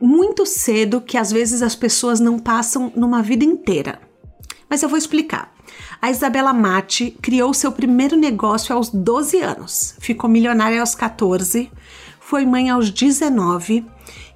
[0.00, 4.00] muito cedo que às vezes as pessoas não passam numa vida inteira.
[4.68, 5.52] Mas eu vou explicar.
[6.00, 11.70] A Isabela Mate criou seu primeiro negócio aos 12 anos, ficou milionária aos 14,
[12.20, 13.84] foi mãe aos 19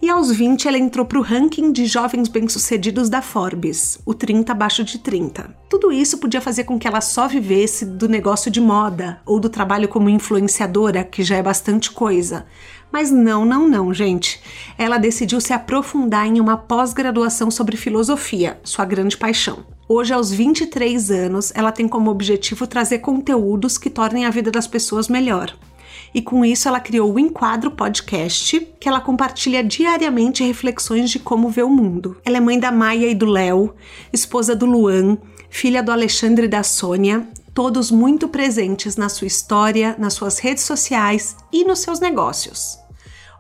[0.01, 4.51] e aos 20 ela entrou para o ranking de jovens bem-sucedidos da Forbes, o 30
[4.51, 5.55] abaixo de 30.
[5.71, 9.49] Tudo isso podia fazer com que ela só vivesse do negócio de moda ou do
[9.49, 12.47] trabalho como influenciadora, que já é bastante coisa.
[12.93, 14.41] Mas não, não, não, gente.
[14.77, 19.65] Ela decidiu se aprofundar em uma pós-graduação sobre filosofia, sua grande paixão.
[19.89, 24.67] Hoje, aos 23 anos, ela tem como objetivo trazer conteúdos que tornem a vida das
[24.67, 25.57] pessoas melhor
[26.15, 31.49] e com isso ela criou o Enquadro Podcast, que ela compartilha diariamente reflexões de como
[31.49, 32.17] vê o mundo.
[32.25, 33.75] Ela é mãe da Maia e do Léo,
[34.13, 35.17] esposa do Luan,
[35.49, 40.65] filha do Alexandre e da Sônia, todos muito presentes na sua história, nas suas redes
[40.65, 42.82] sociais e nos seus negócios.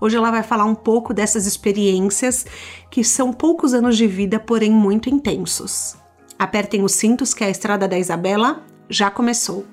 [0.02, 2.44] Hoje ela vai falar um pouco dessas experiências
[2.90, 5.96] que são poucos anos de vida, porém muito intensos.
[6.36, 9.64] Apertem os cintos que a estrada da Isabela já começou.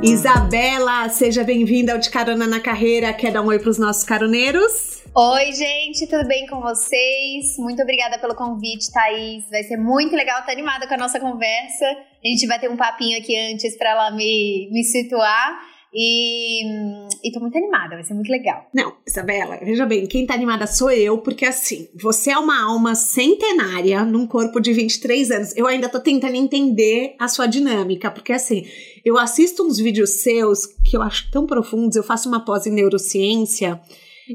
[0.00, 3.12] Isabela, seja bem-vinda ao De Carona na Carreira.
[3.12, 5.02] Quer dar um oi para os nossos caroneiros?
[5.12, 7.56] Oi, gente, tudo bem com vocês?
[7.58, 9.50] Muito obrigada pelo convite, Thaís.
[9.50, 11.86] Vai ser muito legal, tô animada com a nossa conversa.
[12.26, 15.60] A gente vai ter um papinho aqui antes para ela me, me situar.
[15.94, 16.62] E,
[17.24, 18.68] e tô muito animada, vai ser muito legal.
[18.74, 22.94] Não, Isabela, veja bem, quem tá animada sou eu, porque assim, você é uma alma
[22.94, 25.56] centenária num corpo de 23 anos.
[25.56, 28.66] Eu ainda tô tentando entender a sua dinâmica, porque assim,
[29.04, 32.72] eu assisto uns vídeos seus que eu acho tão profundos, eu faço uma pós em
[32.72, 33.80] neurociência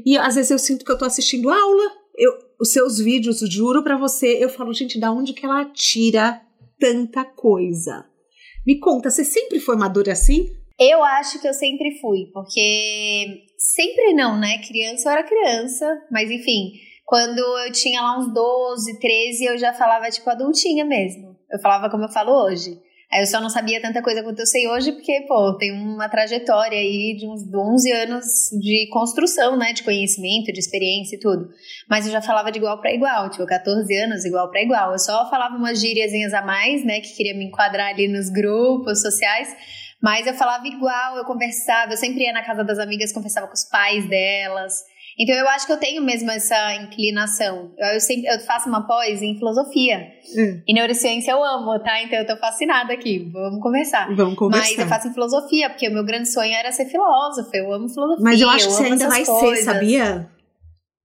[0.04, 1.92] e às vezes eu sinto que eu tô assistindo aula.
[2.16, 6.40] Eu, os seus vídeos, juro para você, eu falo, gente, da onde que ela tira
[6.82, 8.04] tanta coisa?
[8.66, 10.52] Me conta, você sempre foi madura assim?
[10.80, 14.58] Eu acho que eu sempre fui, porque sempre não, né?
[14.66, 16.72] Criança eu era criança, mas enfim,
[17.06, 21.36] quando eu tinha lá uns 12, 13, eu já falava tipo adultinha mesmo.
[21.48, 22.76] Eu falava como eu falo hoje.
[23.14, 26.78] Eu só não sabia tanta coisa quanto eu sei hoje, porque, pô, tem uma trajetória
[26.78, 28.24] aí de uns 11 anos
[28.58, 31.50] de construção, né, de conhecimento, de experiência e tudo.
[31.90, 34.92] Mas eu já falava de igual para igual, tipo, 14 anos igual para igual.
[34.92, 39.02] Eu só falava umas gíriazinhas a mais, né, que queria me enquadrar ali nos grupos
[39.02, 39.54] sociais,
[40.00, 43.54] mas eu falava igual, eu conversava, eu sempre ia na casa das amigas, conversava com
[43.54, 44.84] os pais delas.
[45.18, 47.72] Então eu acho que eu tenho mesmo essa inclinação.
[47.78, 50.12] Eu, eu sempre eu faço uma pós em filosofia.
[50.36, 50.62] Hum.
[50.66, 52.02] E neurociência eu amo, tá?
[52.02, 53.30] Então eu tô fascinada aqui.
[53.32, 54.14] Vamos conversar.
[54.14, 54.68] Vamos conversar.
[54.68, 57.56] Mas eu faço em filosofia, porque o meu grande sonho era ser filósofa.
[57.56, 58.24] Eu amo filosofia.
[58.24, 59.64] Mas eu acho que você ainda vai coisas.
[59.64, 60.28] ser, sabia?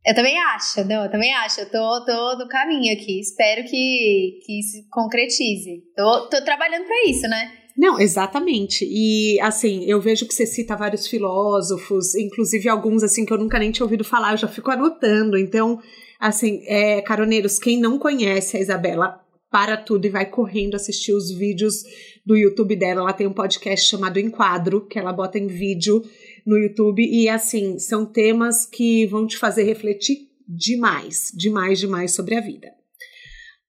[0.05, 1.59] Eu também acho, não, eu também acho.
[1.59, 3.19] Eu tô, tô no caminho aqui.
[3.19, 5.83] Espero que, que se concretize.
[5.97, 7.51] Tô, tô trabalhando para isso, né?
[7.77, 8.87] Não, exatamente.
[8.89, 13.59] E assim, eu vejo que você cita vários filósofos, inclusive alguns assim que eu nunca
[13.59, 15.37] nem tinha ouvido falar, eu já fico anotando.
[15.37, 15.79] Então,
[16.19, 21.31] assim, é, caroneiros, quem não conhece a Isabela, para tudo e vai correndo assistir os
[21.31, 21.83] vídeos
[22.25, 23.01] do YouTube dela.
[23.01, 26.03] Ela tem um podcast chamado Enquadro, que ela bota em vídeo
[26.45, 27.03] no YouTube.
[27.03, 32.76] E assim, são temas que vão te fazer refletir demais, demais, demais sobre a vida.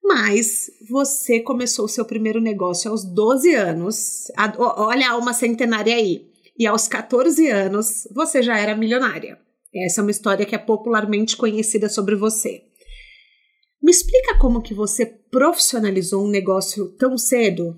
[0.09, 4.25] Mas você começou o seu primeiro negócio aos 12 anos.
[4.57, 6.27] olha a alma centenária aí.
[6.59, 9.39] E aos 14 anos, você já era milionária.
[9.85, 12.63] Essa é uma história que é popularmente conhecida sobre você.
[13.83, 17.77] Me explica como que você profissionalizou um negócio tão cedo?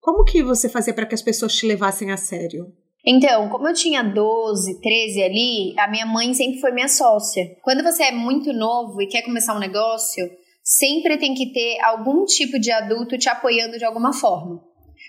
[0.00, 2.66] Como que você fazia para que as pessoas te levassem a sério?
[3.06, 7.56] Então, como eu tinha 12, 13 ali, a minha mãe sempre foi minha sócia.
[7.62, 10.28] Quando você é muito novo e quer começar um negócio,
[10.70, 14.62] sempre tem que ter algum tipo de adulto te apoiando de alguma forma.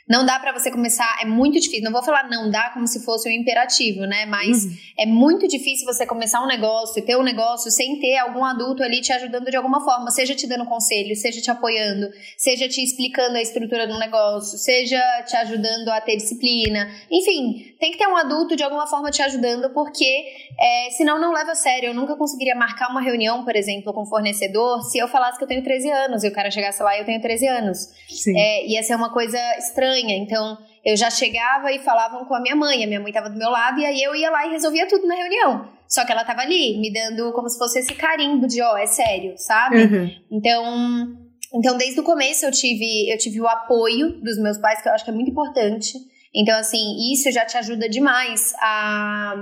[0.09, 1.83] Não dá para você começar, é muito difícil.
[1.83, 4.25] Não vou falar não dá como se fosse um imperativo, né?
[4.25, 4.71] Mas uhum.
[4.97, 8.83] é muito difícil você começar um negócio e ter um negócio sem ter algum adulto
[8.83, 12.83] ali te ajudando de alguma forma, seja te dando conselho, seja te apoiando, seja te
[12.83, 16.89] explicando a estrutura do negócio, seja te ajudando a ter disciplina.
[17.09, 20.23] Enfim, tem que ter um adulto de alguma forma te ajudando, porque
[20.59, 21.87] é, senão não leva a sério.
[21.87, 25.43] Eu nunca conseguiria marcar uma reunião, por exemplo, com um fornecedor se eu falasse que
[25.43, 27.89] eu tenho 13 anos e o cara chegasse lá e eu tenho 13 anos.
[28.07, 28.39] Sim.
[28.39, 32.55] É, ia ser uma coisa estranha então, eu já chegava e falavam com a minha
[32.55, 32.83] mãe.
[32.83, 35.07] A minha mãe estava do meu lado e aí eu ia lá e resolvia tudo
[35.07, 35.67] na reunião.
[35.87, 38.77] Só que ela tava ali, me dando como se fosse esse carimbo de, ó, oh,
[38.77, 39.77] é sério, sabe?
[39.77, 40.11] Uhum.
[40.31, 41.17] Então,
[41.51, 44.93] então, desde o começo eu tive, eu tive o apoio dos meus pais, que eu
[44.93, 46.10] acho que é muito importante.
[46.33, 49.35] Então, assim, isso já te ajuda demais a,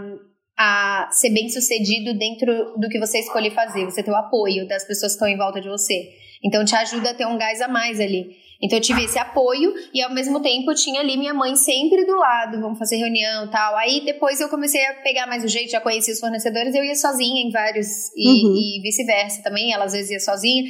[0.58, 3.86] a ser bem sucedido dentro do que você escolher fazer.
[3.86, 6.10] Você ter o apoio das pessoas que estão em volta de você.
[6.44, 8.38] Então, te ajuda a ter um gás a mais ali.
[8.62, 12.06] Então eu tive esse apoio e ao mesmo tempo eu tinha ali minha mãe sempre
[12.06, 13.76] do lado, vamos fazer reunião tal.
[13.78, 16.96] Aí depois eu comecei a pegar mais o jeito, já conheci os fornecedores, eu ia
[16.96, 17.88] sozinha em vários
[18.18, 18.56] e, uhum.
[18.56, 20.70] e vice-versa também, ela às vezes ia sozinha.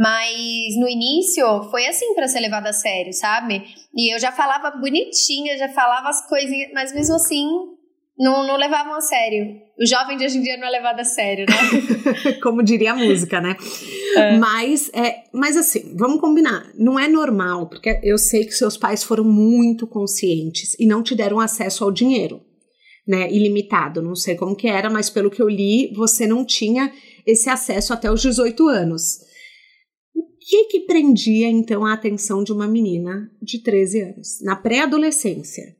[0.00, 3.62] Mas no início foi assim para ser levada a sério, sabe?
[3.94, 7.46] E eu já falava bonitinha, já falava as coisinhas, mas mesmo assim
[8.18, 9.60] não, não levavam a sério.
[9.78, 12.32] O jovem de hoje em dia não é levado a sério, né?
[12.42, 13.54] Como diria a música, né?
[14.16, 14.38] É.
[14.38, 16.70] Mas, é, mas assim, vamos combinar.
[16.78, 21.14] Não é normal, porque eu sei que seus pais foram muito conscientes e não te
[21.14, 22.40] deram acesso ao dinheiro,
[23.06, 23.30] né?
[23.30, 24.00] Ilimitado.
[24.00, 26.90] Não sei como que era, mas pelo que eu li, você não tinha
[27.26, 29.28] esse acesso até os 18 anos.
[30.50, 35.76] O que que prendia, então, a atenção de uma menina de 13 anos, na pré-adolescência?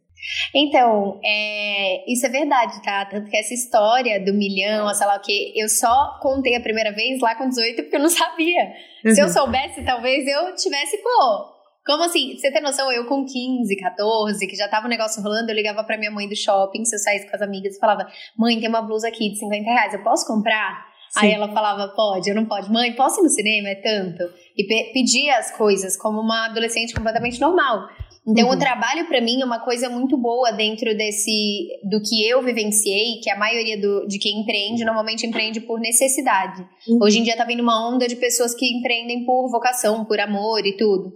[0.55, 3.05] Então, é, isso é verdade, tá?
[3.07, 6.93] Tanto que essa história do milhão, sei lá o que, eu só contei a primeira
[6.93, 8.73] vez lá com 18 porque eu não sabia.
[9.05, 9.13] Uhum.
[9.13, 9.33] Se eu uhum.
[9.33, 11.51] soubesse, talvez eu tivesse, pô,
[11.85, 12.37] como assim?
[12.37, 15.83] Você tem noção, eu com 15, 14, que já tava o negócio rolando, eu ligava
[15.83, 18.07] pra minha mãe do shopping, se eu saísse com as amigas, e falava,
[18.39, 20.90] mãe, tem uma blusa aqui de 50 reais, eu posso comprar?
[21.11, 21.27] Sim.
[21.27, 22.71] Aí ela falava, pode, eu não pode.
[22.71, 23.69] Mãe, posso ir no cinema?
[23.69, 24.23] É tanto.
[24.57, 27.89] E pe pedia as coisas como uma adolescente completamente normal.
[28.27, 28.55] Então, uhum.
[28.55, 33.19] o trabalho para mim é uma coisa muito boa dentro desse do que eu vivenciei,
[33.23, 36.61] que a maioria do, de quem empreende normalmente empreende por necessidade.
[36.87, 36.99] Uhum.
[37.03, 40.67] Hoje em dia tá vindo uma onda de pessoas que empreendem por vocação, por amor
[40.67, 41.15] e tudo.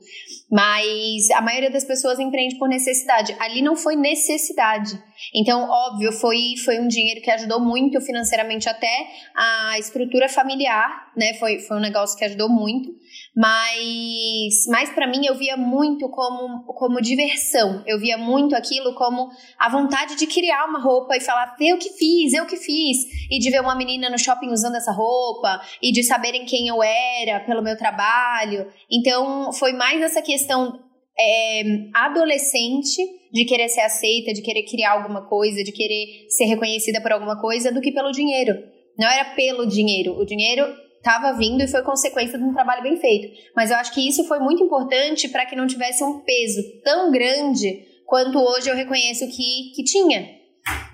[0.50, 3.36] Mas a maioria das pessoas empreende por necessidade.
[3.38, 4.98] Ali não foi necessidade.
[5.34, 9.06] Então, óbvio, foi, foi um dinheiro que ajudou muito financeiramente até
[9.36, 11.34] a estrutura familiar, né?
[11.34, 12.90] Foi, foi um negócio que ajudou muito.
[13.36, 17.82] Mas, mas para mim eu via muito como, como diversão.
[17.84, 19.28] Eu via muito aquilo como
[19.58, 22.98] a vontade de criar uma roupa e falar, eu que fiz, eu que fiz.
[23.28, 26.80] E de ver uma menina no shopping usando essa roupa e de saberem quem eu
[26.80, 28.68] era pelo meu trabalho.
[28.88, 30.78] Então foi mais essa questão
[31.18, 33.02] é, adolescente
[33.32, 37.40] de querer ser aceita, de querer criar alguma coisa, de querer ser reconhecida por alguma
[37.40, 38.54] coisa, do que pelo dinheiro.
[38.96, 40.12] Não era pelo dinheiro.
[40.16, 43.28] O dinheiro estava vindo e foi consequência de um trabalho bem feito.
[43.54, 47.12] Mas eu acho que isso foi muito importante para que não tivesse um peso tão
[47.12, 50.26] grande quanto hoje eu reconheço que, que tinha.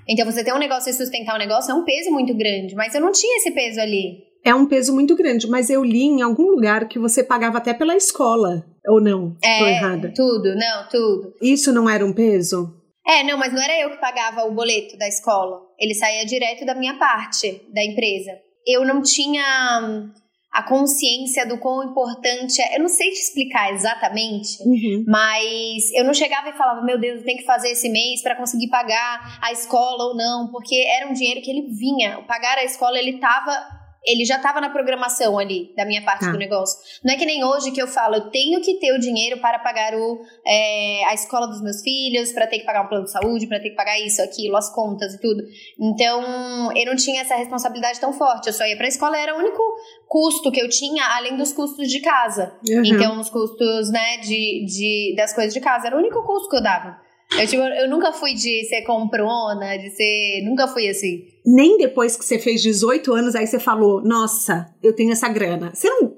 [0.08, 2.94] Então, você ter um negócio e sustentar um negócio é um peso muito grande, mas
[2.94, 4.24] eu não tinha esse peso ali.
[4.44, 7.72] É um peso muito grande, mas eu li em algum lugar que você pagava até
[7.72, 9.36] pela escola, ou não?
[9.44, 10.12] É, Tô errada.
[10.14, 11.34] tudo, não, tudo.
[11.40, 12.74] Isso não era um peso?
[13.06, 15.60] É, não, mas não era eu que pagava o boleto da escola.
[15.78, 18.32] Ele saía direto da minha parte da empresa
[18.66, 20.10] eu não tinha hum,
[20.52, 22.76] a consciência do quão importante é.
[22.76, 25.04] Eu não sei te explicar exatamente, uhum.
[25.06, 28.68] mas eu não chegava e falava, meu Deus, tem que fazer esse mês para conseguir
[28.68, 32.22] pagar a escola ou não, porque era um dinheiro que ele vinha.
[32.22, 36.32] Pagar a escola, ele tava ele já estava na programação ali da minha parte ah.
[36.32, 36.78] do negócio.
[37.04, 39.58] Não é que nem hoje que eu falo, eu tenho que ter o dinheiro para
[39.58, 43.12] pagar o, é, a escola dos meus filhos, para ter que pagar um plano de
[43.12, 45.42] saúde, para ter que pagar isso, aquilo, as contas e tudo.
[45.78, 48.46] Então, eu não tinha essa responsabilidade tão forte.
[48.46, 49.62] Eu só ia para a escola, era o único
[50.06, 52.54] custo que eu tinha, além dos custos de casa.
[52.68, 52.84] Uhum.
[52.84, 56.56] Então, os custos, né, de, de, das coisas de casa, era o único custo que
[56.56, 57.09] eu dava.
[57.38, 60.42] Eu, tipo, eu nunca fui de ser comprona, de ser.
[60.44, 61.24] Nunca fui assim.
[61.46, 65.70] Nem depois que você fez 18 anos, aí você falou, nossa, eu tenho essa grana.
[65.72, 66.16] Você não,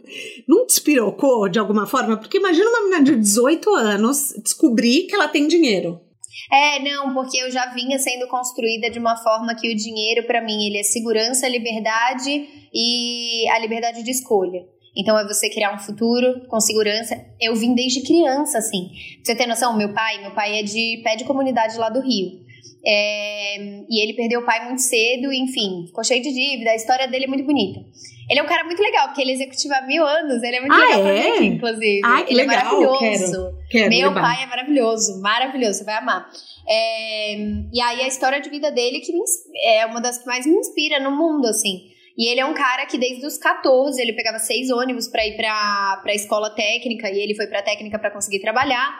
[0.48, 2.16] não despirocou de alguma forma?
[2.16, 6.00] Porque imagina uma menina de 18 anos descobrir que ela tem dinheiro.
[6.50, 10.42] É, não, porque eu já vinha sendo construída de uma forma que o dinheiro, para
[10.42, 14.66] mim, ele é segurança, liberdade e a liberdade de escolha.
[14.96, 17.18] Então é você criar um futuro com segurança.
[17.40, 18.90] Eu vim desde criança, assim.
[19.16, 22.00] Pra você ter noção, meu pai, meu pai é de pé de comunidade lá do
[22.00, 22.42] Rio.
[22.84, 23.56] É,
[23.88, 26.70] e ele perdeu o pai muito cedo, enfim, ficou cheio de dívida.
[26.70, 27.80] A história dele é muito bonita.
[28.28, 30.42] Ele é um cara muito legal, porque ele executiva há mil anos.
[30.42, 31.22] Ele é muito ah, legal é?
[31.22, 32.00] pra mim, inclusive.
[32.04, 32.60] Ah, que ele é legal.
[32.60, 33.32] é maravilhoso.
[33.32, 34.20] Quero, quero Meu levar.
[34.20, 36.28] pai é maravilhoso, maravilhoso, você vai amar.
[36.68, 37.34] É,
[37.72, 39.20] e aí a história de vida dele que me,
[39.64, 41.91] é uma das que mais me inspira no mundo, assim.
[42.16, 45.36] E ele é um cara que desde os 14 ele pegava seis ônibus para ir
[45.36, 48.98] para a escola técnica e ele foi para técnica para conseguir trabalhar.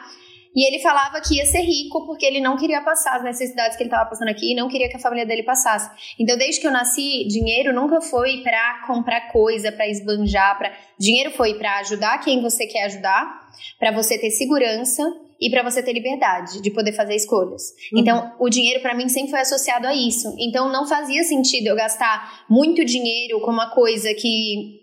[0.54, 3.83] E ele falava que ia ser rico porque ele não queria passar as necessidades que
[3.83, 5.90] ele estava passando aqui e não queria que a família dele passasse.
[6.19, 11.31] Então, desde que eu nasci, dinheiro nunca foi para comprar coisa, para esbanjar, para dinheiro
[11.31, 15.02] foi para ajudar quem você quer ajudar, para você ter segurança
[15.43, 17.73] e para você ter liberdade de poder fazer escolhas.
[17.93, 17.99] Uhum.
[17.99, 20.33] Então, o dinheiro para mim sempre foi associado a isso.
[20.39, 24.81] Então, não fazia sentido eu gastar muito dinheiro com uma coisa que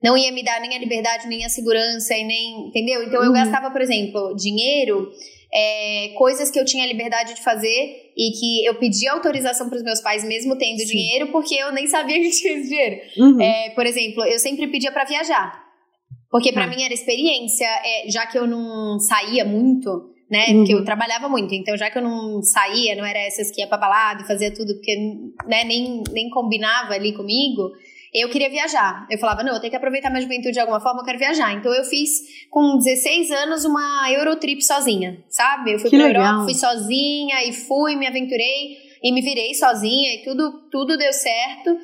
[0.00, 3.02] não ia me dar nem a liberdade, nem a segurança e nem, entendeu?
[3.02, 3.34] Então, eu uhum.
[3.34, 5.10] gastava, por exemplo, dinheiro
[5.52, 9.82] é, coisas que eu tinha liberdade de fazer e que eu pedi autorização para os
[9.82, 10.86] meus pais, mesmo tendo Sim.
[10.86, 13.00] dinheiro, porque eu nem sabia que tinha esse dinheiro.
[13.16, 13.40] Uhum.
[13.40, 15.67] É, por exemplo, eu sempre pedia para viajar.
[16.30, 16.66] Porque para ah.
[16.66, 20.46] mim era experiência, é, já que eu não saía muito, né?
[20.48, 20.56] Uhum.
[20.58, 23.66] Porque eu trabalhava muito, então já que eu não saía, não era essas que ia
[23.66, 24.94] pra balada e fazia tudo, porque
[25.46, 27.70] né, nem, nem combinava ali comigo,
[28.12, 29.06] eu queria viajar.
[29.10, 31.52] Eu falava, não, eu tenho que aproveitar minha juventude de alguma forma, eu quero viajar.
[31.54, 32.10] Então eu fiz
[32.50, 35.72] com 16 anos uma Eurotrip sozinha, sabe?
[35.72, 36.24] Eu fui que pra legal.
[36.24, 41.12] Europa, fui sozinha e fui, me aventurei e me virei sozinha e tudo, tudo deu
[41.12, 41.76] certo.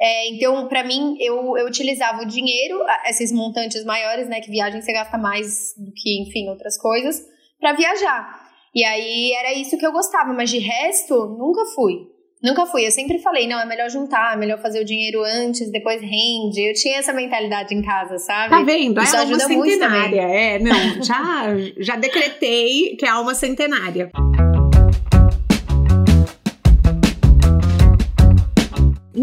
[0.00, 4.40] É, então, para mim, eu, eu utilizava o dinheiro, esses montantes maiores, né?
[4.40, 7.20] Que viagem você gasta mais do que, enfim, outras coisas,
[7.60, 8.48] para viajar.
[8.74, 12.06] E aí era isso que eu gostava, mas de resto, nunca fui.
[12.40, 12.86] Nunca fui.
[12.86, 16.68] Eu sempre falei, não, é melhor juntar, é melhor fazer o dinheiro antes, depois rende.
[16.68, 18.50] Eu tinha essa mentalidade em casa, sabe?
[18.50, 19.02] Tá vendo?
[19.02, 20.22] Isso é ajuda alma muito centenária.
[20.22, 20.36] Também.
[20.36, 24.08] É, não, já, já decretei que é alma centenária.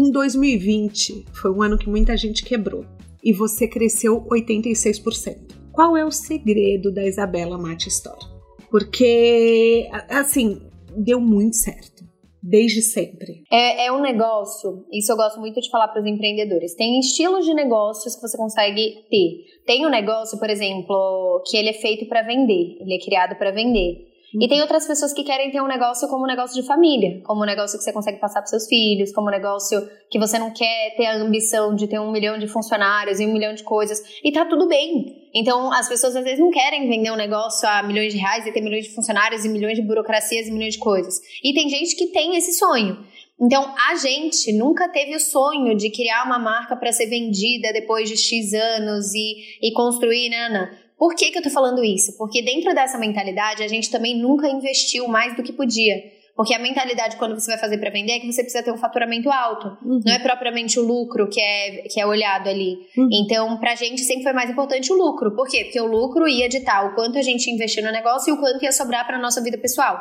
[0.06, 2.84] Em 2020 foi um ano que muita gente quebrou
[3.24, 5.56] e você cresceu 86%.
[5.72, 8.24] Qual é o segredo da Isabela Mate Store?
[8.70, 10.62] Porque, assim,
[10.96, 12.04] deu muito certo.
[12.40, 13.42] Desde sempre.
[13.50, 16.76] É, é um negócio, isso eu gosto muito de falar para os empreendedores.
[16.76, 19.64] Tem estilos de negócios que você consegue ter.
[19.66, 23.50] Tem um negócio, por exemplo, que ele é feito para vender, ele é criado para
[23.50, 24.06] vender.
[24.34, 27.42] E tem outras pessoas que querem ter um negócio como um negócio de família, como
[27.42, 29.80] um negócio que você consegue passar para seus filhos, como um negócio
[30.10, 33.32] que você não quer ter a ambição de ter um milhão de funcionários e um
[33.32, 33.98] milhão de coisas.
[34.22, 35.28] E tá tudo bem.
[35.34, 38.52] Então, as pessoas às vezes não querem vender um negócio a milhões de reais e
[38.52, 41.14] ter milhões de funcionários e milhões de burocracias e milhões de coisas.
[41.42, 43.04] E tem gente que tem esse sonho.
[43.40, 48.08] Então, a gente nunca teve o sonho de criar uma marca para ser vendida depois
[48.08, 50.85] de X anos e, e construir, Nana.
[50.98, 52.16] Por que, que eu tô falando isso?
[52.16, 55.94] Porque dentro dessa mentalidade, a gente também nunca investiu mais do que podia.
[56.36, 58.76] Porque a mentalidade, quando você vai fazer para vender, é que você precisa ter um
[58.76, 59.68] faturamento alto.
[59.82, 60.00] Uhum.
[60.04, 62.76] Não é propriamente o lucro que é, que é olhado ali.
[62.96, 63.08] Uhum.
[63.10, 65.34] Então, pra gente sempre foi mais importante o lucro.
[65.34, 65.64] Por quê?
[65.64, 68.62] Porque o lucro ia ditar o quanto a gente investiu no negócio e o quanto
[68.62, 69.98] ia sobrar pra nossa vida pessoal.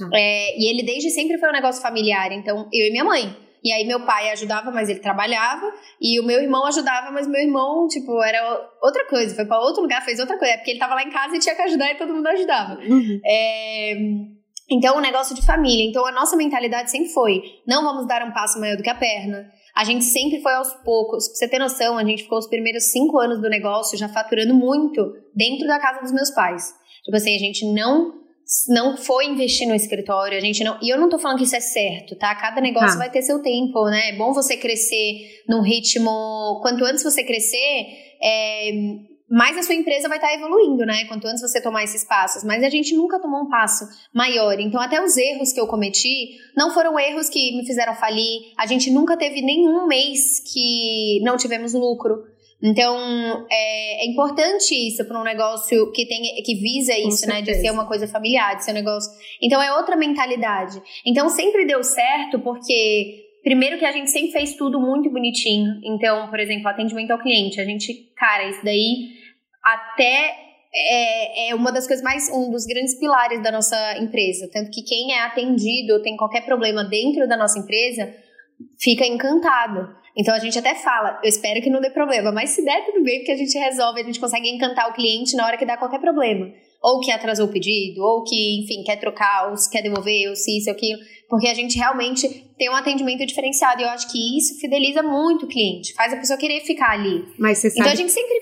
[0.00, 0.08] Uhum.
[0.14, 2.32] É, e ele desde sempre foi um negócio familiar.
[2.32, 3.36] Então, eu e minha mãe.
[3.62, 7.40] E aí meu pai ajudava, mas ele trabalhava, e o meu irmão ajudava, mas meu
[7.40, 10.78] irmão, tipo, era outra coisa, foi para outro lugar, fez outra coisa, é porque ele
[10.78, 12.78] tava lá em casa e tinha que ajudar e todo mundo ajudava.
[12.80, 13.20] Uhum.
[13.24, 13.94] É,
[14.70, 15.88] então, o um negócio de família.
[15.88, 18.94] Então, a nossa mentalidade sempre foi: não vamos dar um passo maior do que a
[18.94, 19.50] perna.
[19.74, 21.28] A gente sempre foi aos poucos.
[21.28, 24.54] Pra você ter noção, a gente ficou os primeiros cinco anos do negócio já faturando
[24.54, 26.74] muito dentro da casa dos meus pais.
[27.04, 28.12] Tipo assim, a gente não
[28.68, 30.78] não foi investir no escritório, a gente não.
[30.82, 32.34] E eu não tô falando que isso é certo, tá?
[32.34, 32.98] Cada negócio ah.
[32.98, 34.10] vai ter seu tempo, né?
[34.10, 36.58] É bom você crescer num ritmo.
[36.62, 37.86] Quanto antes você crescer,
[38.22, 38.70] é,
[39.30, 41.04] mais a sua empresa vai estar tá evoluindo, né?
[41.04, 42.42] Quanto antes você tomar esses passos.
[42.42, 44.58] Mas a gente nunca tomou um passo maior.
[44.58, 48.52] Então, até os erros que eu cometi não foram erros que me fizeram falir.
[48.56, 52.24] A gente nunca teve nenhum mês que não tivemos lucro.
[52.62, 52.96] Então,
[53.50, 57.40] é, é importante isso para um negócio que tem que visa isso, né?
[57.40, 59.10] De ser uma coisa familiar, de ser um negócio.
[59.40, 60.82] Então, é outra mentalidade.
[61.06, 65.80] Então, sempre deu certo porque Primeiro que a gente sempre fez tudo muito bonitinho.
[65.82, 67.60] Então, por exemplo, atendimento ao cliente.
[67.60, 69.10] A gente, cara, isso daí
[69.62, 70.36] até
[70.74, 74.50] é, é, uma das coisas mais, um dos grandes pilares da nossa empresa.
[74.52, 78.12] Tanto que quem é atendido ou tem qualquer problema dentro da nossa empresa
[78.78, 79.96] fica encantado.
[80.16, 83.04] Então a gente até fala, eu espero que não dê problema, mas se der, tudo
[83.04, 85.76] bem, porque a gente resolve, a gente consegue encantar o cliente na hora que dá
[85.76, 86.50] qualquer problema.
[86.82, 90.36] Ou que atrasou o pedido, ou que, enfim, quer trocar, ou se quer devolver, ou
[90.36, 91.00] se isso, ou aquilo.
[91.28, 93.80] Porque a gente realmente tem um atendimento diferenciado.
[93.80, 97.24] E eu acho que isso fideliza muito o cliente, faz a pessoa querer ficar ali.
[97.38, 97.80] Mas você sabe...
[97.80, 98.34] Então a gente sempre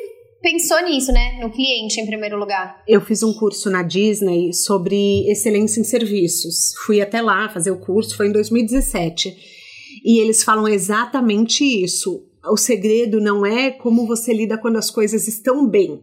[0.43, 1.39] pensou nisso, né?
[1.41, 2.83] No cliente em primeiro lugar.
[2.87, 6.75] Eu fiz um curso na Disney sobre excelência em serviços.
[6.85, 9.56] Fui até lá fazer o curso, foi em 2017.
[10.05, 12.25] E eles falam exatamente isso.
[12.45, 16.03] O segredo não é como você lida quando as coisas estão bem.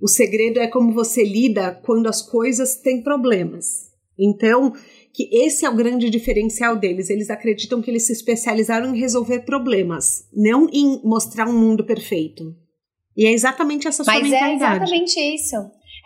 [0.00, 3.92] O segredo é como você lida quando as coisas têm problemas.
[4.18, 4.72] Então,
[5.12, 7.08] que esse é o grande diferencial deles.
[7.08, 12.54] Eles acreditam que eles se especializaram em resolver problemas, não em mostrar um mundo perfeito.
[13.16, 14.60] E é exatamente essa sua Mas mentalidade.
[14.60, 15.56] Mas é exatamente isso.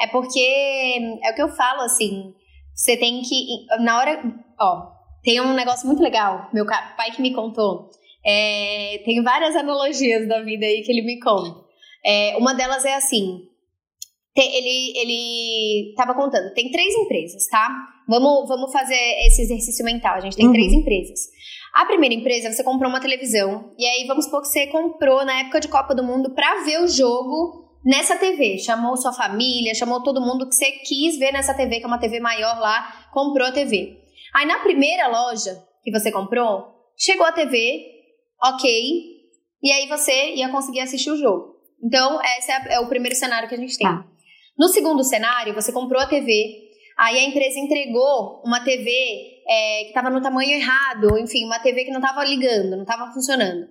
[0.01, 2.33] É porque é o que eu falo, assim,
[2.75, 3.67] você tem que.
[3.83, 4.23] Na hora.
[4.61, 4.98] Ó,
[5.29, 7.91] tem um negócio muito legal, meu pai que me contou.
[8.25, 11.55] É, tem várias analogias da vida aí que ele me conta.
[12.03, 13.43] É, uma delas é assim:
[14.35, 17.69] ele, ele tava contando, tem três empresas, tá?
[18.09, 20.15] Vamos, vamos fazer esse exercício mental.
[20.15, 20.53] A gente tem uhum.
[20.53, 21.21] três empresas.
[21.75, 25.41] A primeira empresa, você comprou uma televisão, e aí vamos supor que você comprou na
[25.41, 28.57] época de Copa do Mundo para ver o jogo nessa TV.
[28.57, 32.01] Chamou sua família, chamou todo mundo que você quis ver nessa TV, que é uma
[32.01, 34.08] TV maior lá, comprou a TV.
[34.35, 37.87] Aí na primeira loja que você comprou, chegou a TV,
[38.43, 39.19] ok,
[39.63, 41.57] e aí você ia conseguir assistir o jogo.
[41.83, 43.87] Então, esse é, é o primeiro cenário que a gente tem.
[43.87, 44.05] Tá.
[44.59, 46.33] No segundo cenário, você comprou a TV,
[46.99, 48.91] aí a empresa entregou uma TV
[49.49, 53.13] é, que estava no tamanho errado, enfim, uma TV que não estava ligando, não estava
[53.13, 53.69] funcionando.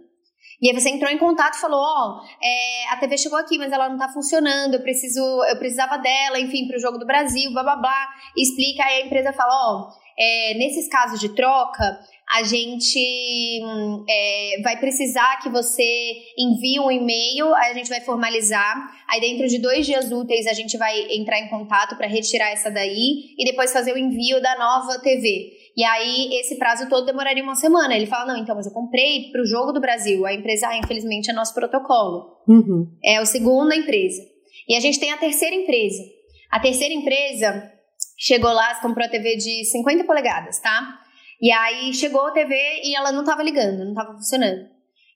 [0.62, 3.60] E aí você entrou em contato e falou, ó, oh, é, a TV chegou aqui,
[3.60, 7.52] mas ela não tá funcionando, eu preciso, eu precisava dela, enfim, pro jogo do Brasil,
[7.52, 8.08] blá blá blá.
[8.36, 13.62] E explica, aí a empresa fala, ó, oh, é, nesses casos de troca, a gente
[13.64, 15.84] hum, é, vai precisar que você
[16.38, 18.92] envie um e-mail, aí a gente vai formalizar.
[19.08, 22.70] Aí dentro de dois dias úteis a gente vai entrar em contato para retirar essa
[22.70, 25.54] daí e depois fazer o envio da nova TV.
[25.78, 27.96] E aí esse prazo todo demoraria uma semana.
[27.96, 30.26] Ele fala: não, então, mas eu comprei para o jogo do Brasil.
[30.26, 32.38] A empresa, ah, infelizmente, é nosso protocolo.
[32.48, 32.92] Uhum.
[33.04, 34.22] É o segundo empresa.
[34.68, 36.04] E a gente tem a terceira empresa.
[36.52, 37.72] A terceira empresa
[38.18, 41.00] chegou lá, comprou a TV de 50 polegadas, tá?
[41.42, 44.68] E aí chegou a TV e ela não estava ligando, não estava funcionando.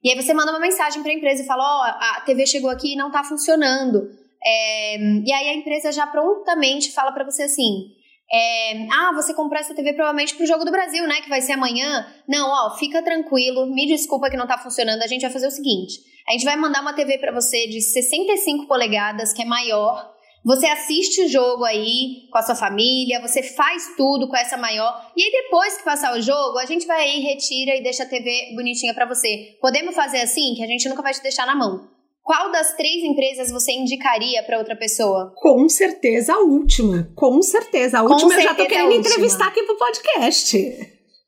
[0.03, 2.45] E aí você manda uma mensagem para a empresa e fala: Ó, oh, a TV
[2.45, 4.07] chegou aqui e não está funcionando.
[4.43, 7.91] É, e aí a empresa já prontamente fala para você assim:
[8.31, 11.21] é, ah, você comprou essa TV provavelmente pro Jogo do Brasil, né?
[11.21, 12.07] Que vai ser amanhã.
[12.27, 15.01] Não, ó, fica tranquilo, me desculpa que não tá funcionando.
[15.01, 17.81] A gente vai fazer o seguinte: a gente vai mandar uma TV para você de
[17.81, 20.11] 65 polegadas, que é maior,
[20.43, 25.11] você assiste o jogo aí com a sua família, você faz tudo com essa maior.
[25.15, 28.07] E aí depois que passar o jogo, a gente vai aí, retira e deixa a
[28.07, 29.57] TV bonitinha para você.
[29.61, 31.87] Podemos fazer assim, que a gente nunca vai te deixar na mão.
[32.23, 35.33] Qual das três empresas você indicaria para outra pessoa?
[35.37, 37.11] Com certeza a última.
[37.15, 37.99] Com certeza.
[37.99, 40.57] A última eu já tô querendo entrevistar aqui pro podcast.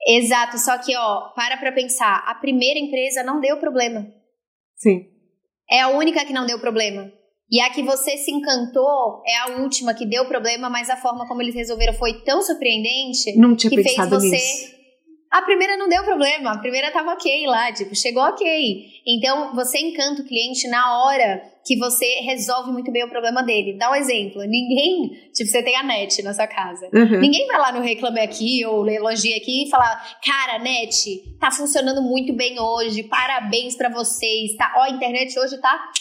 [0.08, 4.06] Exato, só que ó, para pra pensar, a primeira empresa não deu problema.
[4.76, 5.08] Sim.
[5.70, 7.12] É a única que não deu problema.
[7.54, 11.28] E a que você se encantou é a última que deu problema, mas a forma
[11.28, 14.28] como eles resolveram foi tão surpreendente não tinha que fez você.
[14.28, 14.74] Nisso.
[15.32, 18.86] A primeira não deu problema, a primeira tava ok lá, tipo, chegou ok.
[19.06, 23.78] Então você encanta o cliente na hora que você resolve muito bem o problema dele.
[23.78, 26.90] Dá um exemplo: ninguém, tipo, você tem a net na sua casa.
[26.92, 27.20] Uhum.
[27.20, 32.02] Ninguém vai lá no Reclame Aqui ou Elogia Aqui e falar, cara, net, tá funcionando
[32.02, 34.74] muito bem hoje, parabéns para vocês, tá?
[34.76, 35.92] Ó, a internet hoje tá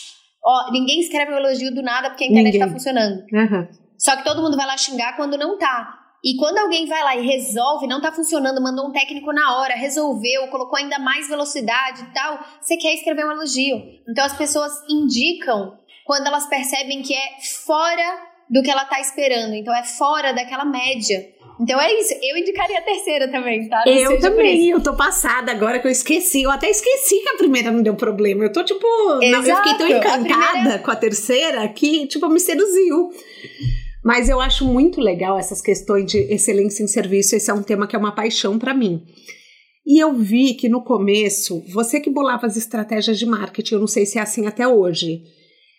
[0.45, 2.67] Ó, ninguém escreve um elogio do nada porque a internet ninguém.
[2.67, 3.25] tá funcionando.
[3.33, 3.69] Uhum.
[3.97, 5.99] Só que todo mundo vai lá xingar quando não tá.
[6.25, 9.75] E quando alguém vai lá e resolve, não tá funcionando, mandou um técnico na hora,
[9.75, 13.77] resolveu, colocou ainda mais velocidade e tal, você quer escrever um elogio.
[14.09, 19.55] Então as pessoas indicam quando elas percebem que é fora do que ela tá esperando.
[19.55, 21.19] Então é fora daquela média.
[21.63, 22.13] Então é isso.
[22.21, 23.83] Eu indicaria a terceira também, tá?
[23.87, 24.69] Não eu também.
[24.69, 26.43] Eu tô passada agora que eu esqueci.
[26.43, 28.45] Eu até esqueci que a primeira não deu problema.
[28.45, 28.85] Eu tô tipo.
[29.21, 30.79] Não, eu fiquei tão encantada a primeira...
[30.81, 33.11] com a terceira que, tipo, me seduziu.
[34.05, 37.37] Mas eu acho muito legal essas questões de excelência em serviço.
[37.37, 39.01] Esse é um tema que é uma paixão para mim.
[39.87, 43.87] E eu vi que no começo, você que bolava as estratégias de marketing, eu não
[43.87, 45.23] sei se é assim até hoje,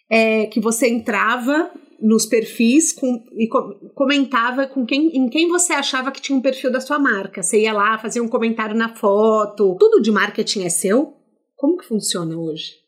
[0.10, 3.48] é que você entrava nos perfis com, e
[3.94, 7.42] comentava com quem, em quem você achava que tinha um perfil da sua marca.
[7.42, 9.76] Você ia lá, fazia um comentário na foto.
[9.80, 11.14] Tudo de marketing é seu?
[11.56, 12.84] Como que funciona hoje?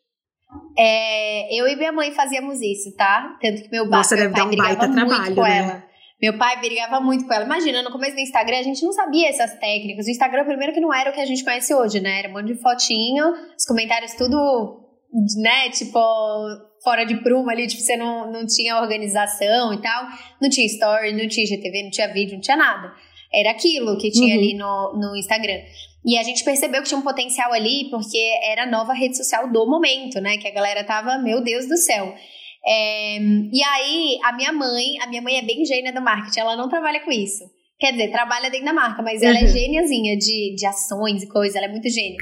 [0.78, 3.38] É, eu e minha mãe fazíamos isso, tá?
[3.42, 5.58] Tanto que meu, Nossa, meu pai um brigava muito trabalho, com né?
[5.58, 5.84] ela.
[6.22, 7.46] Meu pai brigava muito com ela.
[7.46, 10.08] Imagina, no começo do Instagram a gente não sabia essas técnicas.
[10.08, 12.20] O Instagram, primeiro, que não era o que a gente conhece hoje, né?
[12.20, 14.82] Era um monte de fotinho, os comentários tudo,
[15.42, 15.70] né?
[15.70, 16.00] Tipo,
[16.86, 20.06] fora de prumo ali, tipo, você não, não tinha organização e tal.
[20.40, 22.94] Não tinha story, não tinha GTV, não tinha vídeo, não tinha nada.
[23.34, 24.40] Era aquilo que tinha uhum.
[24.40, 25.60] ali no, no Instagram.
[26.06, 29.52] E a gente percebeu que tinha um potencial ali, porque era a nova rede social
[29.52, 30.38] do momento, né?
[30.38, 32.14] Que a galera tava, meu Deus do céu.
[32.66, 36.56] É, e aí, a minha mãe, a minha mãe é bem gênia do marketing, ela
[36.56, 37.44] não trabalha com isso.
[37.80, 39.30] Quer dizer, trabalha dentro da marca, mas uhum.
[39.30, 39.48] ela é uhum.
[39.48, 42.18] gêniazinha de, de ações e coisas, ela é muito gênia.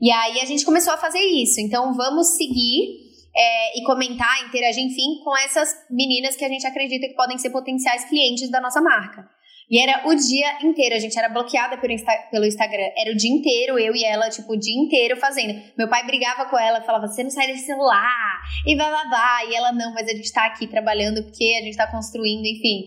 [0.00, 1.60] E aí a gente começou a fazer isso.
[1.60, 3.05] Então vamos seguir
[3.36, 7.50] é, e comentar, interagir, enfim, com essas meninas que a gente acredita que podem ser
[7.50, 9.28] potenciais clientes da nossa marca.
[9.68, 12.88] E era o dia inteiro, a gente era bloqueada pelo, Insta pelo Instagram.
[12.96, 15.60] Era o dia inteiro, eu e ela, tipo, o dia inteiro fazendo.
[15.76, 19.44] Meu pai brigava com ela, falava, você não sai desse celular, e blá blá blá.
[19.44, 22.84] E ela, não, mas a gente tá aqui trabalhando porque a gente tá construindo, enfim.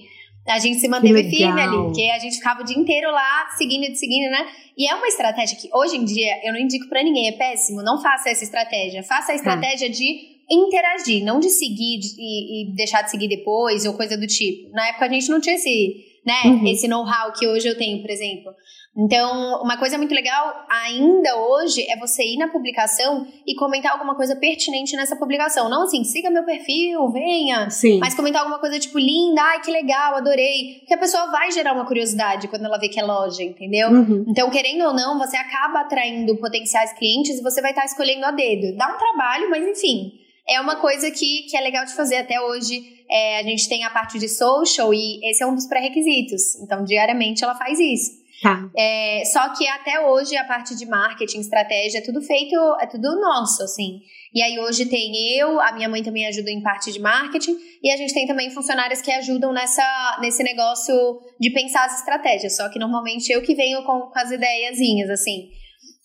[0.47, 3.83] A gente se manteve firme ali, porque a gente ficava o dia inteiro lá, seguindo
[3.83, 4.47] e seguindo, né?
[4.77, 7.83] E é uma estratégia que hoje em dia eu não indico para ninguém, é péssimo.
[7.83, 9.03] Não faça essa estratégia.
[9.03, 13.85] Faça a estratégia de interagir, não de seguir de, e, e, deixar de seguir depois
[13.85, 14.71] ou coisa do tipo.
[14.71, 16.41] Na época a gente não tinha esse né?
[16.45, 16.67] Uhum.
[16.67, 18.53] Esse know-how que hoje eu tenho, por exemplo.
[18.97, 24.15] Então, uma coisa muito legal ainda hoje é você ir na publicação e comentar alguma
[24.15, 25.69] coisa pertinente nessa publicação.
[25.69, 27.69] Não assim, siga meu perfil, venha.
[27.69, 27.99] Sim.
[27.99, 30.79] Mas comentar alguma coisa tipo, linda, ai que legal, adorei.
[30.79, 33.89] Porque a pessoa vai gerar uma curiosidade quando ela vê que é loja, entendeu?
[33.89, 34.25] Uhum.
[34.27, 38.31] Então, querendo ou não, você acaba atraindo potenciais clientes e você vai estar escolhendo a
[38.31, 38.75] dedo.
[38.75, 40.18] Dá um trabalho, mas enfim.
[40.49, 43.83] É uma coisa que, que é legal de fazer até hoje é, a gente tem
[43.83, 46.55] a parte de social e esse é um dos pré-requisitos.
[46.62, 48.19] Então, diariamente ela faz isso.
[48.41, 48.69] Tá.
[48.77, 53.19] É, só que até hoje a parte de marketing, estratégia, é tudo feito, é tudo
[53.19, 53.99] nosso, assim.
[54.33, 57.91] E aí hoje tem eu, a minha mãe também ajuda em parte de marketing, e
[57.91, 60.95] a gente tem também funcionários que ajudam nessa, nesse negócio
[61.39, 62.55] de pensar as estratégias.
[62.55, 65.49] Só que normalmente eu que venho com, com as ideiazinhas, assim.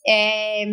[0.06, 0.64] É,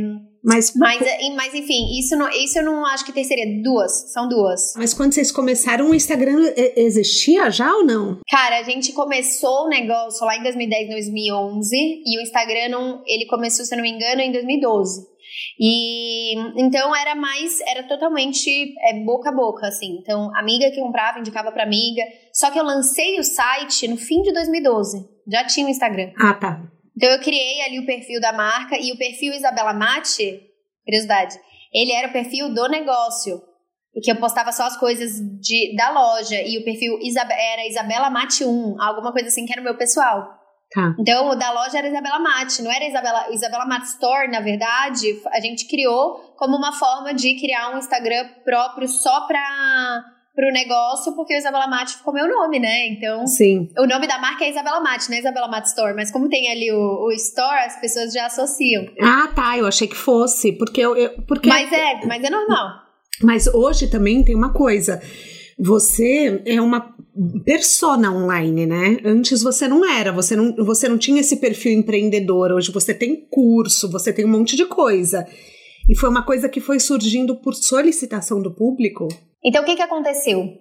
[0.43, 0.99] mas, mas,
[1.35, 3.41] mas, enfim, isso, não, isso eu não acho que terceira.
[3.63, 4.73] Duas, são duas.
[4.75, 8.19] Mas quando vocês começaram, o Instagram existia já ou não?
[8.29, 11.75] Cara, a gente começou o negócio lá em 2010, 2011.
[12.05, 15.11] E o Instagram, não, ele começou, se eu não me engano, em 2012.
[15.59, 19.97] E então era mais, era totalmente é, boca a boca, assim.
[20.01, 22.01] Então, amiga que comprava, indicava pra amiga.
[22.33, 25.07] Só que eu lancei o site no fim de 2012.
[25.31, 26.11] Já tinha o Instagram.
[26.17, 26.61] Ah, tá.
[27.01, 30.39] Então eu criei ali o perfil da marca e o perfil Isabela Mate,
[30.85, 31.35] curiosidade,
[31.73, 33.41] ele era o perfil do negócio.
[33.95, 36.39] E que eu postava só as coisas de, da loja.
[36.45, 39.75] E o perfil Isab era Isabela Mate 1, alguma coisa assim que era o meu
[39.75, 40.27] pessoal.
[40.71, 40.95] Tá.
[40.99, 45.19] Então, o da loja era Isabela Mate, não era Isabela, Isabela Mate Store, na verdade.
[45.33, 51.13] A gente criou como uma forma de criar um Instagram próprio só pra pro negócio,
[51.13, 52.87] porque o Isabela Mate ficou meu nome, né?
[52.87, 53.69] Então, Sim.
[53.77, 56.49] o nome da marca é Isabela Mate, não é Isabela Mate Store, mas como tem
[56.51, 58.85] ali o, o Store, as pessoas já associam.
[59.01, 62.81] Ah, tá, eu achei que fosse, porque eu, eu porque Mas é, mas é normal.
[63.21, 65.01] Mas hoje também tem uma coisa,
[65.59, 66.95] você é uma
[67.43, 68.97] persona online, né?
[69.03, 73.27] Antes você não era, você não, você não tinha esse perfil empreendedor, hoje você tem
[73.29, 75.27] curso, você tem um monte de coisa.
[75.89, 79.07] E foi uma coisa que foi surgindo por solicitação do público?
[79.43, 80.57] Então, o que, que aconteceu?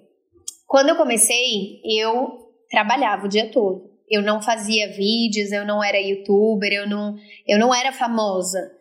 [0.66, 3.90] Quando eu comecei, eu trabalhava o dia todo.
[4.08, 7.16] Eu não fazia vídeos, eu não era youtuber, eu não,
[7.46, 8.72] eu não era famosa.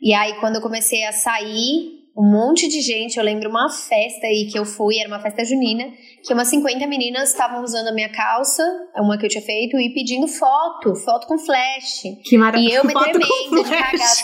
[0.00, 4.26] E aí, quando eu comecei a sair, um monte de gente, eu lembro uma festa
[4.26, 5.84] aí que eu fui, era uma festa junina,
[6.26, 8.60] que umas 50 meninas estavam usando a minha calça,
[8.96, 12.02] uma que eu tinha feito, e pedindo foto, foto com flash.
[12.24, 12.72] Que maravilha.
[12.72, 14.16] E eu me tremendo de cagar.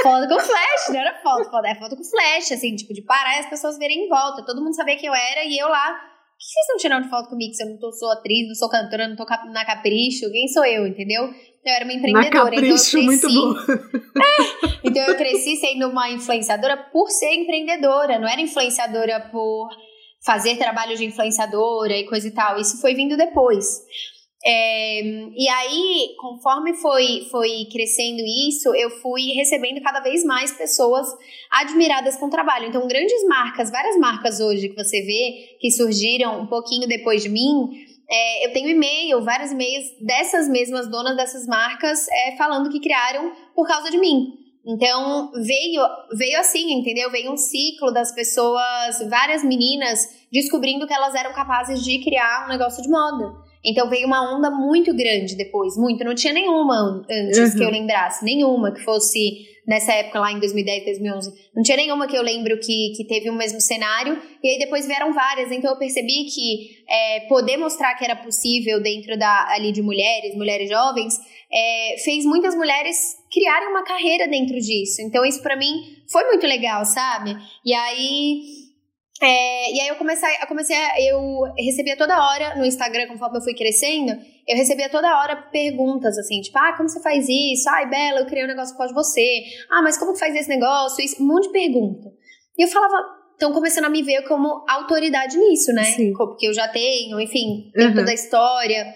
[0.00, 3.38] Foto com flash, não era foto, foto, é foto com flash, assim, tipo, de parar
[3.38, 4.46] e as pessoas verem em volta.
[4.46, 5.92] Todo mundo sabia quem eu era e eu lá.
[5.92, 8.70] Por que vocês estão tirando foto comigo se eu não tô, sou atriz, não sou
[8.70, 10.30] cantora, não tô na capricho?
[10.30, 11.28] Quem sou eu, entendeu?
[11.64, 12.44] Eu era uma empreendedora.
[12.44, 13.54] Na capricho, então eu cresci, muito bom.
[14.22, 19.68] É, então eu cresci sendo uma influenciadora por ser empreendedora, não era influenciadora por
[20.24, 22.58] fazer trabalho de influenciadora e coisa e tal.
[22.58, 23.82] Isso foi vindo depois.
[24.42, 25.02] É,
[25.36, 31.06] e aí, conforme foi, foi crescendo isso, eu fui recebendo cada vez mais pessoas
[31.50, 32.66] admiradas com o trabalho.
[32.66, 37.28] Então, grandes marcas, várias marcas hoje que você vê que surgiram um pouquinho depois de
[37.28, 37.68] mim,
[38.10, 43.32] é, eu tenho e-mail, vários e-mails dessas mesmas donas dessas marcas é, falando que criaram
[43.54, 44.34] por causa de mim.
[44.66, 47.10] Então veio veio assim, entendeu?
[47.10, 52.48] Veio um ciclo das pessoas, várias meninas descobrindo que elas eram capazes de criar um
[52.48, 53.32] negócio de moda.
[53.64, 56.02] Então veio uma onda muito grande depois, muito.
[56.04, 57.58] Não tinha nenhuma antes uhum.
[57.58, 61.32] que eu lembrasse, nenhuma que fosse nessa época lá em 2010, 2011.
[61.54, 64.20] Não tinha nenhuma que eu lembro que, que teve o mesmo cenário.
[64.42, 65.52] E aí depois vieram várias.
[65.52, 70.34] Então eu percebi que é, poder mostrar que era possível dentro da, ali de mulheres,
[70.34, 71.14] mulheres jovens,
[71.52, 72.96] é, fez muitas mulheres
[73.32, 75.00] criarem uma carreira dentro disso.
[75.02, 75.72] Então isso para mim
[76.10, 77.36] foi muito legal, sabe?
[77.64, 78.42] E aí
[79.22, 83.36] é, e aí eu comecei, eu comecei a, eu recebia toda hora no Instagram, conforme
[83.36, 84.12] eu fui crescendo,
[84.48, 87.68] eu recebia toda hora perguntas assim, tipo, ah, como você faz isso?
[87.68, 89.42] Ai, Bela, eu criei um negócio por causa de você.
[89.70, 91.04] Ah, mas como que faz esse negócio?
[91.04, 92.08] Isso, um monte de pergunta.
[92.56, 92.96] E eu falava,
[93.32, 95.84] estão começando a me ver como autoridade nisso, né?
[95.84, 96.12] Sim.
[96.14, 97.94] Porque eu já tenho, enfim, tenho uhum.
[97.94, 98.94] toda a história.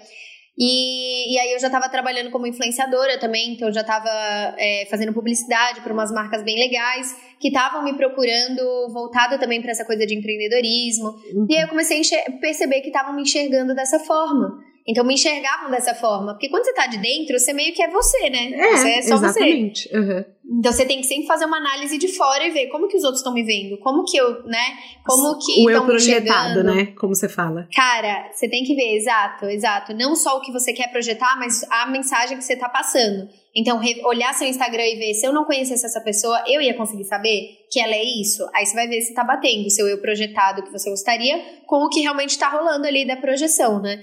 [0.57, 4.09] E, e aí eu já estava trabalhando como influenciadora também, então eu já estava
[4.57, 9.73] é, fazendo publicidade para umas marcas bem legais que estavam me procurando voltada também para
[9.73, 11.09] essa coisa de empreendedorismo.
[11.09, 11.47] Uhum.
[11.51, 14.63] E aí eu comecei a perceber que estavam me enxergando dessa forma.
[14.87, 16.35] Então me enxergavam dessa forma.
[16.35, 18.53] Porque quando você tá de dentro, você meio que é você, né?
[18.53, 19.89] É, você é só exatamente.
[19.89, 19.99] você.
[19.99, 20.25] Uhum.
[20.47, 23.03] Então você tem que sempre fazer uma análise de fora e ver como que os
[23.03, 24.77] outros estão me vendo, como que eu, né?
[25.05, 26.87] Como que o eu projetado, né?
[26.99, 27.67] Como você fala.
[27.75, 29.95] Cara, você tem que ver, exato, exato.
[29.95, 33.27] Não só o que você quer projetar, mas a mensagem que você tá passando.
[33.57, 37.05] Então, olhar seu Instagram e ver se eu não conhecesse essa pessoa, eu ia conseguir
[37.05, 38.47] saber que ela é isso.
[38.53, 41.77] Aí você vai ver se tá batendo o seu eu projetado que você gostaria com
[41.77, 44.03] o que realmente tá rolando ali da projeção, né?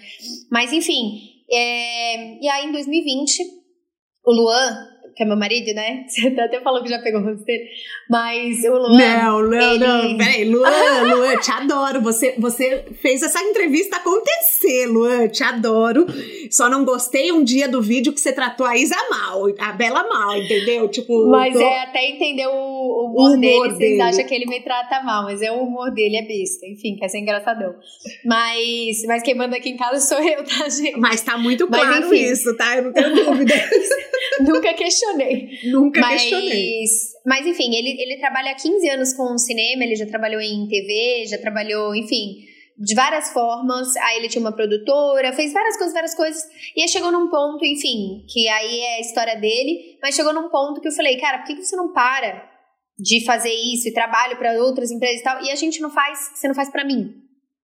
[0.50, 1.20] Mas enfim,
[1.52, 2.44] é...
[2.44, 3.44] e aí em 2020,
[4.26, 6.06] o Luan, que é meu marido, né?
[6.10, 7.66] Você até falou que já pegou o rosto dele.
[8.10, 8.98] Mas o Luan.
[8.98, 9.78] Não, Luan, ele...
[9.80, 10.18] não.
[10.18, 12.02] Peraí, Luan, Luan, te adoro.
[12.02, 15.28] Você, você fez essa entrevista acontecer, Luan.
[15.28, 16.06] Te adoro.
[16.50, 20.08] Só não gostei um dia do vídeo que você tratou a Isa mal, a Bela
[20.08, 20.88] mal, entendeu?
[20.88, 21.30] Tipo.
[21.30, 21.62] Mas tô...
[21.62, 23.78] é até entender o, o humor, o humor dele.
[23.78, 23.96] dele.
[23.98, 26.66] Vocês acham que ele me trata mal, mas é o humor dele, é besta.
[26.68, 27.76] Enfim, quer ser engraçadão.
[28.26, 30.98] Mas, mas quem manda aqui em casa sou eu, tá, gente?
[30.98, 32.78] Mas tá muito claro mas, isso, tá?
[32.78, 33.54] Eu não tenho dúvida.
[34.42, 35.01] Nunca questionei.
[35.72, 36.84] Nunca mas, questionei.
[37.26, 41.26] Mas enfim, ele, ele trabalha há 15 anos com cinema, ele já trabalhou em TV,
[41.28, 42.46] já trabalhou, enfim,
[42.78, 43.96] de várias formas.
[43.98, 46.44] Aí ele tinha uma produtora, fez várias coisas, várias coisas.
[46.76, 50.50] E aí chegou num ponto, enfim, que aí é a história dele, mas chegou num
[50.50, 52.50] ponto que eu falei, cara, por que, que você não para
[52.98, 55.44] de fazer isso e trabalho para outras empresas e tal?
[55.44, 57.22] E a gente não faz, você não faz para mim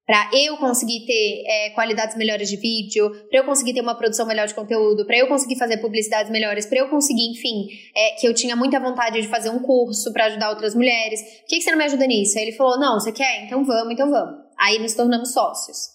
[0.08, 4.26] para eu conseguir ter é, qualidades melhores de vídeo, para eu conseguir ter uma produção
[4.26, 8.26] melhor de conteúdo, para eu conseguir fazer publicidades melhores, para eu conseguir, enfim, é, que
[8.26, 11.22] eu tinha muita vontade de fazer um curso para ajudar outras mulheres.
[11.22, 12.40] Por que, que você não me ajuda nisso?
[12.40, 13.44] Aí ele falou: Não, você quer?
[13.44, 14.46] Então vamos, então vamos.
[14.58, 15.90] Aí nos tornamos sócios.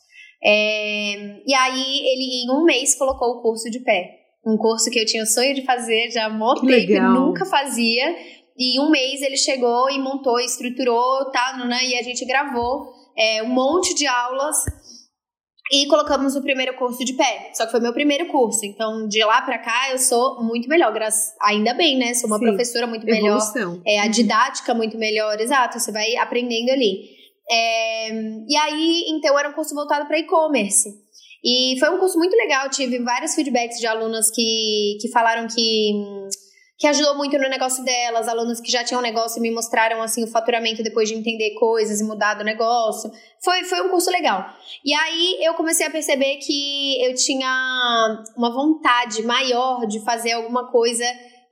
[0.44, 1.14] É,
[1.46, 4.18] e aí ele, em um mês, colocou o curso de pé.
[4.44, 8.14] Um curso que eu tinha o sonho de fazer já há muito tempo nunca fazia.
[8.59, 13.01] E em um mês ele chegou e montou, estruturou, tá, né, e a gente gravou
[13.16, 14.57] é, um monte de aulas
[15.72, 17.51] e colocamos o primeiro curso de pé.
[17.55, 18.64] Só que foi meu primeiro curso.
[18.64, 20.92] Então, de lá para cá, eu sou muito melhor.
[20.92, 22.12] Graças, ainda bem, né?
[22.14, 23.38] Sou uma Sim, professora muito melhor.
[23.38, 23.83] Evolução.
[23.87, 24.11] É, a uhum.
[24.11, 25.40] didática muito melhor.
[25.40, 27.11] Exato, você vai aprendendo ali.
[27.51, 28.11] É,
[28.48, 30.90] e aí, então, era um curso voltado para e-commerce.
[31.44, 32.68] E foi um curso muito legal.
[32.68, 35.92] Tive vários feedbacks de alunas que, que falaram que
[36.82, 40.26] que ajudou muito no negócio delas, alunos que já tinham negócio me mostraram assim o
[40.26, 43.08] faturamento depois de entender coisas e mudar do negócio.
[43.40, 44.44] Foi, foi um curso legal.
[44.84, 50.72] E aí eu comecei a perceber que eu tinha uma vontade maior de fazer alguma
[50.72, 51.04] coisa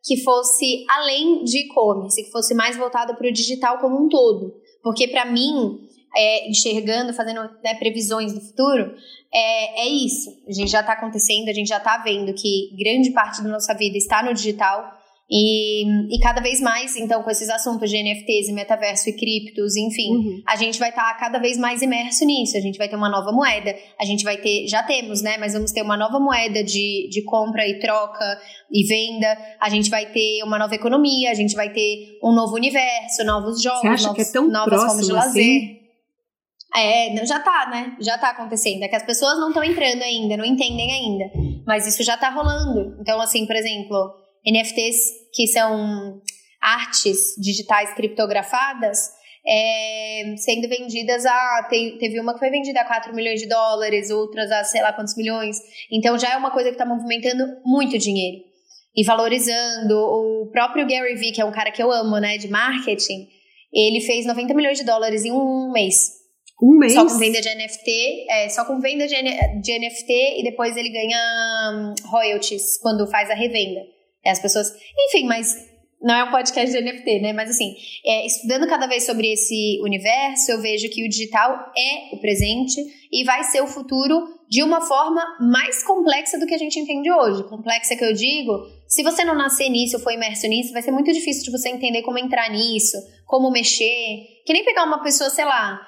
[0.05, 4.53] que fosse além de e-commerce, que fosse mais voltada para o digital como um todo.
[4.83, 5.79] Porque para mim,
[6.17, 8.97] é, enxergando, fazendo né, previsões do futuro,
[9.33, 10.29] é, é isso.
[10.49, 13.73] A gente já está acontecendo, a gente já está vendo que grande parte da nossa
[13.75, 14.99] vida está no digital.
[15.33, 19.77] E, e cada vez mais, então, com esses assuntos de NFTs e metaverso e criptos,
[19.77, 20.43] enfim, uhum.
[20.45, 22.57] a gente vai estar tá cada vez mais imerso nisso.
[22.57, 25.37] A gente vai ter uma nova moeda, a gente vai ter, já temos, né?
[25.39, 28.41] Mas vamos ter uma nova moeda de, de compra e troca
[28.73, 29.39] e venda.
[29.61, 33.63] A gente vai ter uma nova economia, a gente vai ter um novo universo, novos
[33.63, 35.45] jogos, Você acha novos, que é tão novas formas de lazer.
[35.45, 35.81] Assim?
[36.75, 37.97] É, já tá, né?
[38.01, 38.83] Já tá acontecendo.
[38.83, 41.25] É que as pessoas não estão entrando ainda, não entendem ainda.
[41.65, 42.97] Mas isso já tá rolando.
[43.01, 43.97] Então, assim, por exemplo,
[44.47, 44.97] NFTs
[45.33, 46.21] que são
[46.61, 48.99] artes digitais criptografadas,
[49.47, 51.67] é, sendo vendidas a.
[51.69, 54.93] Tem, teve uma que foi vendida a 4 milhões de dólares, outras a sei lá
[54.93, 55.57] quantos milhões.
[55.91, 58.39] Então já é uma coisa que está movimentando muito dinheiro
[58.95, 59.95] e valorizando.
[59.97, 63.29] O próprio Gary Vee, que é um cara que eu amo, né, de marketing,
[63.73, 66.21] ele fez 90 milhões de dólares em um mês.
[66.63, 66.93] Um mês?
[66.93, 69.15] Só com venda de NFT, é, só com venda de,
[69.63, 71.19] de NFT e depois ele ganha
[71.73, 73.81] um, royalties quando faz a revenda.
[74.25, 74.69] É, as pessoas.
[75.09, 75.55] Enfim, mas
[76.03, 77.33] não é um podcast de NFT, né?
[77.33, 82.15] Mas assim, é, estudando cada vez sobre esse universo, eu vejo que o digital é
[82.15, 82.81] o presente
[83.13, 87.11] e vai ser o futuro de uma forma mais complexa do que a gente entende
[87.13, 87.45] hoje.
[87.49, 90.91] Complexa que eu digo, se você não nascer nisso ou for imerso nisso, vai ser
[90.91, 94.43] muito difícil de você entender como entrar nisso, como mexer.
[94.47, 95.81] Que nem pegar uma pessoa, sei lá,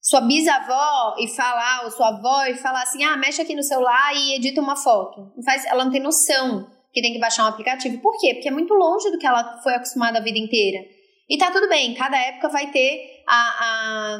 [0.00, 4.12] sua bisavó e falar, ou sua avó e falar assim: ah, mexe aqui no celular
[4.14, 5.32] e edita uma foto.
[5.36, 7.98] Não faz, ela não tem noção que tem que baixar um aplicativo.
[7.98, 8.34] Por quê?
[8.34, 10.78] Porque é muito longe do que ela foi acostumada a vida inteira.
[11.28, 14.18] E tá tudo bem, cada época vai ter a, a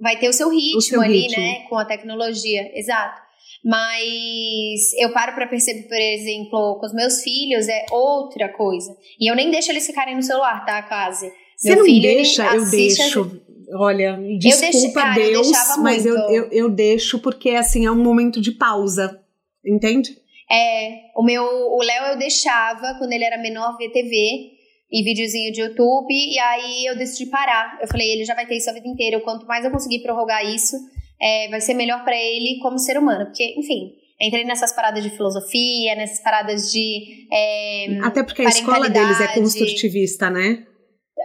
[0.00, 1.42] vai ter o seu ritmo o seu ali, ritmo.
[1.42, 3.22] né, com a tecnologia, exato.
[3.64, 8.94] Mas eu paro para perceber, por exemplo, com os meus filhos é outra coisa.
[9.18, 11.30] E eu nem deixo eles ficarem no celular, tá, quase.
[11.56, 13.42] Você Meu não filho, deixa, eu deixo.
[13.76, 18.40] Olha, desculpa cara, Deus, eu mas eu, eu, eu deixo porque assim é um momento
[18.40, 19.20] de pausa,
[19.64, 20.16] entende?
[20.50, 24.50] É, o meu, o Léo eu deixava quando ele era menor ver TV
[24.90, 27.78] e videozinho de YouTube, e aí eu decidi parar.
[27.80, 29.20] Eu falei, ele já vai ter isso a vida inteira.
[29.20, 30.76] Quanto mais eu conseguir prorrogar isso,
[31.20, 33.26] é, vai ser melhor para ele como ser humano.
[33.26, 37.26] Porque, enfim, Entrei nessas paradas de filosofia, nessas paradas de.
[37.32, 40.64] É, Até porque a escola deles é construtivista, né?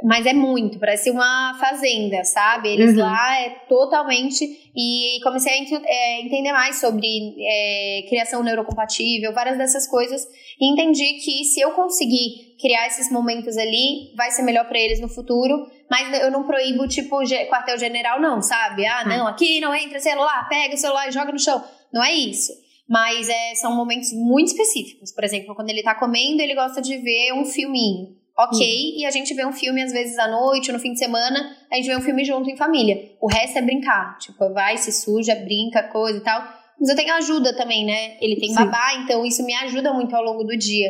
[0.04, 2.70] Mas é muito, parece uma fazenda, sabe?
[2.70, 3.02] Eles uhum.
[3.02, 4.72] lá é totalmente.
[4.76, 10.26] E comecei a é, entender mais sobre é, criação neurocompatível, várias dessas coisas.
[10.60, 15.02] E entendi que se eu conseguir criar esses momentos ali, vai ser melhor para eles
[15.02, 15.68] no futuro.
[15.90, 17.18] Mas eu não proíbo, tipo,
[17.50, 18.86] quartel-general, não, sabe?
[18.86, 21.62] Ah, não, aqui não entra celular, pega o celular e joga no chão.
[21.92, 22.54] Não é isso.
[22.88, 25.12] Mas é, são momentos muito específicos.
[25.12, 29.00] Por exemplo, quando ele tá comendo, ele gosta de ver um filminho ok, hum.
[29.00, 31.56] e a gente vê um filme às vezes à noite ou no fim de semana,
[31.70, 33.12] a gente vê um filme junto em família.
[33.20, 36.42] O resto é brincar, tipo, vai, se suja, brinca, coisa e tal.
[36.80, 38.18] Mas eu tenho ajuda também, né?
[38.22, 38.56] Ele tem Sim.
[38.56, 40.90] babá, então isso me ajuda muito ao longo do dia.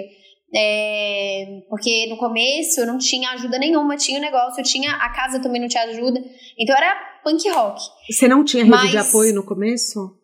[0.53, 4.91] É, porque no começo eu não tinha ajuda nenhuma, tinha o um negócio, eu tinha
[4.93, 6.19] a casa também não tinha ajuda,
[6.57, 7.79] então era punk rock.
[8.09, 10.18] Você não tinha rede Mas, de apoio no começo?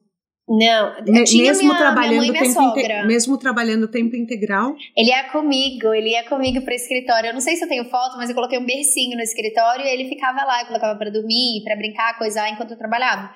[0.47, 3.05] Não, eu tinha mesmo minha, trabalhando minha mãe e minha sogra.
[3.08, 4.75] Mesmo trabalhando tempo integral?
[4.95, 7.29] Ele ia comigo, ele ia comigo para escritório.
[7.29, 9.89] Eu não sei se eu tenho foto, mas eu coloquei um bercinho no escritório e
[9.89, 13.34] ele ficava lá, eu colocava para dormir, para brincar, coisar enquanto eu trabalhava.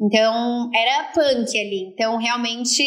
[0.00, 1.92] Então, era punk ali.
[1.92, 2.82] Então, realmente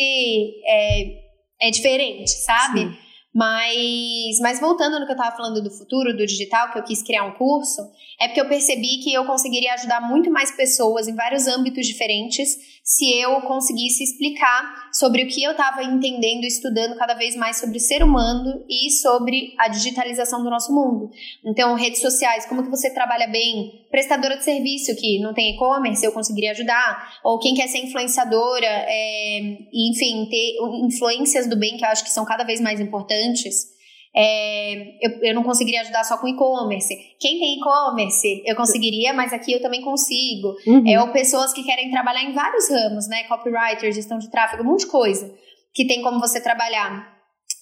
[0.67, 2.82] é, é diferente, sabe?
[2.82, 2.97] Sim.
[3.34, 7.02] Mas, mas voltando no que eu estava falando do futuro, do digital, que eu quis
[7.02, 7.82] criar um curso,
[8.21, 12.56] é porque eu percebi que eu conseguiria ajudar muito mais pessoas em vários âmbitos diferentes
[12.84, 17.78] se eu conseguisse explicar sobre o que eu estava entendendo estudando cada vez mais sobre
[17.78, 21.10] o ser humano e sobre a digitalização do nosso mundo.
[21.46, 23.86] Então, redes sociais, como que você trabalha bem?
[23.89, 27.19] Prestadora de serviço que não tem e-commerce, eu conseguiria ajudar.
[27.24, 29.39] Ou quem quer ser influenciadora, é,
[29.72, 33.72] enfim, ter influências do bem que eu acho que são cada vez mais importantes.
[34.15, 36.95] É, eu, eu não conseguiria ajudar só com e-commerce.
[37.19, 40.56] Quem tem e-commerce, eu conseguiria, mas aqui eu também consigo.
[40.67, 40.84] Uhum.
[40.88, 43.23] É, ou pessoas que querem trabalhar em vários ramos, né?
[43.23, 45.34] Copywriter, gestão de tráfego, um monte de coisa
[45.73, 47.12] que tem como você trabalhar.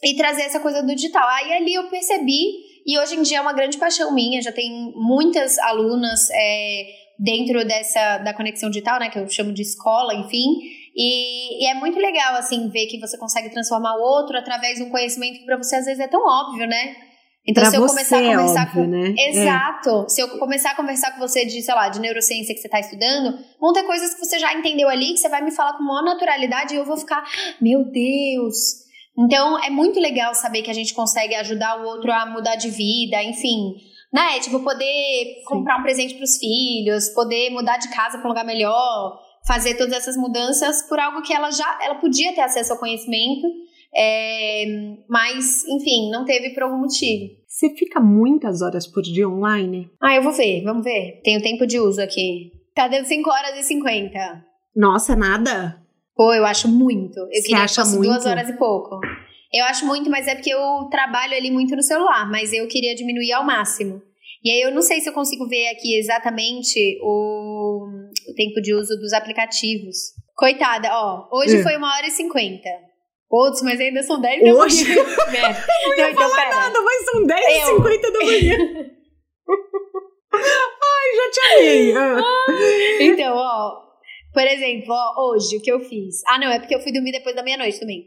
[0.04, 1.28] E trazer essa coisa do digital.
[1.30, 2.42] Aí ali eu percebi,
[2.86, 6.84] e hoje em dia é uma grande paixão minha, já tem muitas alunas é,
[7.18, 9.10] dentro dessa da conexão digital, né?
[9.10, 13.18] Que eu chamo de escola, enfim e, e, é muito legal, assim, ver que você
[13.18, 16.22] consegue transformar o outro através de um conhecimento que para você às vezes é tão
[16.22, 16.96] óbvio, né?
[17.48, 18.90] Então, pra se eu começar a é conversar óbvio, com.
[18.90, 19.16] Né?
[19.18, 19.30] É.
[19.30, 20.06] Exato.
[20.06, 20.10] É.
[20.10, 22.80] Se eu começar a conversar com você de, sei lá, de neurociência que você está
[22.80, 25.84] estudando, vão ter coisas que você já entendeu ali, que você vai me falar com
[25.84, 27.24] maior naturalidade e eu vou ficar,
[27.60, 28.82] meu Deus.
[29.18, 32.70] Então, é muito legal saber que a gente consegue ajudar o outro a mudar de
[32.70, 33.76] vida, enfim.
[34.14, 34.40] Né?
[34.40, 35.44] Tipo, poder Sim.
[35.46, 39.76] comprar um presente para os filhos, poder mudar de casa para um lugar melhor fazer
[39.76, 43.48] todas essas mudanças por algo que ela já ela podia ter acesso ao conhecimento,
[43.96, 44.66] é,
[45.10, 47.34] mas enfim, não teve por algum motivo.
[47.48, 49.90] Você fica muitas horas por dia online?
[50.02, 51.22] Ah, eu vou ver, vamos ver.
[51.24, 52.52] Tenho tempo de uso aqui.
[52.74, 54.46] Tá dando 5 horas e 50.
[54.76, 55.78] Nossa, nada?
[56.16, 57.20] Pô, eu acho muito.
[57.20, 58.10] Eu Você queria acha que fosse muito?
[58.10, 59.00] duas horas e pouco.
[59.54, 62.96] Eu acho muito, mas é porque eu trabalho ali muito no celular, mas eu queria
[62.96, 64.02] diminuir ao máximo.
[64.44, 67.88] E aí eu não sei se eu consigo ver aqui exatamente o,
[68.30, 69.98] o tempo de uso dos aplicativos.
[70.36, 71.64] Coitada, ó, hoje é.
[71.64, 72.70] foi uma hora e cinquenta.
[73.30, 74.84] Outros, mas ainda são 10 da Hoje?
[74.94, 75.04] manhã.
[75.88, 78.58] não ia então, falar nada, mas são 10 e 50 da manhã.
[80.34, 81.94] Ai, já te amei.
[83.08, 83.82] então, ó,
[84.34, 86.22] por exemplo, ó, hoje, o que eu fiz?
[86.28, 88.06] Ah, não, é porque eu fui dormir depois da meia-noite também.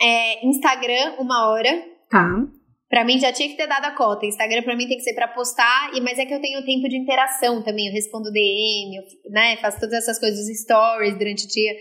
[0.00, 1.84] É, Instagram, uma hora.
[2.08, 2.28] Tá.
[2.90, 4.26] Pra mim já tinha que ter dado a cota.
[4.26, 6.88] Instagram pra mim tem que ser pra postar, e mas é que eu tenho tempo
[6.88, 7.86] de interação também.
[7.86, 9.56] Eu respondo DM, eu, né?
[9.58, 11.72] Faço todas essas coisas, stories durante o dia.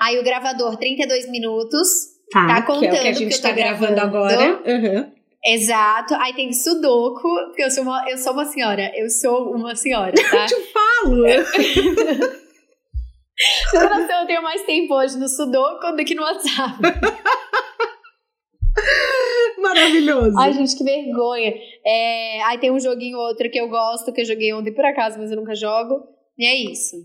[0.00, 1.88] Aí o gravador, 32 minutos.
[2.32, 4.62] Tá, tá contando que, é o que a gente que tá gravando, gravando agora.
[4.66, 5.12] Uhum.
[5.44, 6.14] Exato.
[6.14, 8.90] Aí tem sudoku, porque eu sou uma, eu sou uma senhora.
[8.96, 10.38] Eu sou uma senhora, tá?
[10.38, 11.24] eu te falo!
[14.12, 16.82] eu tenho mais tempo hoje no sudoku do que no WhatsApp.
[19.62, 20.38] Maravilhoso.
[20.38, 21.52] Ai, gente, que vergonha.
[21.84, 25.18] É, aí tem um joguinho outro que eu gosto, que eu joguei ontem por acaso,
[25.18, 25.94] mas eu nunca jogo.
[26.38, 26.96] E é isso.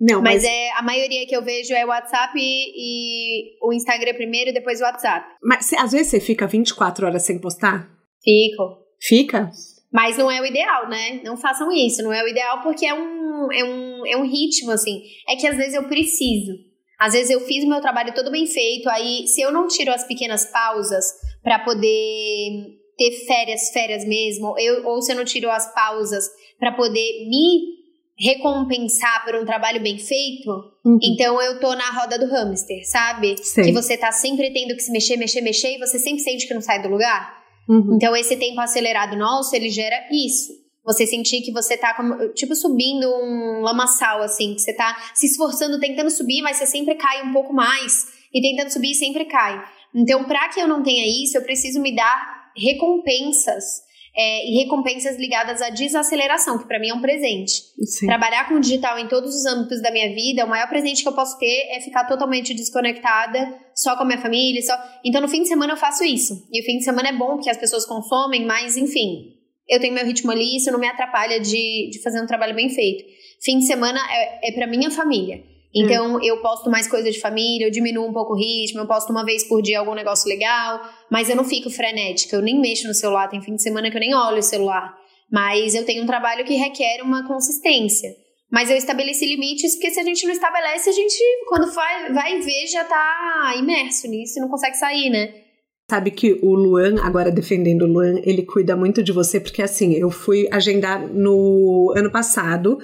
[0.00, 3.72] Não, mas, mas é, a maioria que eu vejo é o WhatsApp e, e o
[3.72, 5.26] Instagram primeiro e depois o WhatsApp.
[5.42, 7.90] Mas cê, às vezes você fica 24 horas sem postar?
[8.22, 8.78] Fico.
[9.00, 9.50] Fica?
[9.92, 11.20] Mas não é o ideal, né?
[11.24, 12.02] Não façam isso.
[12.02, 15.02] Não é o ideal porque é um, é um, é um ritmo, assim.
[15.28, 16.52] É que às vezes eu preciso.
[17.00, 19.92] Às vezes eu fiz o meu trabalho todo bem feito, aí se eu não tiro
[19.92, 21.04] as pequenas pausas
[21.42, 26.24] para poder ter férias, férias mesmo, eu, ou se eu não tiro as pausas
[26.58, 27.78] para poder me
[28.18, 30.50] recompensar por um trabalho bem feito,
[30.84, 30.98] uhum.
[31.00, 33.36] então eu tô na roda do hamster, sabe?
[33.38, 33.66] Sei.
[33.66, 36.54] Que você tá sempre tendo que se mexer, mexer, mexer e você sempre sente que
[36.54, 37.38] não sai do lugar.
[37.68, 37.94] Uhum.
[37.94, 40.52] Então esse tempo acelerado nosso, ele gera isso.
[40.84, 45.26] Você sentir que você tá como, tipo subindo um lamaçal assim, que você tá se
[45.26, 48.06] esforçando, tentando subir, mas você sempre cai um pouco mais.
[48.32, 49.62] e tentando subir sempre cai.
[49.94, 55.16] Então, para que eu não tenha isso, eu preciso me dar recompensas é, e recompensas
[55.16, 57.52] ligadas à desaceleração, que para mim é um presente.
[57.84, 58.06] Sim.
[58.06, 61.08] Trabalhar com o digital em todos os âmbitos da minha vida, o maior presente que
[61.08, 64.74] eu posso ter é ficar totalmente desconectada, só com a minha família, só.
[65.04, 66.48] Então no fim de semana eu faço isso.
[66.52, 69.36] E o fim de semana é bom porque as pessoas consomem, mas enfim,
[69.68, 72.68] eu tenho meu ritmo ali, isso não me atrapalha de, de fazer um trabalho bem
[72.70, 73.04] feito.
[73.40, 75.44] Fim de semana é, é para minha família.
[75.74, 76.20] Então, hum.
[76.22, 79.24] eu posto mais coisa de família, eu diminuo um pouco o ritmo, eu posto uma
[79.24, 82.94] vez por dia algum negócio legal, mas eu não fico frenética, eu nem mexo no
[82.94, 84.96] celular, tem fim de semana que eu nem olho o celular.
[85.30, 88.08] Mas eu tenho um trabalho que requer uma consistência.
[88.50, 92.40] Mas eu estabeleci limites, porque se a gente não estabelece, a gente, quando vai, vai
[92.40, 95.47] ver, já tá imerso nisso e não consegue sair, né?
[95.90, 99.94] Sabe que o Luan, agora defendendo o Luan, ele cuida muito de você, porque assim,
[99.94, 102.78] eu fui agendar no ano passado,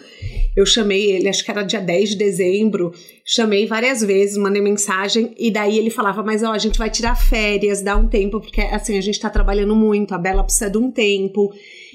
[0.57, 5.35] eu chamei ele, acho que era dia 10 de dezembro, chamei várias vezes, mandei mensagem,
[5.39, 8.63] e daí ele falava, mas ó, a gente vai tirar férias, dá um tempo, porque
[8.63, 11.53] assim, a gente tá trabalhando muito, a Bela precisa de um tempo,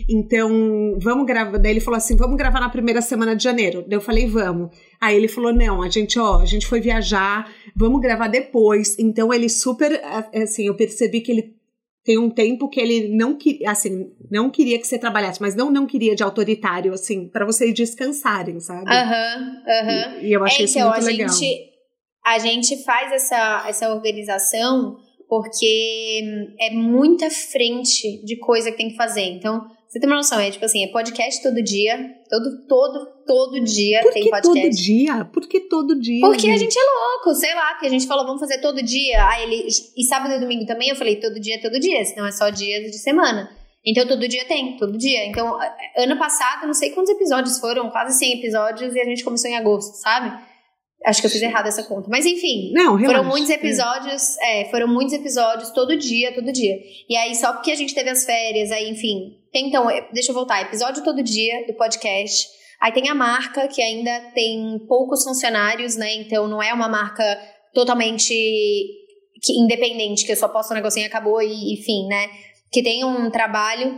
[0.07, 1.57] então vamos gravar.
[1.57, 3.83] Daí ele falou assim: vamos gravar na primeira semana de janeiro.
[3.87, 4.69] Daí eu falei, vamos.
[5.01, 8.97] Aí ele falou: não, a gente, ó, a gente foi viajar, vamos gravar depois.
[8.99, 10.01] Então ele super,
[10.33, 11.59] assim, eu percebi que ele
[12.03, 15.69] tem um tempo que ele não queria, assim, não queria que você trabalhasse, mas não
[15.69, 18.89] não queria de autoritário, assim, para vocês descansarem, sabe?
[18.89, 20.13] Aham, uhum, aham.
[20.15, 20.21] Uhum.
[20.21, 21.29] E, e, eu achei é, então, isso muito a legal.
[21.29, 21.69] Gente,
[22.25, 24.97] a gente faz essa, essa organização
[25.29, 26.21] porque
[26.59, 29.25] é muita frente de coisa que tem que fazer.
[29.25, 31.97] Então, você tem uma noção, é tipo assim, é podcast todo dia,
[32.29, 34.61] todo, todo, todo dia Por tem podcast.
[34.61, 35.25] todo dia?
[35.25, 36.21] Por que todo dia?
[36.21, 36.53] Porque gente?
[36.53, 39.27] a gente é louco, sei lá, porque a gente falou, vamos fazer todo dia.
[39.27, 39.67] Aí ele,
[39.97, 42.91] e sábado e domingo também, eu falei, todo dia, todo dia, senão é só dias
[42.91, 43.49] de semana.
[43.83, 45.25] Então todo dia tem, todo dia.
[45.25, 45.57] Então,
[45.97, 49.57] ano passado, não sei quantos episódios foram, quase 100 episódios, e a gente começou em
[49.57, 50.37] agosto, sabe?
[51.05, 52.09] Acho que eu fiz errado essa conta.
[52.09, 56.75] Mas enfim, não, foram muitos episódios, é, foram muitos episódios todo dia, todo dia.
[57.07, 59.37] E aí, só porque a gente teve as férias, aí, enfim.
[59.51, 62.47] Tem, então, é, deixa eu voltar, episódio todo dia do podcast.
[62.81, 66.15] Aí tem a marca, que ainda tem poucos funcionários, né?
[66.15, 67.23] Então não é uma marca
[67.73, 68.33] totalmente
[69.41, 72.29] que, independente, que eu só posto um negocinho e acabou, e enfim, né?
[72.71, 73.97] Que tem um trabalho.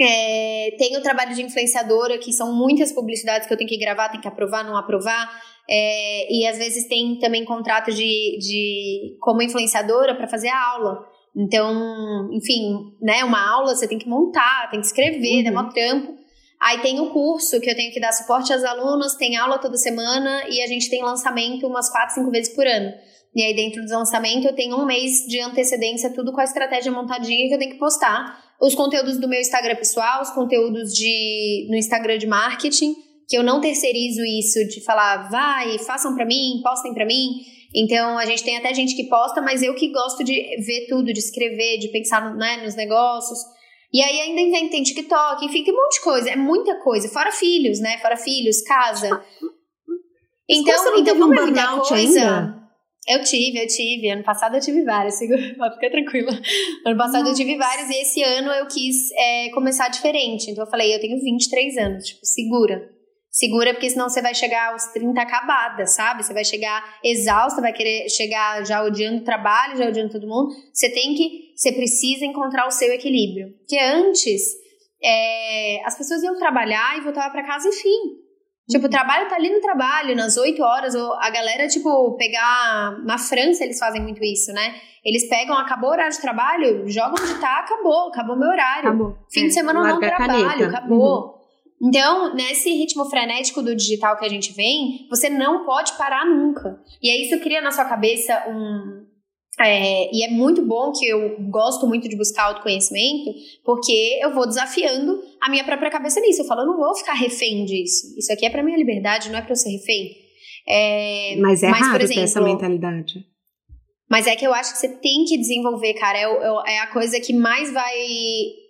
[0.00, 4.08] É, tem o trabalho de influenciadora, que são muitas publicidades que eu tenho que gravar,
[4.08, 5.30] tenho que aprovar, não aprovar.
[5.68, 10.98] É, e às vezes tem também contrato de, de como influenciadora para fazer a aula.
[11.36, 15.54] Então, enfim, né, uma aula você tem que montar, tem que escrever, uhum.
[15.54, 16.22] dá um tempo.
[16.60, 19.76] Aí tem o curso que eu tenho que dar suporte às alunas, tem aula toda
[19.76, 22.92] semana e a gente tem lançamento umas quatro, cinco vezes por ano.
[23.34, 26.92] E aí dentro do lançamento eu tenho um mês de antecedência, tudo com a estratégia
[26.92, 28.38] montadinha que eu tenho que postar.
[28.60, 32.94] Os conteúdos do meu Instagram pessoal, os conteúdos de no Instagram de marketing
[33.32, 37.40] que eu não terceirizo isso de falar, vai, façam para mim, postem para mim.
[37.74, 41.10] Então a gente tem até gente que posta, mas eu que gosto de ver tudo,
[41.10, 43.38] de escrever, de pensar né, nos negócios.
[43.90, 47.08] E aí ainda tem, tem TikTok, enfim, tem um monte de coisa, é muita coisa.
[47.08, 47.96] Fora filhos, né?
[48.02, 49.08] Fora filhos, casa.
[50.46, 51.94] Então, então como é muita coisa.
[51.94, 52.62] Ainda?
[53.08, 54.10] Eu tive, eu tive.
[54.10, 56.32] Ano passado eu tive várias, fica tranquila.
[56.84, 57.32] Ano passado Nossa.
[57.32, 60.50] eu tive várias e esse ano eu quis é, começar diferente.
[60.50, 62.91] Então eu falei, eu tenho 23 anos, tipo, segura.
[63.32, 66.22] Segura, porque senão você vai chegar aos 30 acabada, sabe?
[66.22, 70.50] Você vai chegar exausta, vai querer chegar já odiando o trabalho, já odiando todo mundo.
[70.70, 73.54] Você tem que, você precisa encontrar o seu equilíbrio.
[73.56, 74.42] Porque antes,
[75.02, 78.22] é, as pessoas iam trabalhar e voltavam para casa e fim.
[78.68, 83.02] Tipo, o trabalho tá ali no trabalho, nas 8 horas, ou a galera, tipo, pegar.
[83.04, 84.74] Na França eles fazem muito isso, né?
[85.02, 88.90] Eles pegam, acabou o horário de trabalho, jogam onde tá, acabou, acabou meu horário.
[88.90, 89.16] Acabou.
[89.32, 91.24] Fim é, de semana eu não trabalho, acabou.
[91.24, 91.41] Uhum.
[91.82, 96.80] Então, nesse ritmo frenético do digital que a gente vem, você não pode parar nunca.
[97.02, 99.02] E aí isso cria na sua cabeça um.
[99.60, 103.32] É, e é muito bom que eu gosto muito de buscar autoconhecimento,
[103.64, 106.42] porque eu vou desafiando a minha própria cabeça nisso.
[106.42, 108.14] Eu falo, eu não vou ficar refém disso.
[108.16, 110.16] Isso aqui é para minha liberdade, não é para eu ser refém.
[110.66, 113.26] É, mas é mas, raro exemplo, ter essa mentalidade.
[114.08, 116.18] Mas é que eu acho que você tem que desenvolver, cara.
[116.18, 117.98] É, é, é a coisa que mais vai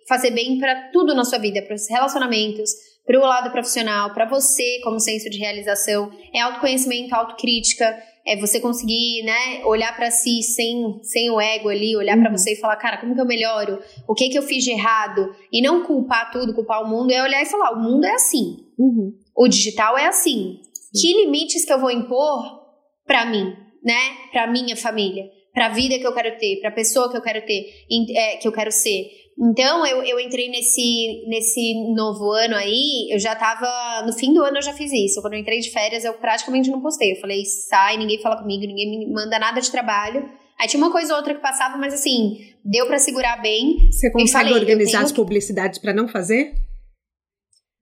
[0.07, 2.71] fazer bem para tudo na sua vida, para os relacionamentos,
[3.05, 8.59] para o lado profissional, para você como senso de realização, é autoconhecimento, autocrítica, é você
[8.59, 12.23] conseguir, né, olhar para si sem, sem o ego ali, olhar uhum.
[12.23, 13.79] para você e falar, cara, como que eu melhoro?
[14.07, 15.35] O que que eu fiz de errado?
[15.51, 18.65] E não culpar tudo, culpar o mundo, é olhar e falar, o mundo é assim.
[18.79, 19.13] Uhum.
[19.35, 20.61] O digital é assim.
[20.73, 21.01] Sim.
[21.01, 22.63] Que limites que eu vou impor
[23.05, 23.99] para mim, né,
[24.31, 25.25] para minha família?
[25.53, 27.85] para a vida que eu quero ter, para a pessoa que eu quero ter,
[28.15, 29.22] é, que eu quero ser.
[29.39, 34.05] Então, eu, eu entrei nesse, nesse novo ano aí, eu já tava.
[34.05, 35.21] No fim do ano eu já fiz isso.
[35.21, 37.13] Quando eu entrei de férias, eu praticamente não postei.
[37.13, 40.29] Eu falei, sai, ninguém fala comigo, ninguém me manda nada de trabalho.
[40.59, 43.91] Aí tinha uma coisa ou outra que passava, mas assim, deu para segurar bem.
[43.91, 45.03] Você consegue falei, organizar tenho...
[45.05, 46.53] as publicidades para não fazer?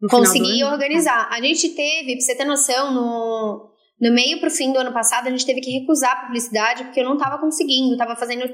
[0.10, 1.28] Consegui organizar.
[1.32, 5.28] A gente teve, pra você ter noção, no, no meio pro fim do ano passado,
[5.28, 7.98] a gente teve que recusar a publicidade porque eu não tava conseguindo.
[7.98, 8.52] Tava fazendo.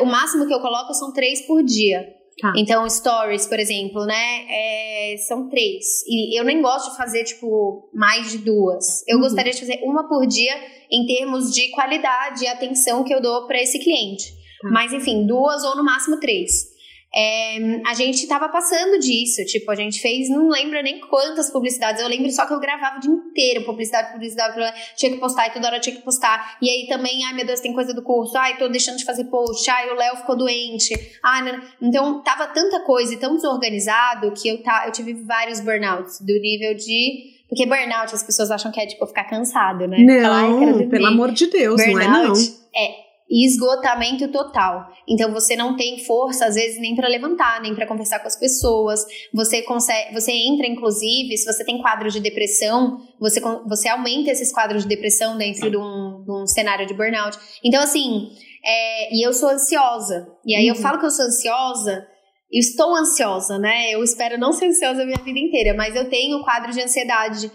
[0.00, 2.04] O máximo que eu coloco são três por dia.
[2.40, 2.52] Tá.
[2.56, 4.46] Então, stories, por exemplo, né?
[4.48, 6.02] É, são três.
[6.06, 9.06] E eu nem gosto de fazer, tipo, mais de duas.
[9.06, 9.22] Eu uhum.
[9.22, 10.54] gostaria de fazer uma por dia
[10.90, 14.32] em termos de qualidade e atenção que eu dou para esse cliente.
[14.60, 14.70] Tá.
[14.70, 16.71] Mas, enfim, duas ou no máximo três.
[17.14, 22.00] É, a gente tava passando disso, tipo, a gente fez, não lembro nem quantas publicidades,
[22.00, 24.54] eu lembro só que eu gravava o dia inteiro, publicidade, publicidade,
[24.96, 26.56] tinha que postar e toda hora tinha que postar.
[26.62, 29.24] E aí também, ai meu Deus, tem coisa do curso, ai, tô deixando de fazer
[29.24, 31.60] post, ai, o Léo ficou doente, ai, não.
[31.82, 36.32] então tava tanta coisa e tão desorganizado que eu, tá, eu tive vários burnouts, do
[36.32, 39.98] nível de porque burnout as pessoas acham que é tipo ficar cansado, né?
[39.98, 42.34] Não, Falar, pelo amor de Deus, burnout, não é não.
[42.74, 44.92] É, e esgotamento total.
[45.08, 48.38] Então você não tem força às vezes nem para levantar, nem para conversar com as
[48.38, 49.00] pessoas.
[49.32, 54.52] Você consegue, você entra inclusive, se você tem quadros de depressão, você você aumenta esses
[54.52, 57.38] quadros de depressão dentro de um, de um cenário de burnout.
[57.64, 58.28] Então assim,
[58.62, 60.28] é, e eu sou ansiosa.
[60.44, 60.76] E aí uhum.
[60.76, 62.06] eu falo que eu sou ansiosa,
[62.52, 63.90] eu estou ansiosa, né?
[63.92, 67.50] Eu espero não ser ansiosa a minha vida inteira, mas eu tenho quadro de ansiedade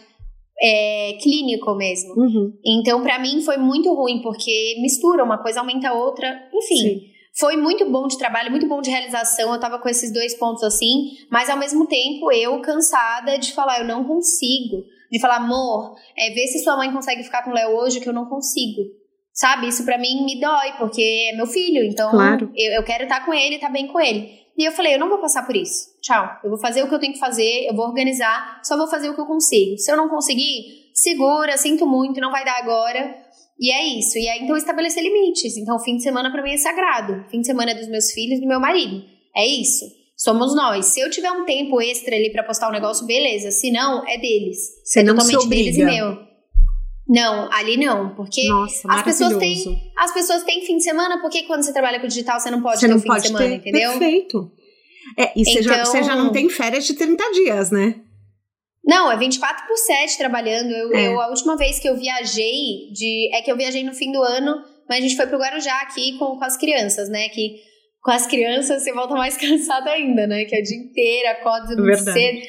[0.62, 2.14] é, clínico mesmo.
[2.16, 2.54] Uhum.
[2.66, 6.76] Então, para mim, foi muito ruim, porque mistura, uma coisa aumenta a outra, enfim.
[6.76, 7.02] Sim.
[7.40, 9.54] Foi muito bom de trabalho, muito bom de realização.
[9.54, 13.80] Eu tava com esses dois pontos assim, mas ao mesmo tempo eu cansada de falar,
[13.80, 14.84] eu não consigo.
[15.12, 18.10] De falar, amor, é, vê se sua mãe consegue ficar com o Léo hoje, que
[18.10, 18.82] eu não consigo.
[19.32, 19.68] Sabe?
[19.68, 22.52] Isso para mim me dói, porque é meu filho, então claro.
[22.56, 24.47] eu, eu quero estar com ele, estar tá bem com ele.
[24.58, 25.90] E eu falei, eu não vou passar por isso.
[26.02, 26.40] Tchau.
[26.44, 29.10] Eu vou fazer o que eu tenho que fazer, eu vou organizar, só vou fazer
[29.10, 29.78] o que eu consigo.
[29.78, 33.16] Se eu não conseguir, segura, sinto muito, não vai dar agora.
[33.60, 34.18] E é isso.
[34.18, 35.58] E aí, então, estabelecer limites.
[35.58, 37.26] Então, o fim de semana para mim é sagrado.
[37.30, 39.04] Fim de semana é dos meus filhos e do meu marido.
[39.36, 39.86] É isso.
[40.16, 40.88] Somos nós.
[40.88, 43.52] Se eu tiver um tempo extra ali para postar um negócio, beleza.
[43.52, 44.58] Se não, é deles.
[44.84, 46.27] Você é não totalmente deles e meu.
[47.08, 51.44] Não, ali não, porque Nossa, as pessoas têm as pessoas têm fim de semana, porque
[51.44, 53.56] quando você trabalha com digital você não pode você ter não fim de semana, ter.
[53.56, 53.92] entendeu?
[53.92, 54.52] Perfeito.
[55.18, 57.96] É, e você, então, já, você já não tem férias de 30 dias, né?
[58.86, 60.72] Não, é 24 por 7 trabalhando.
[60.72, 61.08] Eu, é.
[61.08, 64.22] eu, a última vez que eu viajei, de, é que eu viajei no fim do
[64.22, 67.28] ano, mas a gente foi pro Guarujá aqui com, com as crianças, né?
[67.30, 67.58] Que
[68.02, 70.46] com as crianças você volta mais cansado ainda, né?
[70.46, 72.40] Que é o dia inteiro, acorda muito cedo.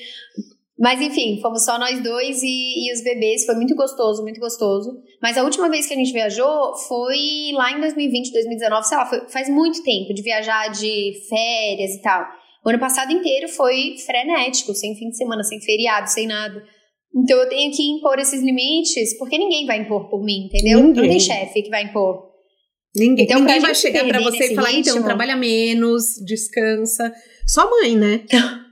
[0.78, 5.02] Mas enfim, fomos só nós dois e, e, os bebês, foi muito gostoso, muito gostoso.
[5.20, 9.06] Mas a última vez que a gente viajou foi lá em 2020, 2019, sei lá,
[9.06, 12.24] foi, faz muito tempo de viajar de férias e tal.
[12.64, 16.62] O ano passado inteiro foi frenético, sem fim de semana, sem feriado, sem nada.
[17.16, 20.80] Então eu tenho que impor esses limites, porque ninguém vai impor por mim, entendeu?
[20.80, 21.02] Ninguém.
[21.02, 22.28] Não tem chefe que vai impor.
[22.94, 27.12] Ninguém, então, ninguém vai chegar para você e falar, ritmo, então, trabalha menos, descansa.
[27.46, 28.24] Só mãe, né?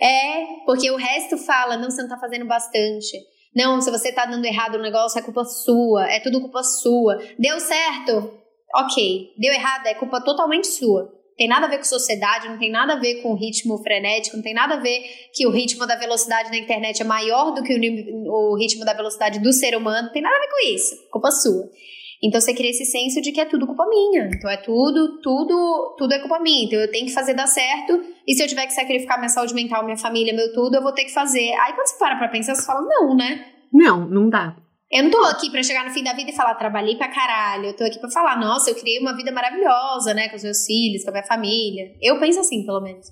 [0.00, 3.16] É, porque o resto fala, não, você não tá fazendo bastante.
[3.54, 7.18] Não, se você tá dando errado o negócio, é culpa sua, é tudo culpa sua.
[7.38, 8.38] Deu certo?
[8.74, 9.32] Ok.
[9.38, 11.10] Deu errado, é culpa totalmente sua.
[11.36, 14.36] Tem nada a ver com sociedade, não tem nada a ver com o ritmo frenético,
[14.36, 15.02] não tem nada a ver
[15.34, 18.94] que o ritmo da velocidade na internet é maior do que o, o ritmo da
[18.94, 20.96] velocidade do ser humano, não tem nada a ver com isso.
[21.10, 21.70] Culpa sua.
[22.22, 24.28] Então você cria esse senso de que é tudo culpa minha.
[24.32, 26.64] Então é tudo, tudo, tudo é culpa minha.
[26.64, 28.00] Então eu tenho que fazer dar certo.
[28.26, 30.92] E se eu tiver que sacrificar minha saúde mental, minha família, meu tudo, eu vou
[30.92, 31.52] ter que fazer.
[31.60, 33.46] Aí quando você para pra pensar, você fala, não, né?
[33.72, 34.56] Não, não dá.
[34.90, 37.66] Eu não tô aqui para chegar no fim da vida e falar, trabalhei pra caralho.
[37.66, 40.28] Eu tô aqui pra falar, nossa, eu criei uma vida maravilhosa, né?
[40.28, 41.92] Com os meus filhos, com a minha família.
[42.00, 43.10] Eu penso assim, pelo menos.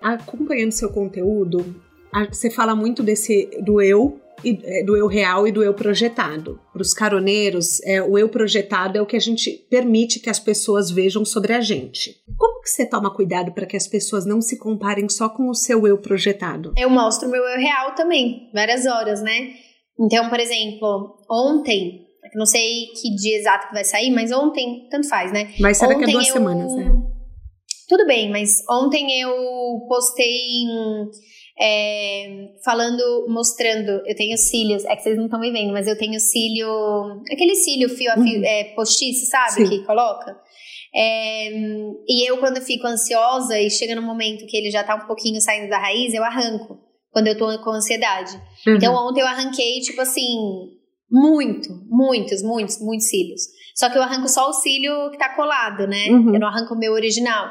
[0.00, 1.80] Acompanhando seu conteúdo,
[2.30, 4.18] você fala muito desse do eu
[4.84, 6.60] do eu real e do eu projetado.
[6.72, 10.38] Para os caroneiros, é, o eu projetado é o que a gente permite que as
[10.38, 12.16] pessoas vejam sobre a gente.
[12.36, 15.54] Como que você toma cuidado para que as pessoas não se comparem só com o
[15.54, 16.72] seu eu projetado?
[16.76, 19.54] Eu mostro o meu eu real também, várias horas, né?
[19.98, 25.08] Então, por exemplo, ontem, não sei que dia exato que vai sair, mas ontem, tanto
[25.08, 25.52] faz, né?
[25.60, 26.32] Vai ser daqui a duas eu...
[26.32, 26.90] semanas, né?
[27.88, 29.34] Tudo bem, mas ontem eu
[29.88, 31.10] postei em
[31.60, 35.98] é, falando, mostrando, eu tenho cílios, é que vocês não estão me vendo, mas eu
[35.98, 36.68] tenho cílio,
[37.30, 38.44] aquele cílio fio a fio, uhum.
[38.44, 39.68] é, postiço, sabe, Sim.
[39.68, 40.36] que coloca.
[40.94, 41.50] É,
[42.08, 45.40] e eu, quando fico ansiosa e chega no momento que ele já tá um pouquinho
[45.40, 46.78] saindo da raiz, eu arranco,
[47.12, 48.34] quando eu tô com ansiedade.
[48.66, 48.76] Uhum.
[48.76, 50.36] Então, ontem eu arranquei, tipo assim,
[51.12, 53.42] Muito, muitos, muitos, muitos cílios.
[53.74, 56.08] Só que eu arranco só o cílio que tá colado, né?
[56.08, 56.34] Uhum.
[56.34, 57.50] Eu não arranco o meu original.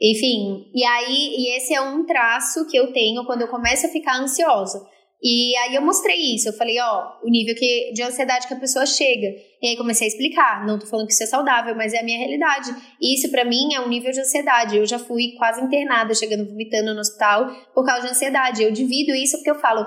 [0.00, 3.90] Enfim, e aí, e esse é um traço que eu tenho quando eu começo a
[3.90, 4.82] ficar ansiosa.
[5.22, 8.58] E aí eu mostrei isso, eu falei, ó, o nível que, de ansiedade que a
[8.58, 9.28] pessoa chega.
[9.60, 12.02] E aí comecei a explicar, não tô falando que isso é saudável, mas é a
[12.02, 12.74] minha realidade.
[12.98, 14.78] E isso para mim é um nível de ansiedade.
[14.78, 18.62] Eu já fui quase internada, chegando vomitando no hospital por causa de ansiedade.
[18.62, 19.84] Eu divido isso porque eu falo,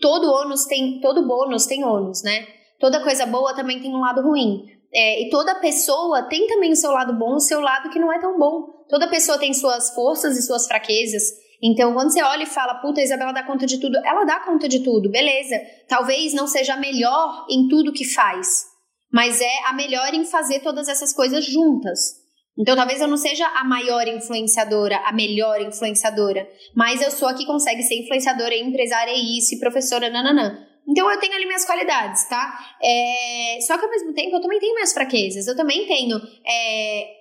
[0.00, 2.46] todo ônus tem, todo bônus tem ônus, né?
[2.78, 4.64] Toda coisa boa também tem um lado ruim.
[4.92, 8.12] É, e toda pessoa tem também o seu lado bom, o seu lado que não
[8.12, 8.84] é tão bom.
[8.88, 11.22] Toda pessoa tem suas forças e suas fraquezas.
[11.62, 14.40] Então, quando você olha e fala, puta, a Isabela dá conta de tudo, ela dá
[14.40, 15.56] conta de tudo, beleza.
[15.88, 18.64] Talvez não seja a melhor em tudo que faz,
[19.12, 22.18] mas é a melhor em fazer todas essas coisas juntas.
[22.58, 27.34] Então, talvez eu não seja a maior influenciadora, a melhor influenciadora, mas eu sou a
[27.34, 30.69] que consegue ser influenciadora, empresária, isso, e professora, nananã.
[30.90, 32.58] Então, eu tenho ali minhas qualidades, tá?
[32.82, 33.58] É...
[33.66, 36.16] Só que ao mesmo tempo, eu também tenho minhas fraquezas, eu também tenho.
[36.46, 37.20] É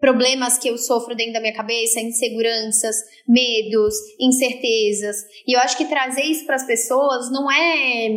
[0.00, 2.96] problemas que eu sofro dentro da minha cabeça, inseguranças,
[3.28, 5.16] medos, incertezas.
[5.46, 8.08] E eu acho que trazer isso para as pessoas não é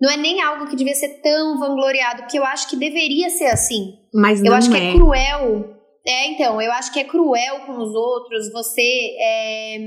[0.00, 3.46] não é nem algo que devia ser tão vangloriado, porque eu acho que deveria ser
[3.46, 3.94] assim.
[4.12, 4.78] Mas não eu acho é.
[4.78, 5.78] que é cruel.
[6.04, 9.78] É, então, eu acho que é cruel com os outros você é,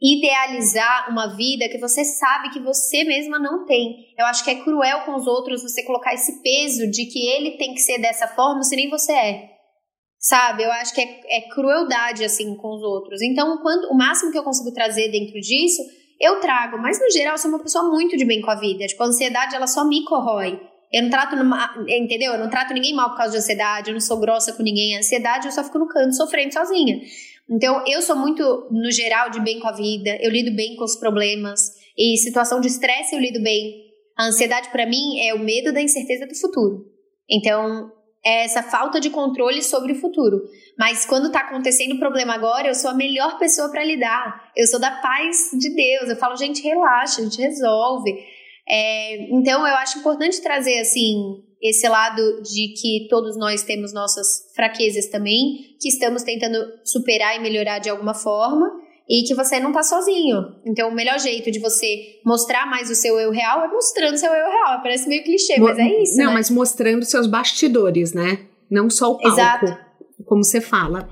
[0.00, 4.12] idealizar uma vida que você sabe que você mesma não tem.
[4.18, 7.56] Eu acho que é cruel com os outros você colocar esse peso de que ele
[7.56, 9.54] tem que ser dessa forma, se nem você é
[10.24, 10.62] sabe?
[10.62, 13.20] Eu acho que é, é crueldade, assim, com os outros.
[13.20, 15.82] Então, quando, o máximo que eu consigo trazer dentro disso,
[16.18, 16.78] eu trago.
[16.78, 18.86] Mas, no geral, eu sou uma pessoa muito de bem com a vida.
[18.86, 20.58] Tipo, a ansiedade, ela só me corrói.
[20.90, 22.32] Eu não trato, numa, entendeu?
[22.32, 24.96] Eu não trato ninguém mal por causa de ansiedade, eu não sou grossa com ninguém.
[24.96, 27.00] A ansiedade, eu só fico no canto sofrendo sozinha.
[27.50, 30.16] Então, eu sou muito, no geral, de bem com a vida.
[30.20, 31.60] Eu lido bem com os problemas.
[31.96, 33.84] E situação de estresse, eu lido bem.
[34.16, 36.86] A ansiedade, para mim, é o medo da incerteza do futuro.
[37.28, 37.90] Então,
[38.24, 40.42] é essa falta de controle sobre o futuro.
[40.78, 44.50] Mas quando tá acontecendo o problema agora, eu sou a melhor pessoa para lidar.
[44.56, 46.08] Eu sou da paz de Deus.
[46.08, 48.10] Eu falo, gente, relaxa, a gente resolve.
[48.66, 54.52] É, então eu acho importante trazer assim esse lado de que todos nós temos nossas
[54.54, 58.70] fraquezas também, que estamos tentando superar e melhorar de alguma forma
[59.08, 60.56] e que você não tá sozinho.
[60.66, 64.30] Então, o melhor jeito de você mostrar mais o seu eu real é mostrando seu
[64.30, 64.82] eu real.
[64.82, 66.18] Parece meio clichê, Mo mas é isso.
[66.18, 66.34] Não, né?
[66.34, 68.46] mas mostrando seus bastidores, né?
[68.70, 69.78] Não só o palco, Exato.
[70.26, 71.08] como você fala.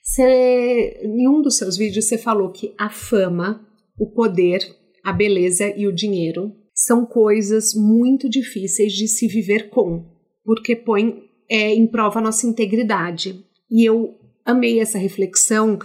[0.00, 3.66] Você, em um dos seus vídeos, você falou que a fama,
[3.98, 4.60] o poder,
[5.04, 10.06] a beleza e o dinheiro são coisas muito difíceis de se viver com,
[10.44, 13.44] porque põe é, em prova a nossa integridade.
[13.70, 15.78] E eu amei essa reflexão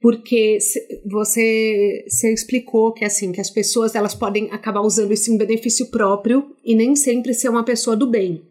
[0.00, 0.58] porque
[1.10, 5.86] você, você explicou que assim que as pessoas elas podem acabar usando isso em benefício
[5.86, 8.42] próprio e nem sempre ser uma pessoa do bem.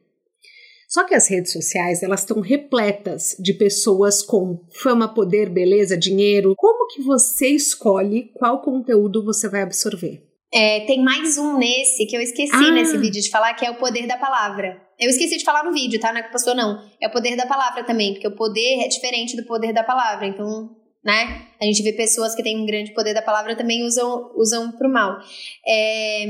[0.89, 6.55] Só que as redes sociais elas estão repletas de pessoas com fama, poder, beleza, dinheiro.
[6.57, 10.32] Como que você escolhe qual conteúdo você vai absorver?
[10.53, 12.71] É, tem mais um nesse que eu esqueci ah.
[12.71, 14.79] nesse vídeo de falar, que é o poder da palavra.
[14.99, 16.13] Eu esqueci de falar no vídeo, tá?
[16.13, 16.79] Não é culpa sua, não.
[17.01, 20.27] É o poder da palavra também, porque o poder é diferente do poder da palavra.
[20.27, 20.69] Então,
[21.03, 21.47] né?
[21.59, 24.87] A gente vê pessoas que têm um grande poder da palavra também usam, usam pro
[24.87, 25.17] mal.
[25.67, 26.23] É,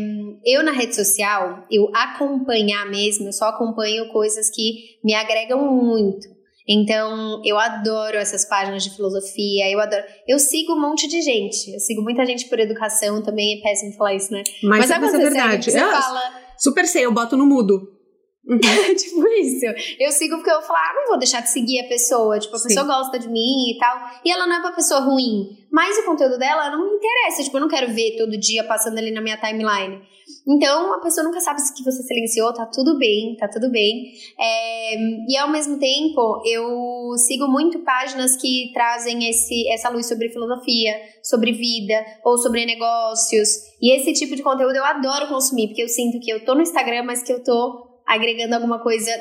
[0.46, 6.33] eu na rede social, eu acompanhar mesmo, eu só acompanho coisas que me agregam muito.
[6.68, 10.04] Então, eu adoro essas páginas de filosofia, eu adoro.
[10.28, 13.94] Eu sigo um monte de gente, eu sigo muita gente por educação, também é péssimo
[13.94, 14.44] falar isso, né?
[14.64, 15.72] Mas, Mas é verdade.
[15.72, 16.44] Você ah, fala...
[16.58, 17.94] Super sei, eu boto no mudo.
[18.46, 18.60] Uhum.
[18.96, 19.66] tipo isso.
[20.00, 22.40] Eu sigo porque eu falo, ah, não vou deixar de seguir a pessoa.
[22.40, 22.68] Tipo, a Sim.
[22.70, 23.98] pessoa gosta de mim e tal.
[24.24, 25.50] E ela não é uma pessoa ruim.
[25.72, 27.44] Mas o conteúdo dela não me interessa.
[27.44, 30.02] Tipo, eu não quero ver todo dia passando ali na minha timeline.
[30.48, 34.12] Então, a pessoa nunca sabe se que você silenciou, tá tudo bem, tá tudo bem.
[34.38, 34.96] É,
[35.30, 41.00] e ao mesmo tempo, eu sigo muito páginas que trazem esse, essa luz sobre filosofia,
[41.24, 43.50] sobre vida, ou sobre negócios.
[43.82, 46.62] E esse tipo de conteúdo eu adoro consumir, porque eu sinto que eu tô no
[46.62, 49.12] Instagram, mas que eu tô agregando alguma coisa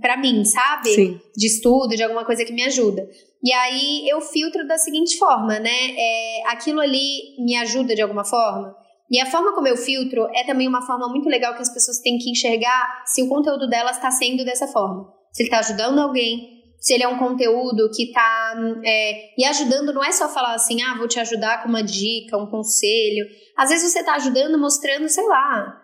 [0.00, 0.90] para mim, sabe?
[0.90, 1.20] Sim.
[1.36, 3.08] De estudo, de alguma coisa que me ajuda.
[3.42, 5.94] E aí eu filtro da seguinte forma, né?
[5.96, 8.81] É, aquilo ali me ajuda de alguma forma.
[9.12, 11.98] E a forma como eu filtro é também uma forma muito legal que as pessoas
[11.98, 15.12] têm que enxergar se o conteúdo delas está sendo dessa forma.
[15.34, 18.54] Se ele está ajudando alguém, se ele é um conteúdo que está.
[18.82, 22.38] É, e ajudando não é só falar assim, ah, vou te ajudar com uma dica,
[22.38, 23.26] um conselho.
[23.54, 25.81] Às vezes você está ajudando mostrando, sei lá,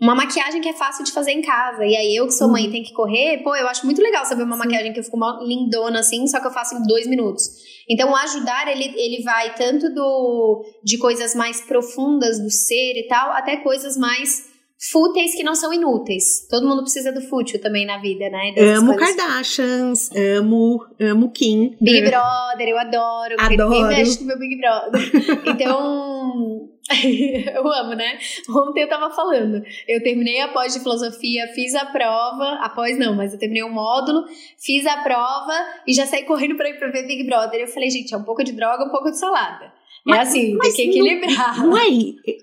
[0.00, 1.84] uma maquiagem que é fácil de fazer em casa.
[1.84, 2.72] E aí eu que sou mãe uhum.
[2.72, 6.00] tenho que correr, pô, eu acho muito legal saber uma maquiagem que eu fico lindona
[6.00, 7.44] assim, só que eu faço em dois minutos.
[7.88, 13.06] Então, o ajudar, ele, ele vai tanto do de coisas mais profundas do ser e
[13.08, 14.49] tal, até coisas mais
[14.80, 16.46] fúteis que não são inúteis.
[16.48, 18.54] Todo mundo precisa do fútil também na vida, né?
[18.76, 19.16] amo coisas.
[19.16, 21.76] Kardashians, amo, amo Kim.
[21.80, 23.36] Big Brother, eu adoro.
[23.38, 23.70] Adoro.
[23.70, 25.12] Ninguém mexe no meu Big Brother.
[25.46, 26.70] Então,
[27.54, 28.18] eu amo, né?
[28.48, 33.14] Ontem eu tava falando, eu terminei a pós de filosofia, fiz a prova, após não,
[33.14, 34.24] mas eu terminei um módulo,
[34.58, 35.52] fiz a prova
[35.86, 37.60] e já saí correndo pra ir pra ver Big Brother.
[37.60, 39.79] Eu falei, gente, é um pouco de droga, um pouco de salada.
[40.06, 41.58] É mas, é assim, tem que equilibrar.
[41.58, 41.88] Não, não é.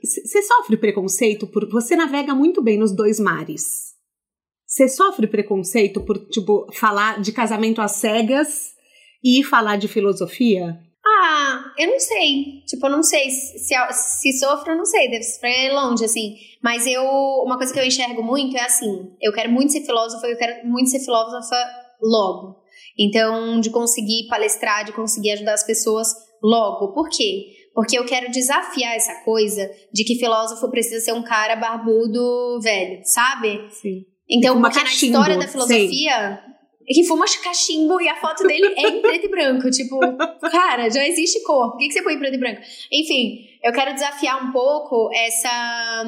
[0.04, 1.70] Você sofre preconceito por.
[1.70, 3.96] Você navega muito bem nos dois mares.
[4.66, 8.74] Você sofre preconceito por, tipo, falar de casamento às cegas
[9.24, 10.78] e falar de filosofia?
[11.06, 12.64] Ah, eu não sei.
[12.68, 15.10] Tipo, eu não sei se, se sofro, eu não sei.
[15.10, 16.36] Deve ser longe, assim.
[16.62, 17.04] Mas eu.
[17.46, 20.68] Uma coisa que eu enxergo muito é assim: eu quero muito ser filósofa, eu quero
[20.68, 21.56] muito ser filósofa
[22.02, 22.58] logo.
[23.00, 26.08] Então, de conseguir palestrar, de conseguir ajudar as pessoas
[26.42, 26.94] logo.
[26.94, 27.48] Por quê?
[27.74, 33.02] Porque eu quero desafiar essa coisa de que filósofo precisa ser um cara barbudo velho,
[33.04, 33.68] sabe?
[33.70, 34.06] Sim.
[34.30, 36.42] Então, porque cachimbo, na história da filosofia,
[36.86, 36.96] sei.
[36.96, 39.70] que fuma cachimbo e a foto dele é em preto e branco.
[39.70, 40.00] Tipo,
[40.52, 41.72] cara, já existe cor.
[41.72, 42.62] Por que, que você põe em preto e branco?
[42.92, 46.04] Enfim, eu quero desafiar um pouco essa